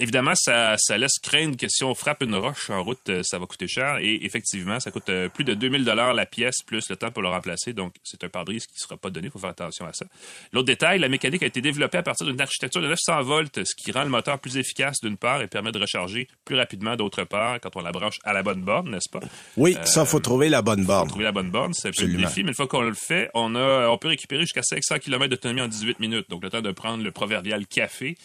Évidemment, 0.00 0.34
ça, 0.36 0.76
ça 0.78 0.96
laisse 0.96 1.18
craindre 1.20 1.56
que 1.56 1.66
si 1.68 1.82
on 1.82 1.92
frappe 1.92 2.22
une 2.22 2.36
roche 2.36 2.70
en 2.70 2.84
route, 2.84 3.08
euh, 3.08 3.22
ça 3.24 3.40
va 3.40 3.46
coûter 3.46 3.66
cher. 3.66 3.98
Et 3.98 4.24
effectivement, 4.24 4.78
ça 4.78 4.92
coûte 4.92 5.08
euh, 5.08 5.28
plus 5.28 5.42
de 5.42 5.54
2000 5.54 5.84
dollars 5.84 6.14
la 6.14 6.24
pièce, 6.24 6.62
plus 6.64 6.88
le 6.88 6.94
temps 6.94 7.10
pour 7.10 7.20
le 7.20 7.28
remplacer. 7.28 7.72
Donc, 7.72 7.94
c'est 8.04 8.22
un 8.22 8.28
pare-brise 8.28 8.64
qui 8.66 8.74
ne 8.76 8.80
sera 8.80 8.96
pas 8.96 9.10
donné. 9.10 9.26
Il 9.26 9.30
faut 9.32 9.40
faire 9.40 9.50
attention 9.50 9.86
à 9.86 9.92
ça. 9.92 10.06
L'autre 10.52 10.66
détail, 10.66 11.00
la 11.00 11.08
mécanique 11.08 11.42
a 11.42 11.46
été 11.46 11.60
développée 11.60 11.98
à 11.98 12.04
partir 12.04 12.28
d'une 12.28 12.40
architecture 12.40 12.80
de 12.80 12.86
900 12.86 13.22
volts, 13.22 13.64
ce 13.64 13.74
qui 13.74 13.90
rend 13.90 14.04
le 14.04 14.10
moteur 14.10 14.38
plus 14.38 14.56
efficace 14.56 15.00
d'une 15.02 15.16
part 15.16 15.42
et 15.42 15.48
permet 15.48 15.72
de 15.72 15.80
recharger 15.80 16.28
plus 16.44 16.54
rapidement 16.54 16.94
d'autre 16.94 17.24
part 17.24 17.58
quand 17.60 17.74
on 17.74 17.80
la 17.80 17.90
branche 17.90 18.18
à 18.22 18.32
la 18.32 18.44
bonne 18.44 18.62
borne, 18.62 18.90
n'est-ce 18.90 19.10
pas? 19.10 19.20
Oui, 19.56 19.76
ça, 19.84 20.04
faut 20.04 20.20
trouver 20.20 20.48
la 20.48 20.62
bonne 20.62 20.84
borne. 20.84 21.08
Trouver 21.08 21.24
la 21.24 21.32
bonne 21.32 21.50
borne, 21.50 21.74
c'est 21.74 21.88
un 21.88 21.90
peu 21.90 22.06
le 22.06 22.18
défi, 22.18 22.44
mais 22.44 22.50
une 22.50 22.54
fois 22.54 22.68
qu'on 22.68 22.82
le 22.82 22.94
fait, 22.94 23.30
on, 23.34 23.56
a, 23.56 23.88
on 23.88 23.98
peut 23.98 24.08
récupérer 24.08 24.42
jusqu'à 24.42 24.62
500 24.62 25.00
km 25.00 25.28
d'autonomie 25.28 25.62
en 25.62 25.68
18 25.68 25.98
minutes. 25.98 26.30
Donc, 26.30 26.44
le 26.44 26.50
temps 26.50 26.62
de 26.62 26.70
prendre 26.70 27.02
le 27.02 27.10
proverbial 27.10 27.66
café, 27.66 28.16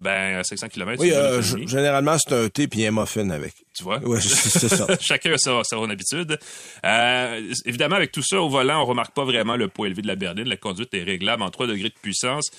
ben, 0.00 0.38
à 0.38 0.44
500 0.44 0.68
km, 0.68 1.02
Oui, 1.02 1.10
euh, 1.12 1.42
généralement, 1.42 2.16
c'est 2.18 2.32
un 2.32 2.48
thé 2.48 2.68
puis 2.68 2.86
un 2.86 2.92
muffin 2.92 3.28
avec. 3.30 3.54
Tu 3.76 3.82
vois? 3.82 3.98
Ouais, 4.00 4.20
c'est 4.20 4.68
ça. 4.68 4.86
Chacun 5.00 5.32
a 5.32 5.38
sa, 5.38 5.62
sa 5.64 5.76
bonne 5.76 5.90
habitude. 5.90 6.38
Euh, 6.84 7.52
évidemment, 7.64 7.96
avec 7.96 8.12
tout 8.12 8.22
ça, 8.22 8.40
au 8.40 8.48
volant, 8.48 8.82
on 8.82 8.84
remarque 8.86 9.14
pas 9.14 9.24
vraiment 9.24 9.56
le 9.56 9.68
poids 9.68 9.86
élevé 9.88 10.02
de 10.02 10.06
la 10.06 10.14
berline. 10.16 10.48
La 10.48 10.56
conduite 10.56 10.94
est 10.94 11.02
réglable 11.02 11.42
en 11.42 11.50
3 11.50 11.66
degrés 11.66 11.88
de 11.88 11.94
puissance. 12.00 12.50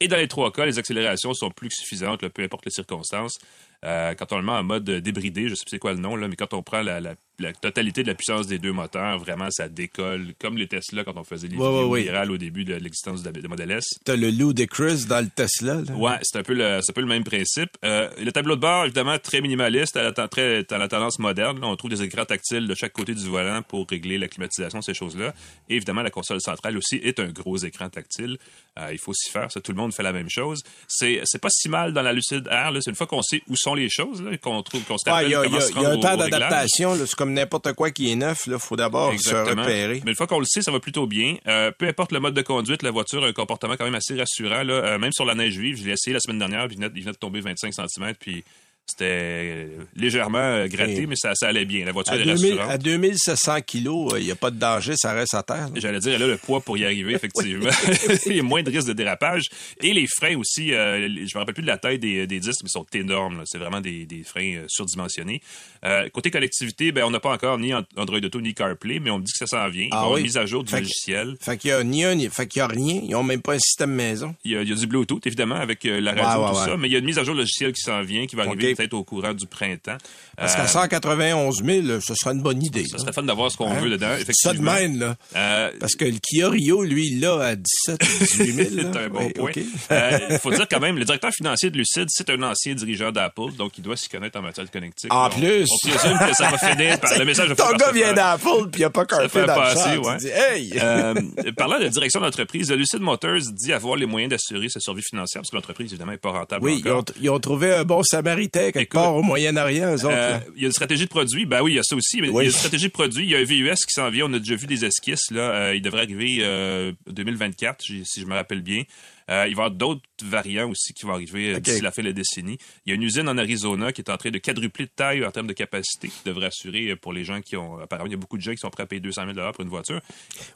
Et 0.00 0.08
dans 0.08 0.16
les 0.18 0.28
trois 0.28 0.52
cas, 0.52 0.66
les 0.66 0.78
accélérations 0.78 1.32
sont 1.34 1.50
plus 1.50 1.68
que 1.68 1.74
suffisantes, 1.76 2.22
là, 2.22 2.28
peu 2.30 2.42
importe 2.42 2.64
les 2.66 2.70
circonstances. 2.72 3.38
Euh, 3.84 4.14
quand 4.14 4.32
on 4.32 4.36
le 4.38 4.42
met 4.42 4.52
en 4.52 4.62
mode 4.62 4.84
débridé, 4.84 5.48
je 5.48 5.54
sais 5.54 5.64
pas 5.64 5.70
c'est 5.70 5.78
quoi 5.78 5.92
le 5.92 5.98
nom, 5.98 6.16
là, 6.16 6.28
mais 6.28 6.36
quand 6.36 6.52
on 6.54 6.62
prend 6.62 6.82
la, 6.82 7.00
la- 7.00 7.14
la 7.38 7.52
totalité 7.52 8.02
de 8.02 8.08
la 8.08 8.14
puissance 8.14 8.46
des 8.46 8.58
deux 8.58 8.72
moteurs, 8.72 9.18
vraiment, 9.18 9.48
ça 9.50 9.68
décolle, 9.68 10.28
comme 10.40 10.56
les 10.56 10.66
Tesla 10.68 11.04
quand 11.04 11.16
on 11.16 11.24
faisait 11.24 11.48
les 11.48 11.56
Ouais, 11.56 11.66
vidéos 11.68 11.82
ouais, 11.84 11.88
ouais. 11.90 12.02
virales 12.02 12.30
au 12.30 12.38
début 12.38 12.64
de 12.64 12.74
l'existence 12.74 13.22
de, 13.22 13.30
de 13.30 13.48
Model 13.48 13.70
S. 13.72 13.84
T'as 14.04 14.16
le 14.16 14.30
loup 14.30 14.52
de 14.54 14.64
Chris 14.64 15.04
dans 15.08 15.20
le 15.22 15.28
Tesla, 15.28 15.74
là. 15.86 15.94
Ouais, 15.94 16.16
c'est 16.22 16.38
un 16.38 16.42
peu 16.42 16.54
le, 16.54 16.64
un 16.78 16.92
peu 16.94 17.00
le 17.00 17.06
même 17.06 17.24
principe. 17.24 17.70
Euh, 17.84 18.08
le 18.22 18.32
tableau 18.32 18.56
de 18.56 18.60
bord, 18.60 18.84
évidemment, 18.84 19.18
très 19.18 19.40
minimaliste, 19.40 19.96
à 19.96 20.02
la, 20.02 20.12
très, 20.28 20.64
à 20.72 20.78
la 20.78 20.88
tendance 20.88 21.18
moderne. 21.18 21.60
Là, 21.60 21.66
on 21.66 21.76
trouve 21.76 21.90
des 21.90 22.02
écrans 22.02 22.24
tactiles 22.24 22.66
de 22.66 22.74
chaque 22.74 22.92
côté 22.92 23.14
du 23.14 23.26
volant 23.28 23.62
pour 23.62 23.86
régler 23.88 24.18
la 24.18 24.28
climatisation, 24.28 24.80
ces 24.80 24.94
choses-là. 24.94 25.34
Et 25.68 25.76
évidemment, 25.76 26.02
la 26.02 26.10
console 26.10 26.40
centrale 26.40 26.76
aussi 26.78 26.96
est 26.96 27.20
un 27.20 27.28
gros 27.28 27.56
écran 27.58 27.88
tactile. 27.90 28.38
Euh, 28.78 28.88
il 28.92 28.98
faut 28.98 29.12
s'y 29.14 29.30
faire. 29.30 29.50
Ça, 29.52 29.60
tout 29.60 29.72
le 29.72 29.76
monde 29.78 29.92
fait 29.94 30.02
la 30.02 30.12
même 30.12 30.30
chose. 30.30 30.62
C'est, 30.88 31.22
pas 31.40 31.48
si 31.50 31.68
mal 31.68 31.92
dans 31.92 32.02
la 32.02 32.12
Lucid 32.12 32.46
Air. 32.50 32.72
C'est 32.80 32.90
une 32.90 32.96
fois 32.96 33.06
qu'on 33.06 33.22
sait 33.22 33.42
où 33.48 33.56
sont 33.56 33.74
les 33.74 33.88
choses, 33.90 34.22
qu'on 34.42 34.62
trouve, 34.62 34.82
qu'on 34.84 34.98
se 34.98 35.08
rappelle 35.08 35.28
il 35.28 35.32
y 35.32 35.34
a, 35.34 35.42
comment 35.42 35.56
il 35.56 35.60
y 35.60 35.62
a- 35.62 35.66
se 35.66 35.72
il 35.72 35.82
y 35.82 35.84
a 35.84 35.88
rendre 35.90 36.06
un 36.06 36.10
temps 36.10 36.16
d'adaptation. 36.16 36.94
C'est 37.06 37.14
comme 37.26 37.34
n'importe 37.34 37.72
quoi 37.72 37.90
qui 37.90 38.12
est 38.12 38.14
neuf. 38.14 38.46
Il 38.46 38.56
faut 38.58 38.76
d'abord 38.76 39.12
se 39.18 39.34
repérer. 39.34 40.00
Mais 40.04 40.12
une 40.12 40.16
fois 40.16 40.28
qu'on 40.28 40.38
le 40.38 40.44
sait, 40.44 40.62
ça 40.62 40.70
va 40.70 40.78
plutôt 40.78 41.06
bien. 41.06 41.36
Euh, 41.48 41.72
peu 41.76 41.88
importe 41.88 42.12
le 42.12 42.20
mode 42.20 42.34
de 42.34 42.42
conduite, 42.42 42.82
la 42.82 42.92
voiture 42.92 43.24
a 43.24 43.26
un 43.26 43.32
comportement 43.32 43.76
quand 43.76 43.84
même 43.84 43.96
assez 43.96 44.16
rassurant. 44.16 44.62
Là. 44.62 44.74
Euh, 44.74 44.98
même 44.98 45.12
sur 45.12 45.24
la 45.24 45.34
neige 45.34 45.58
vive, 45.58 45.76
je 45.76 45.84
l'ai 45.84 45.92
essayé 45.92 46.14
la 46.14 46.20
semaine 46.20 46.38
dernière, 46.38 46.68
puis 46.68 46.76
il 46.76 46.82
venait, 46.82 46.92
il 46.94 47.02
venait 47.02 47.12
de 47.12 47.18
tomber 47.18 47.40
25 47.40 47.72
cm, 47.74 48.14
puis 48.18 48.44
c'était 48.88 49.04
euh, 49.10 49.66
légèrement 49.96 50.38
euh, 50.38 50.68
gratté, 50.68 51.02
Et- 51.02 51.06
mais 51.06 51.16
ça, 51.16 51.34
ça 51.34 51.48
allait 51.48 51.64
bien. 51.64 51.84
La 51.84 51.92
voiture 51.92 52.12
À, 52.14 52.16
est 52.18 52.24
2000, 52.24 52.52
rassurante. 52.54 52.70
à 52.70 52.78
2700 52.78 53.60
kilos, 53.62 54.14
euh, 54.14 54.20
il 54.20 54.24
n'y 54.26 54.30
a 54.30 54.36
pas 54.36 54.50
de 54.50 54.58
danger, 54.58 54.94
ça 54.96 55.12
reste 55.12 55.34
à 55.34 55.42
terre. 55.42 55.68
J'allais 55.74 55.98
dire, 55.98 56.14
elle 56.14 56.22
a 56.22 56.26
le 56.28 56.36
poids 56.36 56.60
pour 56.60 56.78
y 56.78 56.84
arriver, 56.84 57.12
effectivement. 57.16 57.70
il 58.26 58.36
y 58.36 58.40
a 58.40 58.42
moins 58.42 58.62
de 58.62 58.70
risque 58.70 58.86
de 58.88 58.92
dérapage. 58.92 59.44
Et 59.82 59.92
les 59.92 60.06
freins 60.06 60.36
aussi, 60.36 60.72
euh, 60.72 61.08
je 61.08 61.34
me 61.34 61.38
rappelle 61.38 61.54
plus 61.54 61.62
de 61.62 61.66
la 61.66 61.78
taille 61.78 61.98
des, 61.98 62.26
des 62.26 62.40
disques, 62.40 62.60
mais 62.62 62.68
ils 62.68 62.72
sont 62.72 62.86
énormes. 62.94 63.42
C'est 63.44 63.58
vraiment 63.58 63.80
des, 63.80 64.06
des 64.06 64.22
freins 64.22 64.56
euh, 64.58 64.64
surdimensionnés. 64.68 65.40
Euh, 65.84 66.08
côté 66.10 66.30
collectivité, 66.30 66.92
ben, 66.92 67.04
on 67.04 67.10
n'a 67.10 67.20
pas 67.20 67.32
encore 67.32 67.58
ni 67.58 67.74
Android 67.74 68.18
Auto 68.22 68.40
ni 68.40 68.54
CarPlay, 68.54 69.00
mais 69.00 69.10
on 69.10 69.18
me 69.18 69.24
dit 69.24 69.32
que 69.32 69.38
ça 69.38 69.46
s'en 69.46 69.68
vient. 69.68 69.84
Il 69.84 69.90
va 69.90 69.96
y 69.96 69.98
Ah 69.98 69.98
avoir 70.00 70.12
oui. 70.14 70.20
une 70.20 70.26
mise 70.26 70.36
à 70.36 70.46
jour 70.46 70.62
du 70.64 70.70
Fait 70.70 70.80
logiciel. 70.80 71.34
Fait 71.40 71.56
qu'il 71.56 71.70
y 71.70 71.72
a 71.72 71.82
ni 71.84 72.04
un, 72.04 72.14
ni- 72.14 72.28
fait 72.28 72.46
qu'il 72.46 72.60
y 72.60 72.62
a 72.62 72.66
rien. 72.66 73.00
Ils 73.02 73.14
ont 73.14 73.22
même 73.22 73.42
pas 73.42 73.54
un 73.54 73.58
système 73.58 73.90
maison. 73.92 74.34
Il 74.44 74.52
y, 74.52 74.56
a, 74.56 74.62
il 74.62 74.68
y 74.68 74.72
a 74.72 74.76
du 74.76 74.86
Bluetooth, 74.86 75.26
évidemment, 75.26 75.56
avec 75.56 75.84
euh, 75.86 76.00
la 76.00 76.12
radio, 76.12 76.26
Ouais, 76.26 76.44
ouais, 76.46 76.50
tout 76.52 76.58
ouais. 76.60 76.64
ça, 76.66 76.76
mais 76.76 76.88
il 76.88 76.92
y 76.92 76.96
a 76.96 76.98
une 76.98 77.04
mise 77.04 77.18
à 77.18 77.24
jour 77.24 77.34
logicielle 77.34 77.72
qui 77.72 77.80
s'en 77.82 78.00
vient, 78.02 78.26
qui 78.26 78.36
va 78.36 78.44
arriver. 78.44 78.75
Peut-être 78.76 78.94
au 78.94 79.04
courant 79.04 79.32
du 79.34 79.46
printemps. 79.46 79.96
Parce 80.36 80.54
Euh, 80.54 80.56
qu'à 80.58 80.66
191 80.66 81.64
000, 81.64 81.86
là, 81.86 81.98
ce 82.00 82.14
serait 82.14 82.32
une 82.34 82.42
bonne 82.42 82.62
idée. 82.62 82.84
ça 82.84 82.98
serait 82.98 83.12
fun 83.12 83.22
d'avoir 83.22 83.50
ce 83.50 83.56
qu'on 83.56 83.70
Hein? 83.70 83.80
veut 83.80 83.90
dedans, 83.90 84.14
Ça 84.32 84.52
de 84.54 84.60
même, 84.60 84.98
là. 84.98 85.16
Euh, 85.34 85.70
Parce 85.80 85.94
que 85.94 86.04
le 86.04 86.18
Kia 86.22 86.48
Rio, 86.48 86.82
lui, 86.82 87.08
il 87.08 87.20
l'a 87.20 87.40
à 87.40 87.54
17 87.56 88.00
18 88.20 88.52
000. 88.52 88.68
là. 88.76 88.82
C'est 88.92 88.98
un 88.98 89.08
bon 89.08 89.18
Ouais, 89.20 89.32
point. 89.32 89.52
Euh, 89.90 90.18
Il 90.30 90.38
faut 90.38 90.50
dire 90.50 90.66
quand 90.70 90.80
même, 90.80 90.98
le 90.98 91.04
directeur 91.04 91.30
financier 91.32 91.70
de 91.70 91.76
Lucid, 91.76 92.06
c'est 92.08 92.28
un 92.30 92.42
ancien 92.42 92.74
dirigeant 92.74 93.10
d'Apple, 93.12 93.52
donc 93.56 93.76
il 93.78 93.82
doit 93.82 93.96
s'y 93.96 94.08
connaître 94.08 94.38
en 94.38 94.42
matière 94.42 94.66
de 94.66 94.70
connectique. 94.70 95.12
En 95.12 95.28
plus. 95.30 95.66
On 95.70 95.88
présume 95.88 96.18
que 96.18 96.34
ça 96.34 96.50
va 96.50 96.58
finir 96.58 97.00
par 97.00 97.10
le 97.18 97.24
message 97.24 97.48
de 97.48 97.54
Ton 97.54 97.72
gars 97.76 97.92
vient 97.92 98.12
d'Apple, 98.12 98.68
puis 98.70 98.74
il 98.74 98.78
n'y 98.80 98.84
a 98.84 98.90
pas 98.90 99.04
CarPlay 99.06 99.28
fait 99.28 99.46
dans 99.46 99.54
le 99.54 99.60
passer, 99.60 99.78
char. 99.94 100.04
ouais. 100.04 100.16
Dis, 100.18 100.28
hey! 100.28 100.72
Euh, 100.80 101.14
parlant 101.56 101.78
de 101.80 101.88
direction 101.88 102.20
d'entreprise, 102.20 102.70
Lucid 102.72 103.00
Motors 103.00 103.40
dit 103.52 103.72
avoir 103.72 103.96
les 103.96 104.06
moyens 104.06 104.30
d'assurer 104.30 104.68
sa 104.68 104.80
survie 104.80 105.02
financière 105.02 105.42
parce 105.42 105.50
que 105.50 105.56
l'entreprise, 105.56 105.90
évidemment, 105.92 106.12
n'est 106.12 106.18
pas 106.18 106.30
rentable 106.30 106.64
oui, 106.64 106.82
ils 106.84 106.90
ont, 106.90 107.04
ils 107.20 107.30
ont 107.30 107.38
trouvé 107.40 107.74
un 107.74 107.84
bon 107.84 108.02
samaritain 108.02 108.65
quelque 108.72 108.92
part 108.92 109.14
au 109.16 109.22
Moyen-Orient, 109.22 109.90
eux 109.96 110.04
autres. 110.04 110.08
Euh, 110.10 110.38
il 110.56 110.62
y 110.62 110.64
a 110.64 110.68
une 110.68 110.72
stratégie 110.72 111.04
de 111.04 111.10
produit. 111.10 111.46
Ben 111.46 111.62
oui, 111.62 111.72
il 111.72 111.74
y 111.76 111.78
a 111.78 111.82
ça 111.82 111.96
aussi. 111.96 112.20
Mais 112.20 112.28
Oui. 112.28 112.44
Il 112.44 112.46
y 112.46 112.48
a 112.48 112.52
une 112.52 112.56
stratégie 112.58 112.86
de 112.86 112.92
produit. 112.92 113.24
Il 113.24 113.30
y 113.30 113.34
a 113.34 113.38
un 113.38 113.44
VUS 113.44 113.74
qui 113.86 113.92
s'en 113.92 114.08
vient. 114.10 114.26
On 114.26 114.32
a 114.32 114.38
déjà 114.38 114.56
vu 114.56 114.66
des 114.66 114.84
esquisses. 114.84 115.30
Là. 115.30 115.40
Euh, 115.40 115.74
il 115.74 115.82
devrait 115.82 116.02
arriver 116.02 116.38
euh, 116.40 116.92
2024, 117.08 117.84
j'ai- 117.84 118.02
si 118.04 118.20
je 118.20 118.26
me 118.26 118.34
rappelle 118.34 118.62
bien. 118.62 118.82
Euh, 119.28 119.46
il 119.48 119.56
va 119.56 119.62
y 119.62 119.66
avoir 119.66 119.70
d'autres 119.72 120.02
variants 120.22 120.70
aussi 120.70 120.92
qui 120.94 121.04
vont 121.04 121.12
arriver 121.12 121.52
euh, 121.52 121.56
Ok. 121.56 121.62
d'ici 121.62 121.80
la 121.80 121.90
fin 121.90 122.02
de 122.02 122.06
la 122.08 122.12
décennie. 122.12 122.58
Il 122.84 122.90
y 122.90 122.92
a 122.92 122.94
une 122.94 123.02
usine 123.02 123.28
en 123.28 123.36
Arizona 123.38 123.92
qui 123.92 124.00
est 124.00 124.10
en 124.10 124.16
train 124.16 124.30
de 124.30 124.38
quadrupler 124.38 124.84
de 124.86 124.90
taille 124.94 125.24
en 125.24 125.30
termes 125.32 125.48
de 125.48 125.52
capacité, 125.52 126.08
qui 126.08 126.20
devrait 126.24 126.46
assurer 126.46 126.90
euh, 126.90 126.96
pour 126.96 127.12
les 127.12 127.24
gens 127.24 127.40
qui 127.40 127.56
ont... 127.56 127.78
Apparemment, 127.80 128.06
il 128.08 128.12
y 128.12 128.14
a 128.14 128.18
beaucoup 128.18 128.36
de 128.36 128.42
gens 128.42 128.52
qui 128.52 128.58
sont 128.58 128.70
prêts 128.70 128.84
à 128.84 128.86
payer 128.86 129.00
200 129.00 129.22
000 129.34 129.52
pour 129.52 129.62
une 129.64 129.68
voiture. 129.70 130.00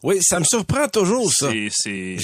Oui, 0.02 0.18
ça 0.22 0.38
me 0.38 0.44
surprend 0.44 0.87
toujours, 0.88 1.33
ça. 1.33 1.50
C'est 1.70 2.16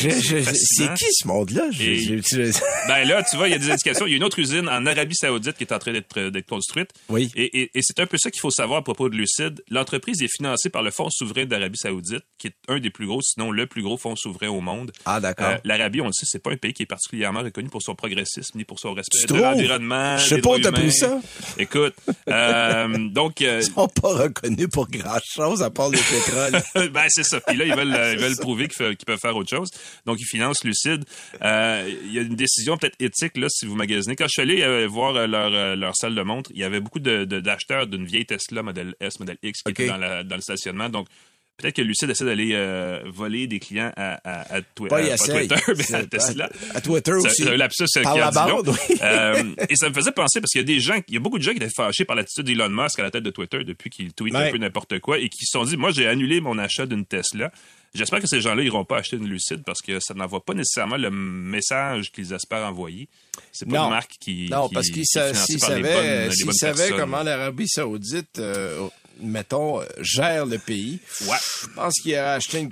qui 0.96 1.06
ce 1.10 1.26
monde-là? 1.26 1.64
Ben 2.88 3.08
là, 3.08 3.22
tu 3.28 3.36
vois, 3.36 3.48
il 3.48 3.52
y 3.52 3.54
a 3.54 3.58
des 3.58 3.70
indications. 3.70 4.06
Il 4.06 4.10
y 4.10 4.14
a 4.14 4.16
une 4.16 4.24
autre 4.24 4.38
usine 4.38 4.68
en 4.68 4.86
Arabie 4.86 5.14
Saoudite 5.16 5.56
qui 5.56 5.64
est 5.64 5.72
en 5.72 5.78
train 5.78 5.92
d'être 5.92 6.46
construite. 6.46 6.90
Oui. 7.08 7.30
Et, 7.34 7.62
et- 7.62 7.70
et 7.74 7.80
c'est 7.82 7.98
un 8.00 8.06
peu 8.06 8.16
ça 8.18 8.30
qu'il 8.30 8.40
faut 8.40 8.50
savoir 8.50 8.78
à 8.80 8.84
propos 8.84 9.08
de 9.08 9.16
Lucid. 9.16 9.62
L'entreprise 9.70 10.22
est 10.22 10.28
financée 10.34 10.70
par 10.70 10.82
le 10.82 10.90
Fonds 10.90 11.10
souverain 11.10 11.44
d'Arabie 11.46 11.78
Saoudite, 11.78 12.22
qui 12.38 12.48
est 12.48 12.54
un 12.68 12.78
des 12.78 12.90
plus 12.90 13.06
gros, 13.06 13.20
sinon 13.22 13.50
le 13.50 13.66
plus 13.66 13.82
gros 13.82 13.96
fonds 13.96 14.16
souverain 14.16 14.48
au 14.48 14.60
monde. 14.60 14.92
Ah, 15.04 15.20
d'accord. 15.20 15.46
Euh, 15.48 15.56
L'Arabie, 15.64 16.00
on 16.00 16.06
le 16.06 16.12
sait, 16.12 16.26
c'est 16.36 16.42
pas 16.42 16.50
un 16.52 16.56
pays 16.56 16.72
qui 16.74 16.82
est 16.82 16.86
particulièrement 16.86 17.40
reconnu 17.40 17.68
pour 17.70 17.80
son 17.82 17.94
progressisme 17.94 18.58
ni 18.58 18.64
pour 18.64 18.78
son 18.78 18.92
respect 18.92 19.26
de 19.26 19.34
l'environnement. 19.40 20.18
Je 20.18 20.26
sais 20.26 20.40
pas 20.40 20.50
où 20.50 20.58
t'as 20.58 20.70
pris 20.72 20.92
ça. 20.92 21.18
Écoute, 21.58 21.94
euh, 22.28 22.98
donc. 23.10 23.40
euh, 23.40 23.60
Ils 23.62 23.72
sont 23.72 23.88
pas 23.88 24.08
reconnus 24.14 24.68
pour 24.70 24.88
grand-chose 24.88 25.62
à 25.62 25.70
part 25.70 25.88
le 25.88 25.96
pétrole. 26.74 26.90
ben 26.90 27.06
c'est 27.08 27.22
ça. 27.24 27.40
Puis 27.40 27.56
là, 27.56 27.64
ils 27.64 27.74
veulent, 27.74 27.94
euh, 27.94 28.12
ils 28.12 28.18
veulent 28.18 28.36
prouver 28.36 28.68
qu'ils, 28.68 28.96
peuvent 29.06 29.18
faire 29.18 29.36
autre 29.36 29.48
chose. 29.50 29.68
Donc, 30.04 30.18
ils 30.20 30.26
financent 30.26 30.62
Lucide. 30.64 31.04
Euh, 31.42 31.90
Il 32.04 32.12
y 32.12 32.18
a 32.18 32.22
une 32.22 32.36
décision 32.36 32.76
peut-être 32.76 32.96
éthique 33.00 33.36
là 33.36 33.46
si 33.48 33.64
vous 33.66 33.74
magasinez. 33.76 34.14
Quand 34.16 34.26
je 34.26 34.32
suis 34.32 34.42
allé 34.42 34.86
voir 34.86 35.12
leur, 35.26 35.76
leur 35.76 35.96
salle 35.96 36.14
de 36.14 36.22
montre, 36.22 36.50
il 36.54 36.60
y 36.60 36.64
avait 36.64 36.80
beaucoup 36.80 37.00
de, 37.00 37.24
de- 37.24 37.40
d'acheteurs 37.40 37.86
d'une 37.86 38.04
vieille 38.04 38.26
Tesla 38.26 38.62
modèle 38.62 38.94
S, 39.00 39.18
modèle 39.20 39.38
X 39.42 39.62
qui 39.62 39.70
Ok. 39.70 39.80
était 39.80 39.88
dans, 39.88 39.96
la- 39.96 40.22
dans 40.24 40.36
le 40.36 40.42
stationnement. 40.42 40.88
Donc, 40.88 41.06
peut-être 41.56 41.76
que 41.76 41.82
Lucide 41.82 42.10
essaie 42.10 42.24
d'aller 42.24 42.50
euh, 42.52 43.00
voler 43.06 43.46
des 43.46 43.58
clients 43.58 43.92
à, 43.96 44.20
à, 44.24 44.56
à 44.56 44.60
Twi- 44.60 44.88
Pas, 44.88 44.98
à- 44.98 45.02
pas 45.02 45.14
essaye. 45.14 45.48
Twitter, 45.48 45.62
mais 45.76 45.94
à 45.94 46.06
Tesla. 46.06 46.50
À 46.74 46.80
Twitter 46.80 47.12
aussi. 47.12 47.44
C'est 47.44 47.48
un 47.50 47.56
lapsus 47.56 47.84
euh, 47.96 48.02
Par 48.02 48.12
qui 48.14 48.18
la 48.20 48.30
bande, 48.30 48.68
oui. 48.68 48.96
Euh, 49.02 49.42
et 49.68 49.76
ça 49.76 49.88
me 49.88 49.94
faisait 49.94 50.12
penser 50.12 50.40
parce 50.40 50.52
qu'il 50.52 50.60
y 50.60 50.64
a 50.64 50.66
des 50.66 50.80
gens, 50.80 50.98
il 51.08 51.14
y 51.14 51.16
a 51.16 51.20
beaucoup 51.20 51.38
de 51.38 51.42
gens 51.42 51.52
qui 51.52 51.58
étaient 51.58 51.72
fâchés 51.74 52.04
par 52.04 52.16
l'attitude 52.16 52.44
d'Elon 52.46 52.68
Musk 52.70 52.98
à 52.98 53.02
la 53.02 53.10
tête 53.10 53.22
de 53.24 53.30
Twitter 53.30 53.64
depuis 53.64 53.90
qu'il 53.90 54.12
tweet 54.12 54.34
Ouais. 54.34 54.48
un 54.48 54.52
peu 54.52 54.58
n'importe 54.58 54.98
quoi 55.00 55.18
et 55.18 55.28
qui 55.28 55.44
se 55.46 55.52
sont 55.52 55.64
dit, 55.64 55.76
moi, 55.76 55.90
j'ai 55.92 56.06
annulé 56.06 56.40
mon 56.40 56.58
achat 56.58 56.86
d'une 56.86 57.04
Tesla. 57.06 57.50
J'espère 57.94 58.20
que 58.20 58.26
ces 58.26 58.42
gens-là 58.42 58.62
iront 58.62 58.84
pas 58.84 58.98
acheter 58.98 59.16
une 59.16 59.26
Lucide 59.28 59.62
parce 59.64 59.80
que 59.80 59.98
ça 60.00 60.12
n'envoie 60.12 60.44
pas 60.44 60.52
nécessairement 60.52 60.98
le 60.98 61.10
message 61.10 62.12
qu'ils 62.12 62.32
espèrent 62.34 62.66
envoyer. 62.66 63.08
C'est 63.52 63.66
pas 63.66 63.76
Non. 63.76 63.84
une 63.84 63.90
marque 63.90 64.10
qui. 64.20 64.48
Non, 64.50 64.68
qui- 64.68 64.74
parce 64.74 64.86
qui 64.88 64.92
qu'ils 64.92 65.00
les 65.00 65.58
savaient, 65.58 65.82
bonnes- 65.82 66.28
les 66.28 66.30
s'ils 66.34 66.44
bonnes 66.46 66.54
savaient 66.54 66.90
comment 66.90 67.22
l'Arabie 67.22 67.68
Saoudite, 67.68 68.38
euh, 68.38 68.86
mettons, 69.20 69.80
euh, 69.80 69.84
gère 70.00 70.46
le 70.46 70.58
pays, 70.58 70.98
Ouais. 71.28 71.36
je 71.62 71.66
pense 71.74 71.94
qu'il 72.00 72.12
aurait 72.12 72.34
acheté 72.34 72.58
une. 72.58 72.70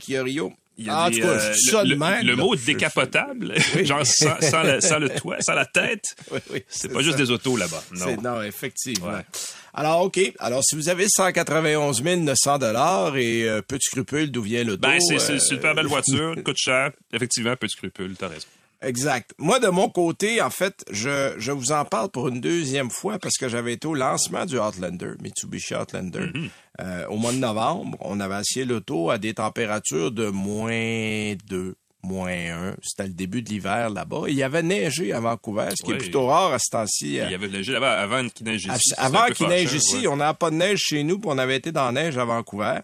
Il 0.77 0.87
y 0.87 0.89
a 0.91 1.05
En 1.05 1.09
des, 1.09 1.21
tout 1.21 1.23
cas, 1.23 1.35
euh, 1.35 1.55
ça 1.71 1.85
le, 1.85 1.95
même, 1.95 2.27
le 2.27 2.35
mot 2.35 2.57
décapotable, 2.57 3.55
genre 3.85 4.05
sans, 4.05 4.41
sans 4.41 4.65
le, 4.65 4.81
sans 4.81 4.99
le 4.99 5.09
toit, 5.09 5.37
sans 5.41 5.55
la 5.55 5.67
tête, 5.67 6.03
Oui, 6.33 6.41
oui, 6.51 6.65
c'est 6.69 6.93
pas 6.93 7.01
juste 7.01 7.17
des 7.17 7.31
autos 7.31 7.57
là-bas. 7.57 7.83
Non. 8.21 8.43
Effectivement. 8.43 9.13
Ouais. 9.13 9.25
Alors, 9.73 10.03
OK. 10.03 10.19
Alors, 10.41 10.65
si 10.65 10.75
vous 10.75 10.89
avez 10.89 11.07
191 11.09 12.03
900 12.03 12.59
dollars 12.59 13.17
et 13.17 13.49
euh, 13.49 13.63
peu 13.63 13.77
de 13.77 13.83
scrupules 13.83 14.31
d'où 14.33 14.43
vient 14.43 14.65
l'auto... 14.65 14.81
Ben, 14.81 14.99
c'est 15.01 15.19
c'est 15.21 15.33
euh, 15.33 15.35
une 15.37 15.41
super 15.41 15.75
belle 15.77 15.87
voiture, 15.89 16.35
coûte 16.45 16.57
cher, 16.59 16.91
effectivement, 17.13 17.55
peu 17.57 17.67
de 17.67 17.73
scrupules, 17.73 18.17
t'as 18.19 18.29
raison. 18.29 18.47
Exact. 18.85 19.31
Moi, 19.39 19.59
de 19.61 19.69
mon 19.69 19.89
côté, 19.89 20.41
en 20.43 20.51
fait, 20.51 20.85
je, 20.91 21.35
je 21.39 21.53
vous 21.53 21.73
en 21.73 21.85
parle 21.85 22.11
pour 22.11 22.29
une 22.29 22.41
deuxième 22.41 22.91
fois 22.91 23.19
parce 23.19 23.37
que 23.37 23.49
j'avais 23.49 23.73
été 23.75 23.87
au 23.89 23.95
lancement 23.95 24.45
du 24.47 24.59
Outlander, 24.59 25.13
Mitsubishi 25.23 25.75
Outlander, 25.75 26.31
euh, 26.81 27.07
au 27.09 27.17
mois 27.17 27.33
de 27.33 27.39
novembre. 27.39 27.97
On 28.01 28.21
avait 28.21 28.41
essayé 28.41 28.65
l'auto 28.65 29.11
à 29.11 29.19
des 29.19 29.35
températures 29.35 30.11
de 30.11 30.27
moins 30.29 31.35
2, 31.49 31.75
moins 32.03 32.31
1. 32.73 32.77
C'était 32.83 33.07
le 33.09 33.15
début 33.15 33.43
de 33.43 33.49
l'hiver 33.49 33.91
là-bas. 33.91 34.23
Il 34.29 34.35
y 34.35 34.43
avait 34.43 34.63
neigé 34.63 35.13
à 35.13 35.21
Vancouver, 35.21 35.69
ce 35.75 35.83
qui 35.83 35.93
est 35.93 35.99
plutôt 35.99 36.27
rare 36.27 36.53
à 36.53 36.59
ce 36.59 36.71
temps-ci. 36.71 37.19
euh, 37.21 37.25
Il 37.27 37.33
y 37.33 37.35
avait 37.35 37.49
neigé 37.49 37.73
là-bas 37.73 37.99
avant 38.01 38.29
qu'il 38.29 38.47
neige 38.47 38.67
ici. 38.67 38.95
Avant 38.99 39.27
qu'il 39.27 39.47
neige 39.49 39.73
ici, 39.73 39.97
ouais. 40.01 40.07
on 40.09 40.17
n'a 40.17 40.35
pas 40.35 40.51
de 40.51 40.57
neige 40.57 40.79
chez 40.81 41.03
nous, 41.05 41.19
puis 41.19 41.31
on 41.33 41.39
avait 41.39 41.57
été 41.57 41.73
dans 41.73 41.87
la 41.87 41.93
neige 41.93 42.19
à 42.19 42.25
Vancouver. 42.25 42.81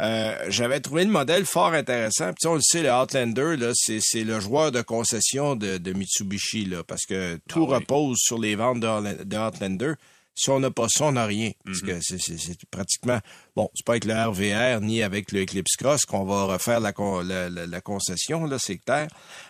Euh, 0.00 0.34
J'avais 0.48 0.80
trouvé 0.80 1.04
le 1.04 1.10
modèle 1.10 1.44
fort 1.44 1.72
intéressant. 1.74 2.32
Puis 2.32 2.48
on 2.48 2.54
le 2.54 2.60
sait, 2.62 2.82
le 2.82 2.92
Outlander, 2.92 3.56
là, 3.56 3.72
c'est 3.74 3.98
c'est 4.00 4.24
le 4.24 4.40
joueur 4.40 4.72
de 4.72 4.80
concession 4.82 5.54
de, 5.56 5.78
de 5.78 5.92
Mitsubishi, 5.92 6.64
là, 6.64 6.82
parce 6.82 7.04
que 7.04 7.38
tout 7.48 7.64
Ah 7.68 7.68
oui. 7.68 7.74
repose 7.76 8.18
sur 8.18 8.38
les 8.38 8.54
ventes 8.56 8.80
de, 8.80 9.24
de 9.24 9.36
Outlander. 9.36 9.94
Si 10.34 10.48
on 10.48 10.60
n'a 10.60 10.70
pas 10.70 10.86
ça, 10.88 11.04
on 11.04 11.12
n'a 11.12 11.26
rien. 11.26 11.50
Parce 11.62 11.82
Mhm. 11.82 11.88
que 11.88 12.00
c'est- 12.00 12.64
pratiquement... 12.70 13.18
Bon, 13.54 13.68
c'est 13.74 13.84
pas 13.84 13.92
avec 13.92 14.06
le 14.06 14.14
RVR 14.14 14.80
ni 14.80 15.02
avec 15.02 15.30
le 15.30 15.42
Eclipse 15.42 15.76
Cross 15.76 16.06
qu'on 16.06 16.24
va 16.24 16.44
refaire 16.44 16.80
la, 16.80 16.92
con- 16.94 17.20
la, 17.20 17.50
la- 17.50 17.66
la 17.66 17.80
concession, 17.82 18.46
là, 18.46 18.56
c'est 18.58 18.78
clair. 18.78 19.08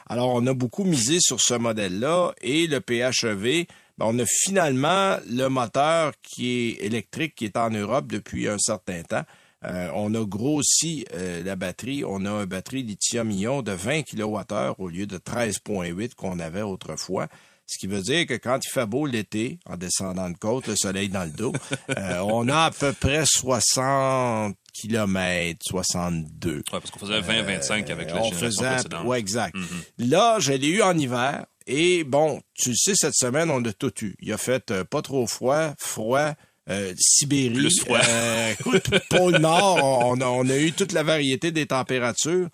Alors, 0.08 0.30
on 0.34 0.44
a 0.48 0.54
beaucoup 0.54 0.82
misé 0.82 1.18
sur 1.20 1.40
ce 1.40 1.54
modèle-là 1.54 2.32
et 2.40 2.66
le 2.66 2.80
PHEV, 2.80 3.66
ben, 3.96 4.06
on 4.06 4.18
a 4.18 4.24
finalement 4.26 5.18
le 5.30 5.46
moteur 5.46 6.14
qui 6.20 6.50
est 6.80 6.84
électrique, 6.84 7.36
qui 7.36 7.44
est 7.44 7.56
en 7.56 7.70
Europe 7.70 8.08
depuis 8.08 8.48
un 8.48 8.58
certain 8.58 9.02
temps. 9.04 9.22
Euh, 9.64 9.88
on 9.94 10.12
a 10.14 10.24
grossi 10.26 11.04
euh, 11.14 11.42
la 11.44 11.56
batterie. 11.56 12.04
On 12.04 12.24
a 12.26 12.30
une 12.30 12.44
batterie 12.46 12.82
lithium-ion 12.82 13.62
de 13.62 13.72
20 13.72 14.02
kWh 14.02 14.74
au 14.78 14.88
lieu 14.88 15.06
de 15.06 15.18
13,8 15.18 16.14
qu'on 16.14 16.38
avait 16.40 16.62
autrefois. 16.62 17.28
Ce 17.66 17.78
qui 17.78 17.86
veut 17.86 18.02
dire 18.02 18.26
que 18.26 18.34
quand 18.34 18.58
il 18.64 18.68
fait 18.70 18.86
beau 18.86 19.06
l'été, 19.06 19.58
en 19.66 19.76
descendant 19.76 20.28
de 20.28 20.36
côte, 20.36 20.66
le 20.66 20.74
soleil 20.76 21.08
dans 21.08 21.24
le 21.24 21.30
dos, 21.30 21.52
euh, 21.96 22.18
on 22.18 22.48
a 22.48 22.64
à 22.64 22.70
peu 22.70 22.92
près 22.92 23.22
60 23.24 24.54
km, 24.74 25.58
62. 25.68 26.56
Ouais, 26.56 26.62
parce 26.70 26.90
qu'on 26.90 26.98
faisait 26.98 27.20
20-25 27.20 27.90
avec 27.90 28.10
la 28.10 28.16
Euh, 28.16 28.18
on 28.20 28.24
génération 28.24 28.36
faisait, 28.38 28.66
précédente. 28.74 29.06
ouais, 29.06 29.18
exact. 29.20 29.56
Là, 29.98 30.38
je 30.40 30.52
l'ai 30.52 30.68
eu 30.68 30.82
en 30.82 30.96
hiver. 30.98 31.46
Et 31.66 32.02
bon, 32.02 32.40
tu 32.54 32.70
le 32.70 32.74
sais, 32.74 32.94
cette 32.96 33.14
semaine, 33.14 33.48
on 33.50 33.64
a 33.64 33.72
tout 33.72 33.92
eu. 34.04 34.16
Il 34.20 34.32
a 34.32 34.38
fait 34.38 34.70
euh, 34.72 34.82
pas 34.84 35.00
trop 35.00 35.26
froid, 35.28 35.72
froid, 35.78 36.32
euh, 36.70 36.92
Sibérie. 36.98 37.54
Plus 37.54 37.80
froid. 37.80 37.98
Euh, 38.08 38.52
écoute, 38.58 38.88
pôle 39.10 39.38
Nord, 39.38 40.06
on 40.06 40.20
a, 40.20 40.26
on 40.26 40.48
a 40.48 40.56
eu 40.56 40.72
toute 40.72 40.92
la 40.92 41.02
variété 41.02 41.50
des 41.50 41.66
températures. 41.66 42.48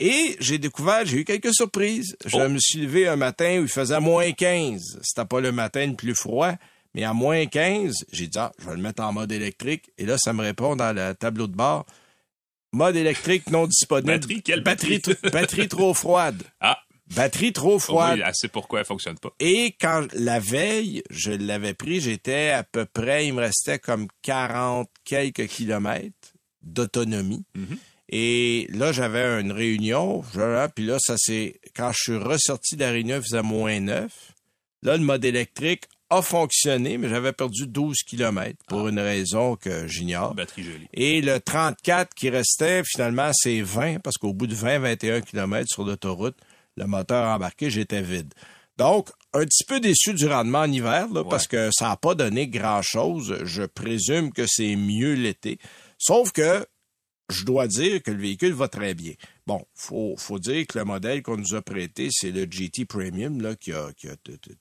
Et 0.00 0.36
j'ai 0.38 0.58
découvert, 0.58 1.04
j'ai 1.06 1.18
eu 1.18 1.24
quelques 1.24 1.52
surprises. 1.54 2.16
Je 2.24 2.36
Oh. 2.36 2.48
me 2.48 2.58
suis 2.60 2.80
levé 2.80 3.08
un 3.08 3.16
matin 3.16 3.58
où 3.58 3.62
il 3.62 3.68
faisait 3.68 3.98
moins 4.00 4.30
15. 4.30 5.00
C'était 5.02 5.24
pas 5.26 5.40
le 5.40 5.50
matin 5.50 5.86
le 5.86 5.94
plus 5.96 6.14
froid, 6.14 6.52
mais 6.94 7.02
à 7.04 7.12
moins 7.14 7.46
15, 7.46 8.04
j'ai 8.12 8.28
dit, 8.28 8.38
ah, 8.38 8.52
je 8.60 8.66
vais 8.68 8.76
le 8.76 8.82
mettre 8.82 9.02
en 9.02 9.12
mode 9.12 9.32
électrique. 9.32 9.90
Et 9.98 10.06
là, 10.06 10.16
ça 10.18 10.32
me 10.32 10.42
répond 10.42 10.76
dans 10.76 10.94
le 10.94 11.14
tableau 11.14 11.46
de 11.48 11.56
bord. 11.56 11.84
Mode 12.72 12.96
électrique 12.96 13.50
non 13.50 13.66
disponible. 13.66 14.12
Batterie, 14.12 14.42
quelle 14.42 14.60
batterie? 14.62 14.98
batterie? 14.98 15.14
tr- 15.14 15.30
batterie 15.32 15.68
trop 15.68 15.94
froide. 15.94 16.42
Ah, 16.60 16.78
Batterie 17.14 17.52
trop 17.52 17.78
froide. 17.78 18.18
oui, 18.18 18.24
elle 18.26 18.34
sait 18.34 18.48
pourquoi 18.48 18.80
elle 18.80 18.86
fonctionne 18.86 19.18
pas. 19.18 19.30
Et 19.40 19.74
quand 19.80 20.06
la 20.14 20.40
veille, 20.40 21.02
je 21.10 21.30
l'avais 21.30 21.74
pris, 21.74 22.00
j'étais 22.00 22.50
à 22.50 22.62
peu 22.62 22.84
près, 22.84 23.26
il 23.26 23.34
me 23.34 23.40
restait 23.40 23.78
comme 23.78 24.08
40 24.22 24.88
quelques 25.04 25.46
kilomètres 25.46 26.34
d'autonomie. 26.62 27.44
Et 28.10 28.66
là, 28.70 28.92
j'avais 28.92 29.40
une 29.40 29.52
réunion, 29.52 30.22
puis 30.74 30.86
là, 30.86 30.96
ça 30.98 31.14
c'est 31.18 31.60
quand 31.76 31.92
je 31.92 32.12
suis 32.12 32.16
ressorti 32.16 32.76
de 32.76 32.80
la 32.80 32.90
réunion, 32.90 33.16
il 33.16 33.22
faisait 33.22 33.42
moins 33.42 33.80
9. 33.80 34.10
Là, 34.82 34.96
le 34.96 35.02
mode 35.02 35.24
électrique 35.24 35.84
a 36.10 36.22
fonctionné, 36.22 36.96
mais 36.96 37.08
j'avais 37.08 37.32
perdu 37.32 37.66
12 37.66 37.98
kilomètres 38.06 38.64
pour 38.66 38.88
une 38.88 38.98
raison 38.98 39.56
que 39.56 39.86
j'ignore. 39.86 40.34
Batterie 40.34 40.62
jolie. 40.62 40.88
Et 40.94 41.20
le 41.20 41.38
34 41.38 42.14
qui 42.14 42.30
restait, 42.30 42.82
finalement, 42.84 43.30
c'est 43.34 43.60
20, 43.60 43.98
parce 44.00 44.16
qu'au 44.16 44.32
bout 44.32 44.46
de 44.46 44.54
20, 44.54 44.78
21 44.78 45.20
km 45.20 45.66
sur 45.68 45.84
l'autoroute, 45.84 46.36
le 46.78 46.86
moteur 46.86 47.26
embarqué, 47.26 47.70
j'étais 47.70 48.02
vide. 48.02 48.32
Donc, 48.76 49.10
un 49.34 49.44
petit 49.44 49.64
peu 49.64 49.80
déçu 49.80 50.14
du 50.14 50.26
rendement 50.26 50.60
en 50.60 50.72
hiver, 50.72 51.08
là, 51.12 51.24
parce 51.24 51.46
que 51.46 51.70
ça 51.72 51.88
n'a 51.88 51.96
pas 51.96 52.14
donné 52.14 52.46
grand-chose. 52.46 53.38
Je 53.42 53.64
présume 53.64 54.32
que 54.32 54.46
c'est 54.46 54.76
mieux 54.76 55.14
l'été. 55.14 55.58
Sauf 55.98 56.30
que 56.32 56.64
je 57.28 57.44
dois 57.44 57.66
dire 57.66 58.02
que 58.02 58.10
le 58.10 58.22
véhicule 58.22 58.52
va 58.52 58.68
très 58.68 58.94
bien. 58.94 59.14
Bon, 59.48 59.64
faut, 59.74 60.14
faut 60.18 60.38
dire 60.38 60.66
que 60.66 60.78
le 60.78 60.84
modèle 60.84 61.22
qu'on 61.22 61.38
nous 61.38 61.54
a 61.54 61.62
prêté, 61.62 62.08
c'est 62.12 62.30
le 62.30 62.46
GT 62.48 62.84
Premium, 62.84 63.40
là, 63.40 63.56
qui 63.56 63.72
a, 63.72 63.90
qui 63.96 64.06
a 64.08 64.14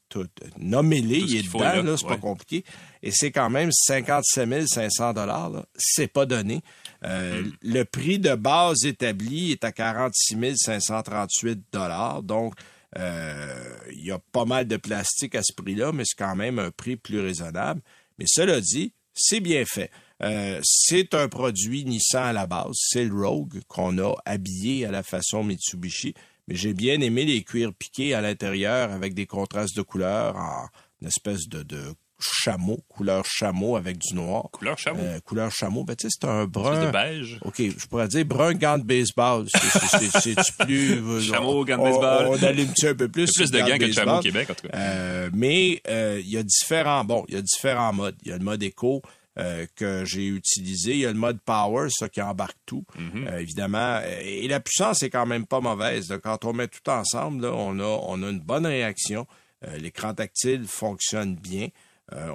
tout 0.10 0.26
nommé-les, 0.58 1.20
il 1.20 1.36
est 1.36 1.44
dedans, 1.44 1.60
là, 1.60 1.82
là, 1.82 1.98
c'est 1.98 2.08
pas 2.08 2.18
compliqué. 2.18 2.64
Et 3.04 3.12
c'est 3.12 3.32
quand 3.32 3.50
même 3.50 3.70
57 3.72 4.68
500 4.68 5.14
dollars. 5.14 5.66
C'est 5.78 6.08
pas 6.08 6.26
donné. 6.26 6.62
Euh, 7.04 7.38
Mm. 7.42 7.52
Le 7.62 7.84
prix 7.84 8.20
de 8.20 8.36
base 8.36 8.86
établi 8.86 9.52
est 9.52 9.64
à 9.64 9.72
46 9.72 10.56
538 10.56 11.66
dollars. 11.72 12.24
Donc, 12.24 12.54
euh, 12.98 13.78
il 13.92 14.06
y 14.06 14.12
a 14.12 14.20
pas 14.32 14.46
mal 14.46 14.68
de 14.68 14.78
plastique 14.78 15.36
à 15.36 15.42
ce 15.44 15.54
prix-là, 15.54 15.92
mais 15.92 16.04
c'est 16.06 16.18
quand 16.18 16.36
même 16.36 16.60
un 16.60 16.72
prix 16.72 16.96
plus 16.96 17.20
raisonnable. 17.20 17.82
Mais 18.18 18.26
cela 18.28 18.62
dit, 18.62 18.94
c'est 19.14 19.40
bien 19.40 19.66
fait. 19.66 19.92
Euh, 20.24 20.60
c'est 20.64 21.14
un 21.14 21.28
produit 21.28 21.86
Nissan 21.86 22.24
à 22.24 22.34
la 22.34 22.48
base. 22.48 22.74
C'est 22.76 23.06
le 23.06 23.14
Rogue 23.16 23.62
qu'on 23.68 23.98
a 24.00 24.16
habillé 24.26 24.86
à 24.86 24.92
la 24.92 25.04
façon 25.04 25.44
Mitsubishi. 25.44 26.14
Mais 26.48 26.56
j'ai 26.56 26.74
bien 26.74 27.00
aimé 27.02 27.26
les 27.26 27.44
cuirs 27.44 27.74
piqués 27.78 28.14
à 28.14 28.22
l'intérieur 28.22 28.92
avec 28.92 29.14
des 29.14 29.26
contrastes 29.26 29.76
de 29.76 29.82
couleurs 29.82 30.36
en 30.38 30.68
une 31.02 31.08
espèce 31.10 31.48
de, 31.50 31.62
de 31.62 31.82
chameau, 32.20 32.80
couleur 32.88 33.24
chameau 33.28 33.76
avec 33.76 33.98
du 34.00 34.16
noir. 34.16 34.46
Couleur 34.52 34.80
chameau. 34.80 35.02
Euh, 35.02 35.20
couleur 35.20 35.52
chameau, 35.52 35.84
ben, 35.84 35.96
tu 35.96 36.10
sais, 36.10 36.18
c'est 36.20 36.28
un 36.28 36.46
brun. 36.46 36.86
de 36.88 36.92
beige. 36.92 37.38
OK, 37.44 37.56
je 37.60 37.86
pourrais 37.86 38.08
dire 38.08 38.26
brun 38.26 38.54
gant 38.54 38.78
de 38.80 38.84
baseball. 38.84 39.46
C'est- 39.50 40.36
plus... 40.66 40.94
euh, 40.94 41.22
Chameau, 41.22 41.64
gant 41.66 41.78
de 41.78 41.84
baseball. 41.84 42.28
On, 42.30 42.44
allume-tu 42.44 42.88
un 42.88 42.96
peu 42.96 43.08
plus? 43.08 43.30
Plus 43.36 43.52
de 43.52 43.60
gants 43.60 43.78
que 43.78 43.86
de 43.86 43.92
chameau 43.92 44.18
au 44.18 44.22
Québec, 44.22 44.50
en 44.50 44.54
tout 44.56 44.68
cas. 44.68 44.78
Euh, 44.78 45.30
mais 45.34 45.82
euh, 45.90 46.20
il 46.24 46.30
y 46.32 46.38
a 46.38 46.44
différents 46.44 47.04
bon, 47.04 47.24
il 47.28 47.36
y 47.36 47.38
a 47.38 47.42
différents 47.42 47.94
modes. 47.94 48.16
Il 48.24 48.30
y 48.30 48.32
a 48.32 48.38
le 48.38 48.44
mode 48.44 48.64
éco 48.64 49.04
euh, 49.38 49.66
que 49.76 50.04
j'ai 50.06 50.26
utilisé. 50.28 50.92
Il 50.94 51.00
y 51.00 51.06
a 51.06 51.12
le 51.12 51.18
mode 51.20 51.40
power, 51.42 51.90
ça 51.90 52.10
qui 52.10 52.22
embarque 52.22 52.58
tout, 52.66 52.86
Mhm. 52.98 53.28
euh, 53.28 53.40
évidemment. 53.40 54.00
Et, 54.22 54.48
la 54.48 54.60
puissance 54.60 55.04
est 55.04 55.10
quand 55.10 55.26
même 55.26 55.46
pas 55.46 55.60
mauvaise. 55.62 56.10
là. 56.10 56.18
Quand 56.18 56.44
on 56.46 56.54
met 56.54 56.68
tout 56.68 56.90
ensemble, 56.90 57.44
là, 57.44 57.52
on 57.54 57.80
a 57.80 57.84
on 57.84 58.24
a 58.24 58.30
une 58.30 58.40
bonne 58.40 58.66
réaction. 58.66 59.28
Euh, 59.68 59.78
L'écran 59.78 60.14
tactile 60.14 60.66
fonctionne 60.68 61.36
bien. 61.36 61.68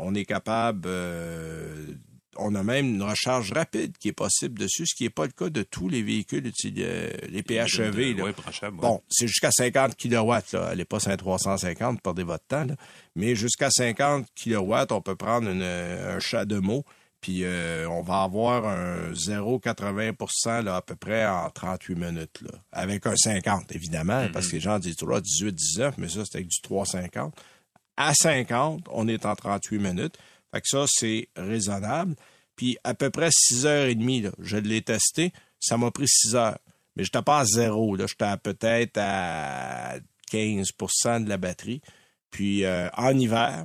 On 0.00 0.14
est 0.14 0.26
capable. 0.26 0.86
Euh, 2.36 2.38
on 2.38 2.54
a 2.54 2.62
même 2.62 2.86
une 2.86 3.02
recharge 3.02 3.52
rapide 3.52 3.96
qui 3.98 4.08
est 4.08 4.12
possible 4.12 4.58
dessus, 4.58 4.86
ce 4.86 4.94
qui 4.94 5.04
n'est 5.04 5.10
pas 5.10 5.26
le 5.26 5.32
cas 5.32 5.48
de 5.50 5.62
tous 5.62 5.88
les 5.88 6.02
véhicules 6.02 6.46
utilisés, 6.46 7.12
les 7.28 7.42
PHEV. 7.42 7.66
là. 8.18 8.24
Ouais. 8.24 8.32
Bon, 8.82 9.02
c'est 9.08 9.26
jusqu'à 9.26 9.50
50 9.50 9.96
kW, 9.96 10.32
là. 10.52 10.66
Allez 10.68 10.84
pas 10.84 11.00
sur 11.00 11.10
un 11.10 11.16
350, 11.16 12.00
perdez 12.02 12.22
votre 12.24 12.44
temps, 12.46 12.64
là. 12.64 12.74
Mais 13.16 13.34
jusqu'à 13.34 13.70
50 13.70 14.26
kW, 14.42 14.74
on 14.90 15.00
peut 15.00 15.16
prendre 15.16 15.48
une- 15.50 15.62
un 15.62 16.18
chat 16.20 16.44
de 16.44 16.58
mots, 16.58 16.84
puis 17.20 17.44
euh, 17.44 17.86
on 17.88 18.02
va 18.02 18.22
avoir 18.22 18.66
un 18.66 19.12
0,80 19.14 20.62
là, 20.62 20.76
à 20.76 20.82
peu 20.82 20.96
près 20.96 21.26
en 21.26 21.48
38 21.50 21.94
minutes, 21.94 22.40
là. 22.42 22.50
Avec 22.72 23.06
un 23.06 23.16
50, 23.16 23.72
évidemment, 23.74 24.26
parce 24.32 24.48
que 24.48 24.52
les 24.56 24.60
gens 24.60 24.78
disent 24.78 24.96
toujours 24.96 25.20
18, 25.20 25.52
19, 25.54 25.94
mais 25.98 26.08
ça, 26.08 26.22
c'est 26.24 26.36
avec 26.36 26.48
du 26.48 26.60
350. 26.62 27.34
À 27.96 28.14
50, 28.14 28.84
on 28.90 29.06
est 29.06 29.26
en 29.26 29.34
38 29.36 29.78
minutes. 29.78 30.16
Fait 30.52 30.60
que 30.60 30.68
ça, 30.68 30.84
c'est 30.88 31.28
raisonnable. 31.36 32.14
Puis 32.56 32.76
à 32.84 32.94
peu 32.94 33.10
près 33.10 33.30
6h30, 33.30 34.22
là, 34.22 34.30
je 34.38 34.56
l'ai 34.56 34.82
testé, 34.82 35.32
ça 35.58 35.76
m'a 35.76 35.90
pris 35.90 36.08
6 36.08 36.34
heures. 36.36 36.58
Mais 36.96 37.04
j'étais 37.04 37.22
pas 37.22 37.40
à 37.40 37.44
zéro. 37.44 37.96
J'étais 37.96 38.36
peut-être 38.42 38.98
à 38.98 39.96
15% 40.30 41.24
de 41.24 41.28
la 41.28 41.38
batterie. 41.38 41.80
Puis 42.30 42.64
euh, 42.64 42.88
en 42.96 43.18
hiver, 43.18 43.64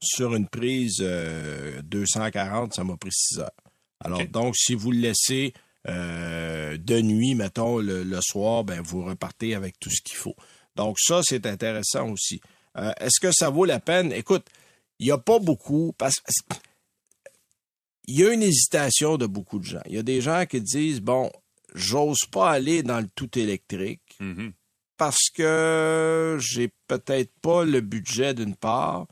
sur 0.00 0.34
une 0.34 0.48
prise 0.48 0.98
euh, 1.00 1.82
240, 1.82 2.74
ça 2.74 2.84
m'a 2.84 2.96
pris 2.96 3.12
6 3.12 3.40
heures. 3.40 3.50
Alors 4.04 4.26
donc, 4.28 4.56
si 4.56 4.74
vous 4.74 4.92
le 4.92 4.98
laissez 4.98 5.52
euh, 5.88 6.76
de 6.76 7.00
nuit, 7.00 7.34
mettons, 7.34 7.78
le, 7.78 8.04
le 8.04 8.20
soir, 8.20 8.64
ben 8.64 8.80
vous 8.80 9.04
repartez 9.04 9.54
avec 9.54 9.78
tout 9.80 9.90
ce 9.90 10.00
qu'il 10.02 10.16
faut. 10.16 10.36
Donc 10.76 10.98
ça, 11.00 11.20
c'est 11.22 11.46
intéressant 11.46 12.08
aussi. 12.10 12.40
Euh, 12.76 12.92
Est-ce 13.00 13.20
que 13.20 13.32
ça 13.32 13.50
vaut 13.50 13.64
la 13.64 13.80
peine? 13.80 14.12
Écoute, 14.12 14.46
il 14.98 15.06
n'y 15.06 15.12
a 15.12 15.18
pas 15.18 15.38
beaucoup, 15.38 15.92
parce 15.98 16.16
il 18.06 18.18
y 18.18 18.26
a 18.26 18.32
une 18.32 18.42
hésitation 18.42 19.16
de 19.16 19.26
beaucoup 19.26 19.58
de 19.58 19.64
gens. 19.64 19.82
Il 19.86 19.94
y 19.94 19.98
a 19.98 20.02
des 20.02 20.20
gens 20.20 20.44
qui 20.46 20.60
disent, 20.60 21.00
bon, 21.00 21.30
j'ose 21.74 22.24
pas 22.30 22.50
aller 22.50 22.82
dans 22.82 23.00
le 23.00 23.08
tout 23.14 23.38
électrique 23.38 24.02
Mhm. 24.20 24.52
parce 24.96 25.30
que 25.34 26.38
j'ai 26.40 26.72
peut-être 26.86 27.32
pas 27.40 27.64
le 27.64 27.80
budget 27.80 28.34
d'une 28.34 28.54
part. 28.54 29.06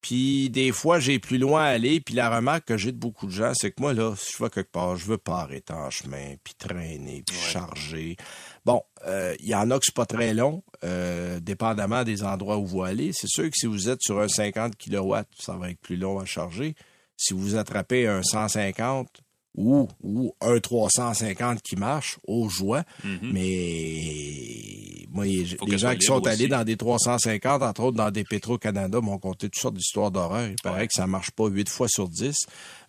Puis 0.00 0.48
des 0.50 0.72
fois, 0.72 0.98
j'ai 0.98 1.18
plus 1.18 1.38
loin 1.38 1.64
à 1.64 1.68
aller. 1.68 2.00
Puis 2.00 2.14
la 2.14 2.34
remarque 2.34 2.66
que 2.66 2.76
j'ai 2.76 2.92
de 2.92 2.96
beaucoup 2.96 3.26
de 3.26 3.32
gens, 3.32 3.52
c'est 3.54 3.70
que 3.70 3.80
moi, 3.80 3.92
là, 3.92 4.14
si 4.16 4.32
je 4.36 4.42
vais 4.42 4.50
quelque 4.50 4.70
part, 4.70 4.96
je 4.96 5.06
veux 5.06 5.18
pas 5.18 5.40
arrêter 5.40 5.72
en 5.72 5.90
chemin, 5.90 6.34
puis 6.42 6.54
traîner, 6.54 7.22
puis 7.26 7.36
charger. 7.36 8.16
Bon, 8.64 8.82
euh, 9.06 9.34
il 9.40 9.48
y 9.48 9.54
en 9.54 9.70
a 9.70 9.78
que 9.78 9.84
c'est 9.84 9.94
pas 9.94 10.06
très 10.06 10.32
long, 10.32 10.62
euh, 10.84 11.40
dépendamment 11.40 12.04
des 12.04 12.22
endroits 12.22 12.58
où 12.58 12.66
vous 12.66 12.82
allez. 12.82 13.12
C'est 13.12 13.28
sûr 13.28 13.44
que 13.44 13.56
si 13.56 13.66
vous 13.66 13.88
êtes 13.88 14.00
sur 14.02 14.20
un 14.20 14.28
50 14.28 14.76
kW, 14.76 15.14
ça 15.38 15.56
va 15.56 15.70
être 15.70 15.80
plus 15.80 15.96
long 15.96 16.18
à 16.18 16.24
charger. 16.24 16.74
Si 17.16 17.34
vous 17.34 17.56
attrapez 17.56 18.06
un 18.06 18.22
150 18.22 19.20
ou, 19.56 19.88
ou 20.02 20.34
un 20.40 20.58
350 20.60 21.60
qui 21.62 21.76
marche, 21.76 22.18
au 22.26 22.48
joie. 22.48 22.84
Mais 23.22 25.06
moi. 25.10 25.24
Faut 25.58 25.66
les 25.66 25.78
gens 25.78 25.94
qui 25.94 26.06
sont 26.06 26.24
allés 26.26 26.44
aussi. 26.44 26.48
dans 26.48 26.64
des 26.64 26.76
350, 26.76 27.62
entre 27.62 27.82
autres 27.82 27.96
dans 27.96 28.10
des 28.10 28.24
Petro-Canada, 28.24 29.00
m'ont 29.00 29.18
conté 29.18 29.48
toutes 29.48 29.60
sortes 29.60 29.74
d'histoires 29.74 30.10
d'horreur. 30.10 30.48
Il 30.48 30.56
paraît 30.62 30.80
Ouais. 30.80 30.86
que 30.86 30.94
ça 30.94 31.06
marche 31.06 31.30
pas 31.32 31.48
8 31.48 31.68
fois 31.68 31.88
sur 31.88 32.08
10. 32.08 32.34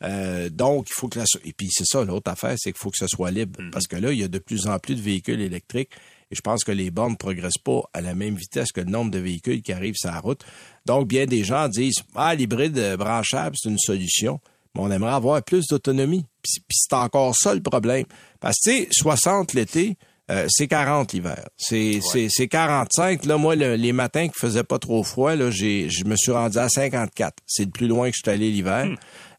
Euh, 0.04 0.50
donc, 0.50 0.88
il 0.90 0.94
faut 0.94 1.08
que 1.08 1.20
la... 1.20 1.26
Et 1.44 1.54
puis, 1.54 1.70
c'est 1.72 1.86
ça, 1.86 2.04
l'autre 2.06 2.30
affaire, 2.32 2.56
c'est 2.58 2.72
qu'il 2.72 2.80
faut 2.80 2.92
que 2.92 2.98
ce 2.98 3.08
soit 3.08 3.32
libre. 3.32 3.60
Mm-hmm. 3.60 3.72
Parce 3.72 3.88
que 3.88 3.96
là, 3.96 4.12
il 4.12 4.20
y 4.20 4.24
a 4.24 4.28
de 4.28 4.40
plus 4.40 4.68
en 4.68 4.78
plus 4.80 4.96
de 4.96 5.02
véhicules 5.02 5.42
électriques. 5.42 5.90
Et 6.32 6.36
je 6.36 6.42
pense 6.42 6.64
que 6.64 6.72
les 6.72 6.92
bornes 6.92 7.14
ne 7.14 7.18
progressent 7.18 7.58
pas 7.58 7.82
à 7.94 8.00
la 8.02 8.16
même 8.16 8.36
vitesse 8.36 8.72
que 8.72 8.80
le 8.82 8.90
nombre 8.90 9.12
de 9.12 9.20
véhicules 9.20 9.62
qui 9.62 9.74
arrivent 9.74 9.98
sur 9.98 10.12
la 10.12 10.20
route. 10.20 10.46
Donc, 10.86 11.08
bien 11.08 11.26
des 11.26 11.44
gens 11.44 11.68
disent, 11.68 12.04
ah, 12.16 12.34
l'hybride 12.36 12.96
branchable, 12.98 13.56
c'est 13.60 13.70
une 13.70 13.80
solution. 13.80 14.40
Mais 14.76 14.82
on 14.82 14.92
aimerait 14.92 15.12
avoir 15.14 15.42
plus 15.44 15.68
d'autonomie. 15.68 16.26
Puis, 16.42 16.60
puis 16.68 16.78
c'est 16.80 16.96
encore 16.96 17.36
ça 17.36 17.54
le 17.54 17.62
problème. 17.62 18.06
Parce 18.40 18.58
que, 18.64 18.70
tu 18.72 18.78
sais, 18.84 18.88
60 18.92 19.54
l'été, 19.54 19.98
euh, 20.30 20.46
c'est 20.50 20.68
40 20.68 21.12
l'hiver. 21.14 21.50
C'est 21.58 22.00
c'est- 22.02 22.28
c'est 22.30 22.48
45. 22.48 23.26
Là, 23.26 23.38
moi, 23.38 23.56
le- 23.56 23.76
les 23.76 23.92
matins 23.92 24.28
qui 24.28 24.40
faisaient 24.40 24.64
pas 24.64 24.80
trop 24.80 25.04
froid, 25.04 25.36
là, 25.36 25.52
j'ai, 25.52 25.90
je 25.90 26.06
me 26.06 26.16
suis 26.16 26.32
rendu 26.32 26.58
à 26.58 26.70
54. 26.70 27.36
C'est 27.46 27.66
le 27.66 27.72
plus 27.72 27.88
loin 27.88 28.10
que 28.10 28.16
je 28.16 28.22
suis 28.24 28.32
allé 28.32 28.50
l'hiver. 28.52 28.88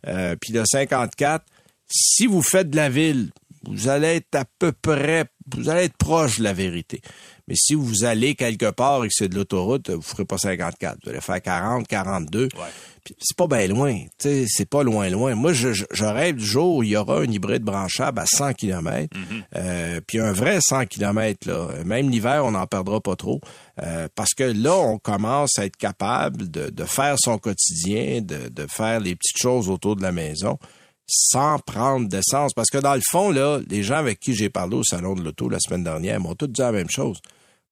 Euh, 0.07 0.37
puis 0.41 0.53
le 0.53 0.65
54, 0.67 1.45
si 1.91 2.27
vous 2.27 2.43
faites 2.43 2.69
de 2.71 2.77
la 2.77 2.89
ville, 2.91 3.31
vous 3.65 3.89
allez 3.89 4.17
être 4.17 4.35
à 4.35 4.45
peu 4.59 4.73
près, 4.73 5.27
vous 5.57 5.69
allez 5.71 5.85
être 5.85 5.97
proche 5.97 6.39
de 6.39 6.45
la 6.45 6.53
vérité. 6.53 7.01
Mais 7.49 7.55
si 7.57 7.75
vous 7.75 8.05
allez 8.05 8.35
quelque 8.35 8.71
part 8.71 9.05
et 9.05 9.09
que 9.09 9.15
c'est 9.17 9.29
de 9.29 9.35
l'autoroute, 9.37 9.91
vous 9.91 10.03
ferez 10.03 10.25
pas 10.25 10.39
54. 10.39 10.99
Vous 11.05 11.11
allez 11.11 11.21
faire 11.21 11.41
40, 11.41 11.87
42. 11.87 12.49
Puis 12.49 12.59
c'est 13.19 13.37
pas 13.37 13.47
bien 13.47 13.67
loin. 13.67 13.95
Tu 14.19 14.29
sais, 14.29 14.45
c'est 14.49 14.69
pas 14.69 14.83
loin, 14.83 15.09
loin. 15.11 15.35
Moi, 15.35 15.53
je, 15.53 15.85
rêve 16.05 16.37
du 16.37 16.45
jour 16.45 16.77
où 16.77 16.83
il 16.83 16.91
y 16.91 16.97
aura 16.97 17.21
un 17.21 17.25
hybride 17.25 17.63
branchable 17.63 18.21
à 18.21 18.27
100 18.27 18.55
km. 18.55 19.09
euh, 19.57 20.01
puis 20.07 20.19
un 20.21 20.33
vrai 20.33 20.59
100 20.61 20.87
km. 20.87 21.49
Là. 21.49 21.69
Même 21.85 22.11
l'hiver, 22.11 22.45
on 22.45 22.53
n'en 22.53 22.67
perdra 22.67 23.01
pas 23.01 23.17
trop. 23.17 23.41
Euh, 23.83 24.09
parce 24.15 24.35
que 24.35 24.45
là, 24.45 24.75
on 24.77 24.99
commence 24.99 25.59
à 25.59 25.65
être 25.67 25.77
capable 25.77 26.51
de, 26.51 26.71
de 26.71 26.85
faire 26.85 27.17
son 27.19 27.39
quotidien, 27.39 28.21
de, 28.21 28.49
de 28.49 28.67
faire 28.69 29.01
les 29.01 29.15
petites 29.17 29.41
choses 29.41 29.69
autour 29.69 29.97
de 29.97 30.03
la 30.03 30.13
maison 30.13 30.59
sans 31.07 31.59
prendre 31.59 32.09
d'essence. 32.09 32.53
Parce 32.55 32.71
que 32.71 32.79
dans 32.79 32.95
le 32.95 33.03
fond, 33.11 33.31
là, 33.31 33.61
les 33.69 33.83
gens 33.83 33.97
avec 33.97 34.21
qui 34.21 34.35
j'ai 34.35 34.49
parlé 34.51 34.77
au 34.77 34.85
salon 34.85 35.15
de 35.15 35.23
l'auto 35.23 35.49
la 35.49 35.59
semaine 35.61 35.85
dernière 35.85 36.21
m'ont 36.21 36.35
tous 36.35 36.47
dit 36.47 36.61
la 36.61 36.73
même 36.73 36.91
chose. 36.91 37.19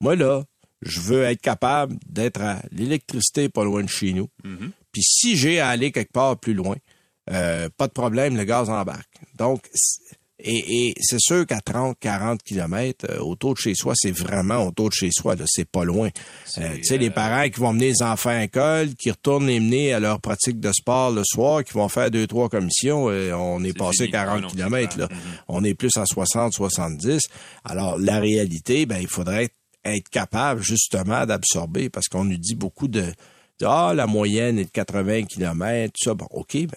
Moi, 0.01 0.17
là, 0.17 0.43
je 0.83 1.01
veux 1.01 1.23
être 1.25 1.41
capable 1.41 1.97
d'être 2.09 2.41
à 2.41 2.61
l'électricité 2.73 3.49
pas 3.49 3.65
loin 3.65 3.83
de 3.83 3.89
chez 3.89 4.13
nous. 4.13 4.29
Puis 4.93 5.03
si 5.03 5.37
j'ai 5.37 5.61
à 5.61 5.69
aller 5.69 5.93
quelque 5.93 6.13
part 6.13 6.39
plus 6.39 6.55
loin, 6.55 6.77
euh, 7.31 7.69
pas 7.77 7.87
de 7.87 7.93
problème, 7.93 8.37
le 8.37 8.45
gaz 8.45 8.71
embarque. 8.71 9.09
Donc, 9.37 9.63
et, 10.45 10.89
et 10.89 10.95
c'est 11.01 11.21
sûr 11.21 11.47
qu'à 11.47 11.61
30, 11.61 11.97
40 12.01 12.43
kilomètres, 12.43 13.07
euh, 13.11 13.19
autour 13.19 13.55
de 13.55 13.59
chez 13.59 13.75
soi, 13.75 13.95
c'est 13.97 14.11
vraiment 14.11 14.67
autour 14.67 14.89
de 14.89 14.95
chez 14.95 15.11
soi, 15.13 15.35
là, 15.35 15.45
c'est 15.47 15.69
pas 15.69 15.85
loin. 15.85 16.09
Euh, 16.59 16.77
tu 16.77 16.85
sais, 16.85 16.99
les 16.99 17.11
parents 17.11 17.49
qui 17.49 17.61
vont 17.61 17.73
mener 17.73 17.89
les 17.89 18.03
enfants 18.03 18.31
à 18.31 18.41
l'école, 18.41 18.95
qui 18.95 19.11
retournent 19.11 19.47
les 19.47 19.61
mener 19.61 19.93
à 19.93 20.01
leur 20.01 20.21
pratique 20.21 20.61
de 20.61 20.73
sport 20.73 21.11
le 21.11 21.23
soir, 21.25 21.65
qui 21.65 21.73
vont 21.75 21.89
faire 21.89 22.11
deux, 22.11 22.27
trois 22.27 22.49
commissions, 22.49 23.11
euh, 23.11 23.33
on 23.33 23.63
est, 23.65 23.77
passé 23.77 24.05
fini. 24.05 24.13
40 24.13 24.37
Ah 24.37 24.41
non, 24.41 24.49
kilomètres, 24.49 24.99
là. 24.99 25.07
clair. 25.09 25.21
On 25.49 25.65
est 25.65 25.75
plus 25.75 25.97
à 25.97 26.07
60, 26.07 26.53
70. 26.53 27.23
Alors, 27.65 27.99
la 27.99 28.19
réalité, 28.19 28.87
ben, 28.87 28.99
il 29.01 29.09
faudrait 29.09 29.51
être, 29.85 30.09
capable, 30.11 30.63
justement, 30.63 31.25
d'absorber, 31.27 31.89
parce 31.89 32.09
qu'on 32.09 32.25
nous 32.25 32.37
dit 32.37 32.55
beaucoup 32.55 32.89
de, 32.89 33.05
ah, 33.67 33.93
la 33.95 34.07
moyenne 34.07 34.59
est 34.59 34.65
de 34.65 34.71
80 34.71 35.25
km, 35.25 35.93
tout 35.93 36.05
ça. 36.11 36.15
Bon, 36.15 36.27
OK, 36.31 36.55
ben, 36.57 36.69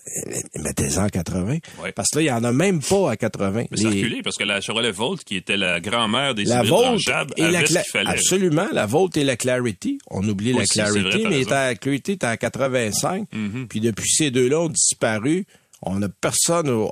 mettez-en 0.61 1.07
80. 1.09 1.57
Ouais. 1.81 1.91
Parce 1.91 2.09
que 2.09 2.17
là, 2.17 2.21
il 2.21 2.27
y 2.27 2.31
en 2.31 2.43
a 2.43 2.51
même 2.51 2.81
pas 2.81 3.11
à 3.11 3.15
80. 3.17 3.65
Mais 3.71 3.77
Les- 3.77 3.86
reculé 3.88 4.21
parce 4.23 4.36
que 4.38 4.43
la 4.43 4.61
Chevrolet 4.61 4.91
Volt, 4.91 5.23
qui 5.23 5.36
était 5.38 5.57
la 5.57 5.79
grand-mère 5.79 6.36
des 6.36 6.45
la 6.45 6.55
hybrides 6.57 6.69
Volt 6.69 6.86
branchables, 6.86 7.34
et 7.38 7.49
la 7.51 7.63
Cla- 7.63 7.84
absolument 8.07 8.67
la 8.71 8.86
Volt 8.86 9.15
et 9.17 9.23
la 9.23 9.36
Clarity 9.38 9.97
on 10.09 10.27
oublie 10.27 10.53
la 10.53 10.61
Aussi, 10.61 10.69
Clarity 10.79 11.25
mais 11.29 11.43
la 11.43 11.75
Clarity 11.75 12.11
était 12.13 12.25
à 12.25 12.38
85 12.38 13.27
Mhm. 13.34 13.67
puis 13.67 13.79
depuis 13.79 14.09
ces 14.09 14.31
deux-là 14.31 14.61
ont 14.61 14.69
disparu 14.69 15.45
on 15.81 15.99
n'a 15.99 16.09
personne 16.09 16.69
au- 16.69 16.91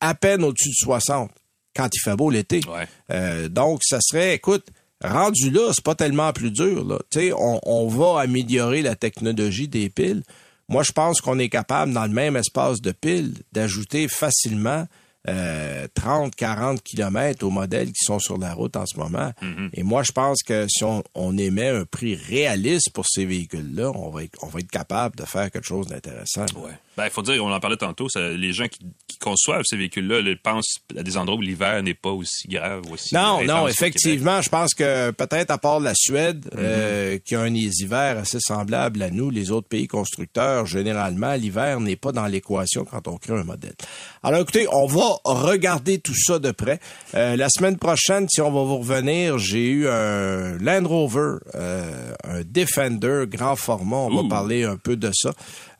à 0.00 0.14
peine 0.14 0.42
au-dessus 0.44 0.70
de 0.70 0.74
60 0.84 1.30
quand 1.76 1.88
il 1.94 2.00
fait 2.00 2.16
beau 2.16 2.30
l'été 2.30 2.60
Ouais. 2.68 2.86
Euh, 3.12 3.48
donc 3.48 3.80
ça 3.84 3.98
serait 4.00 4.34
écoute 4.34 4.66
rendu 5.02 5.50
là 5.50 5.72
c'est 5.72 5.84
pas 5.84 5.94
tellement 5.94 6.32
plus 6.32 6.50
dur 6.50 6.84
là. 6.84 6.98
On, 7.36 7.60
on 7.62 7.88
va 7.88 8.20
améliorer 8.20 8.82
la 8.82 8.96
technologie 8.96 9.68
des 9.68 9.88
piles. 9.88 10.22
Moi 10.68 10.82
je 10.82 10.92
pense 10.92 11.20
qu'on 11.20 11.38
est 11.38 11.48
capable 11.48 11.92
dans 11.92 12.04
le 12.04 12.12
même 12.12 12.36
espace 12.36 12.80
de 12.80 12.92
piles 12.92 13.34
d'ajouter 13.52 14.08
facilement 14.08 14.86
euh, 15.28 15.86
30, 15.94 16.34
40 16.34 16.82
kilomètres 16.82 17.44
aux 17.44 17.50
modèles 17.50 17.88
qui 17.88 18.04
sont 18.04 18.18
sur 18.18 18.38
la 18.38 18.54
route 18.54 18.76
en 18.76 18.86
ce 18.86 18.98
moment. 18.98 19.32
Et 19.74 19.82
moi, 19.82 20.02
je 20.02 20.12
pense 20.12 20.42
que 20.42 20.66
si 20.68 20.82
on, 20.84 21.02
on 21.14 21.36
émet 21.36 21.68
un 21.68 21.84
prix 21.84 22.14
réaliste 22.14 22.90
pour 22.94 23.04
ces 23.06 23.24
véhicules-là, 23.26 23.90
on 23.94 24.10
va, 24.10 24.24
être, 24.24 24.38
on 24.42 24.46
va 24.46 24.60
être 24.60 24.70
capable 24.70 25.16
de 25.16 25.24
faire 25.24 25.50
quelque 25.50 25.66
chose 25.66 25.86
d'intéressant. 25.88 26.46
Ouais. 26.56 26.72
Ben, 26.96 27.04
il 27.04 27.10
faut 27.10 27.22
dire, 27.22 27.42
on 27.44 27.52
en 27.52 27.60
parlait 27.60 27.76
tantôt, 27.76 28.08
ça- 28.08 28.30
les 28.30 28.52
gens 28.52 28.66
qui, 28.68 28.80
qui 29.06 29.16
conçoivent 29.18 29.62
ces 29.64 29.76
véhicules-là 29.76 30.20
pensent 30.42 30.78
à 30.98 31.02
des 31.02 31.16
endroits 31.16 31.38
où 31.38 31.42
l'hiver 31.42 31.82
n'est 31.82 31.94
pas 31.94 32.10
aussi 32.10 32.48
grave, 32.48 32.82
aussi 32.90 33.14
Non, 33.14 33.42
non, 33.44 33.68
effectivement, 33.68 34.42
je 34.42 34.48
pense 34.48 34.74
que 34.74 35.10
peut-être 35.12 35.50
à 35.50 35.58
part 35.58 35.80
la 35.80 35.92
Suède, 35.94 36.50
euh, 36.56 37.18
qui 37.24 37.34
a 37.36 37.40
un 37.40 37.50
des 37.50 37.82
hivers 37.82 38.18
assez 38.18 38.38
semblable 38.40 39.02
à 39.02 39.10
nous, 39.10 39.30
les 39.30 39.50
autres 39.50 39.68
pays 39.68 39.86
constructeurs, 39.86 40.66
généralement, 40.66 41.34
l'hiver 41.34 41.80
n'est 41.80 41.96
pas 41.96 42.12
dans 42.12 42.26
l'équation 42.26 42.84
quand 42.84 43.06
on 43.08 43.16
crée 43.16 43.34
un 43.38 43.44
modèle. 43.44 43.74
Alors 44.22 44.40
écoutez, 44.42 44.66
on 44.72 44.86
va 44.86 45.09
regarder 45.24 45.98
tout 45.98 46.14
ça 46.16 46.38
de 46.38 46.50
près. 46.50 46.80
Euh, 47.14 47.36
la 47.36 47.48
semaine 47.48 47.76
prochaine, 47.76 48.26
si 48.28 48.40
on 48.40 48.50
va 48.50 48.62
vous 48.62 48.78
revenir, 48.78 49.38
j'ai 49.38 49.68
eu 49.68 49.88
un 49.88 50.56
Land 50.58 50.86
Rover, 50.86 51.36
euh, 51.54 52.12
un 52.24 52.42
Defender 52.44 53.24
grand 53.26 53.56
format. 53.56 53.96
On 53.96 54.22
va 54.22 54.28
parler 54.28 54.64
un 54.64 54.76
peu 54.76 54.96
de 54.96 55.10
ça. 55.14 55.32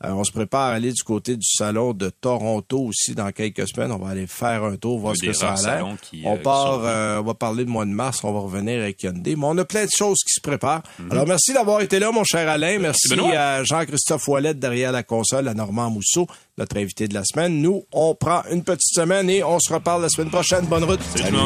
Euh, 0.03 0.09
on 0.13 0.23
se 0.23 0.31
prépare 0.31 0.69
à 0.71 0.73
aller 0.73 0.91
du 0.91 1.03
côté 1.03 1.35
du 1.37 1.45
salon 1.45 1.93
de 1.93 2.09
Toronto 2.09 2.79
aussi 2.79 3.13
dans 3.13 3.31
quelques 3.31 3.67
semaines. 3.67 3.91
On 3.91 3.97
va 3.99 4.09
aller 4.09 4.25
faire 4.27 4.63
un 4.63 4.75
tour, 4.75 4.97
voir 4.99 5.13
Un 5.13 5.15
ce 5.15 5.25
que 5.27 5.33
ça 5.33 5.53
a 5.53 5.61
l'air. 5.75 5.87
On 6.25 6.37
part, 6.37 6.73
sont- 6.75 7.19
on 7.19 7.23
va 7.23 7.33
parler 7.35 7.65
de 7.65 7.69
mois 7.69 7.85
de 7.85 7.91
mars, 7.91 8.23
on 8.23 8.31
va 8.33 8.39
revenir 8.39 8.81
avec 8.81 9.03
Hyundai. 9.03 9.35
Mais 9.35 9.45
on 9.45 9.57
a 9.59 9.65
plein 9.65 9.85
de 9.85 9.91
choses 9.95 10.19
qui 10.25 10.33
se 10.33 10.41
préparent. 10.41 10.81
Mhm. 10.99 11.11
Alors, 11.11 11.27
merci 11.27 11.53
d'avoir 11.53 11.81
été 11.81 11.99
là, 11.99 12.11
mon 12.11 12.23
cher 12.23 12.49
Alain. 12.49 12.79
Merci 12.79 13.13
à 13.35 13.63
Jean-Christophe 13.63 14.27
Ouellette 14.27 14.59
derrière 14.59 14.91
la 14.91 15.03
console, 15.03 15.47
à 15.47 15.53
Normand 15.53 15.89
Mousseau, 15.91 16.25
notre 16.57 16.77
invité 16.77 17.07
de 17.07 17.13
la 17.13 17.23
semaine. 17.23 17.61
Nous, 17.61 17.85
on 17.91 18.15
prend 18.15 18.43
une 18.51 18.63
petite 18.63 18.93
semaine 18.93 19.29
et 19.29 19.43
on 19.43 19.59
se 19.59 19.73
reparle 19.73 20.01
la 20.01 20.09
semaine 20.09 20.29
prochaine. 20.29 20.65
Bonne 20.65 20.83
route. 20.83 21.01
Salut. 21.15 21.37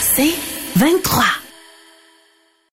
C'est 0.00 0.34
23. 0.76 1.35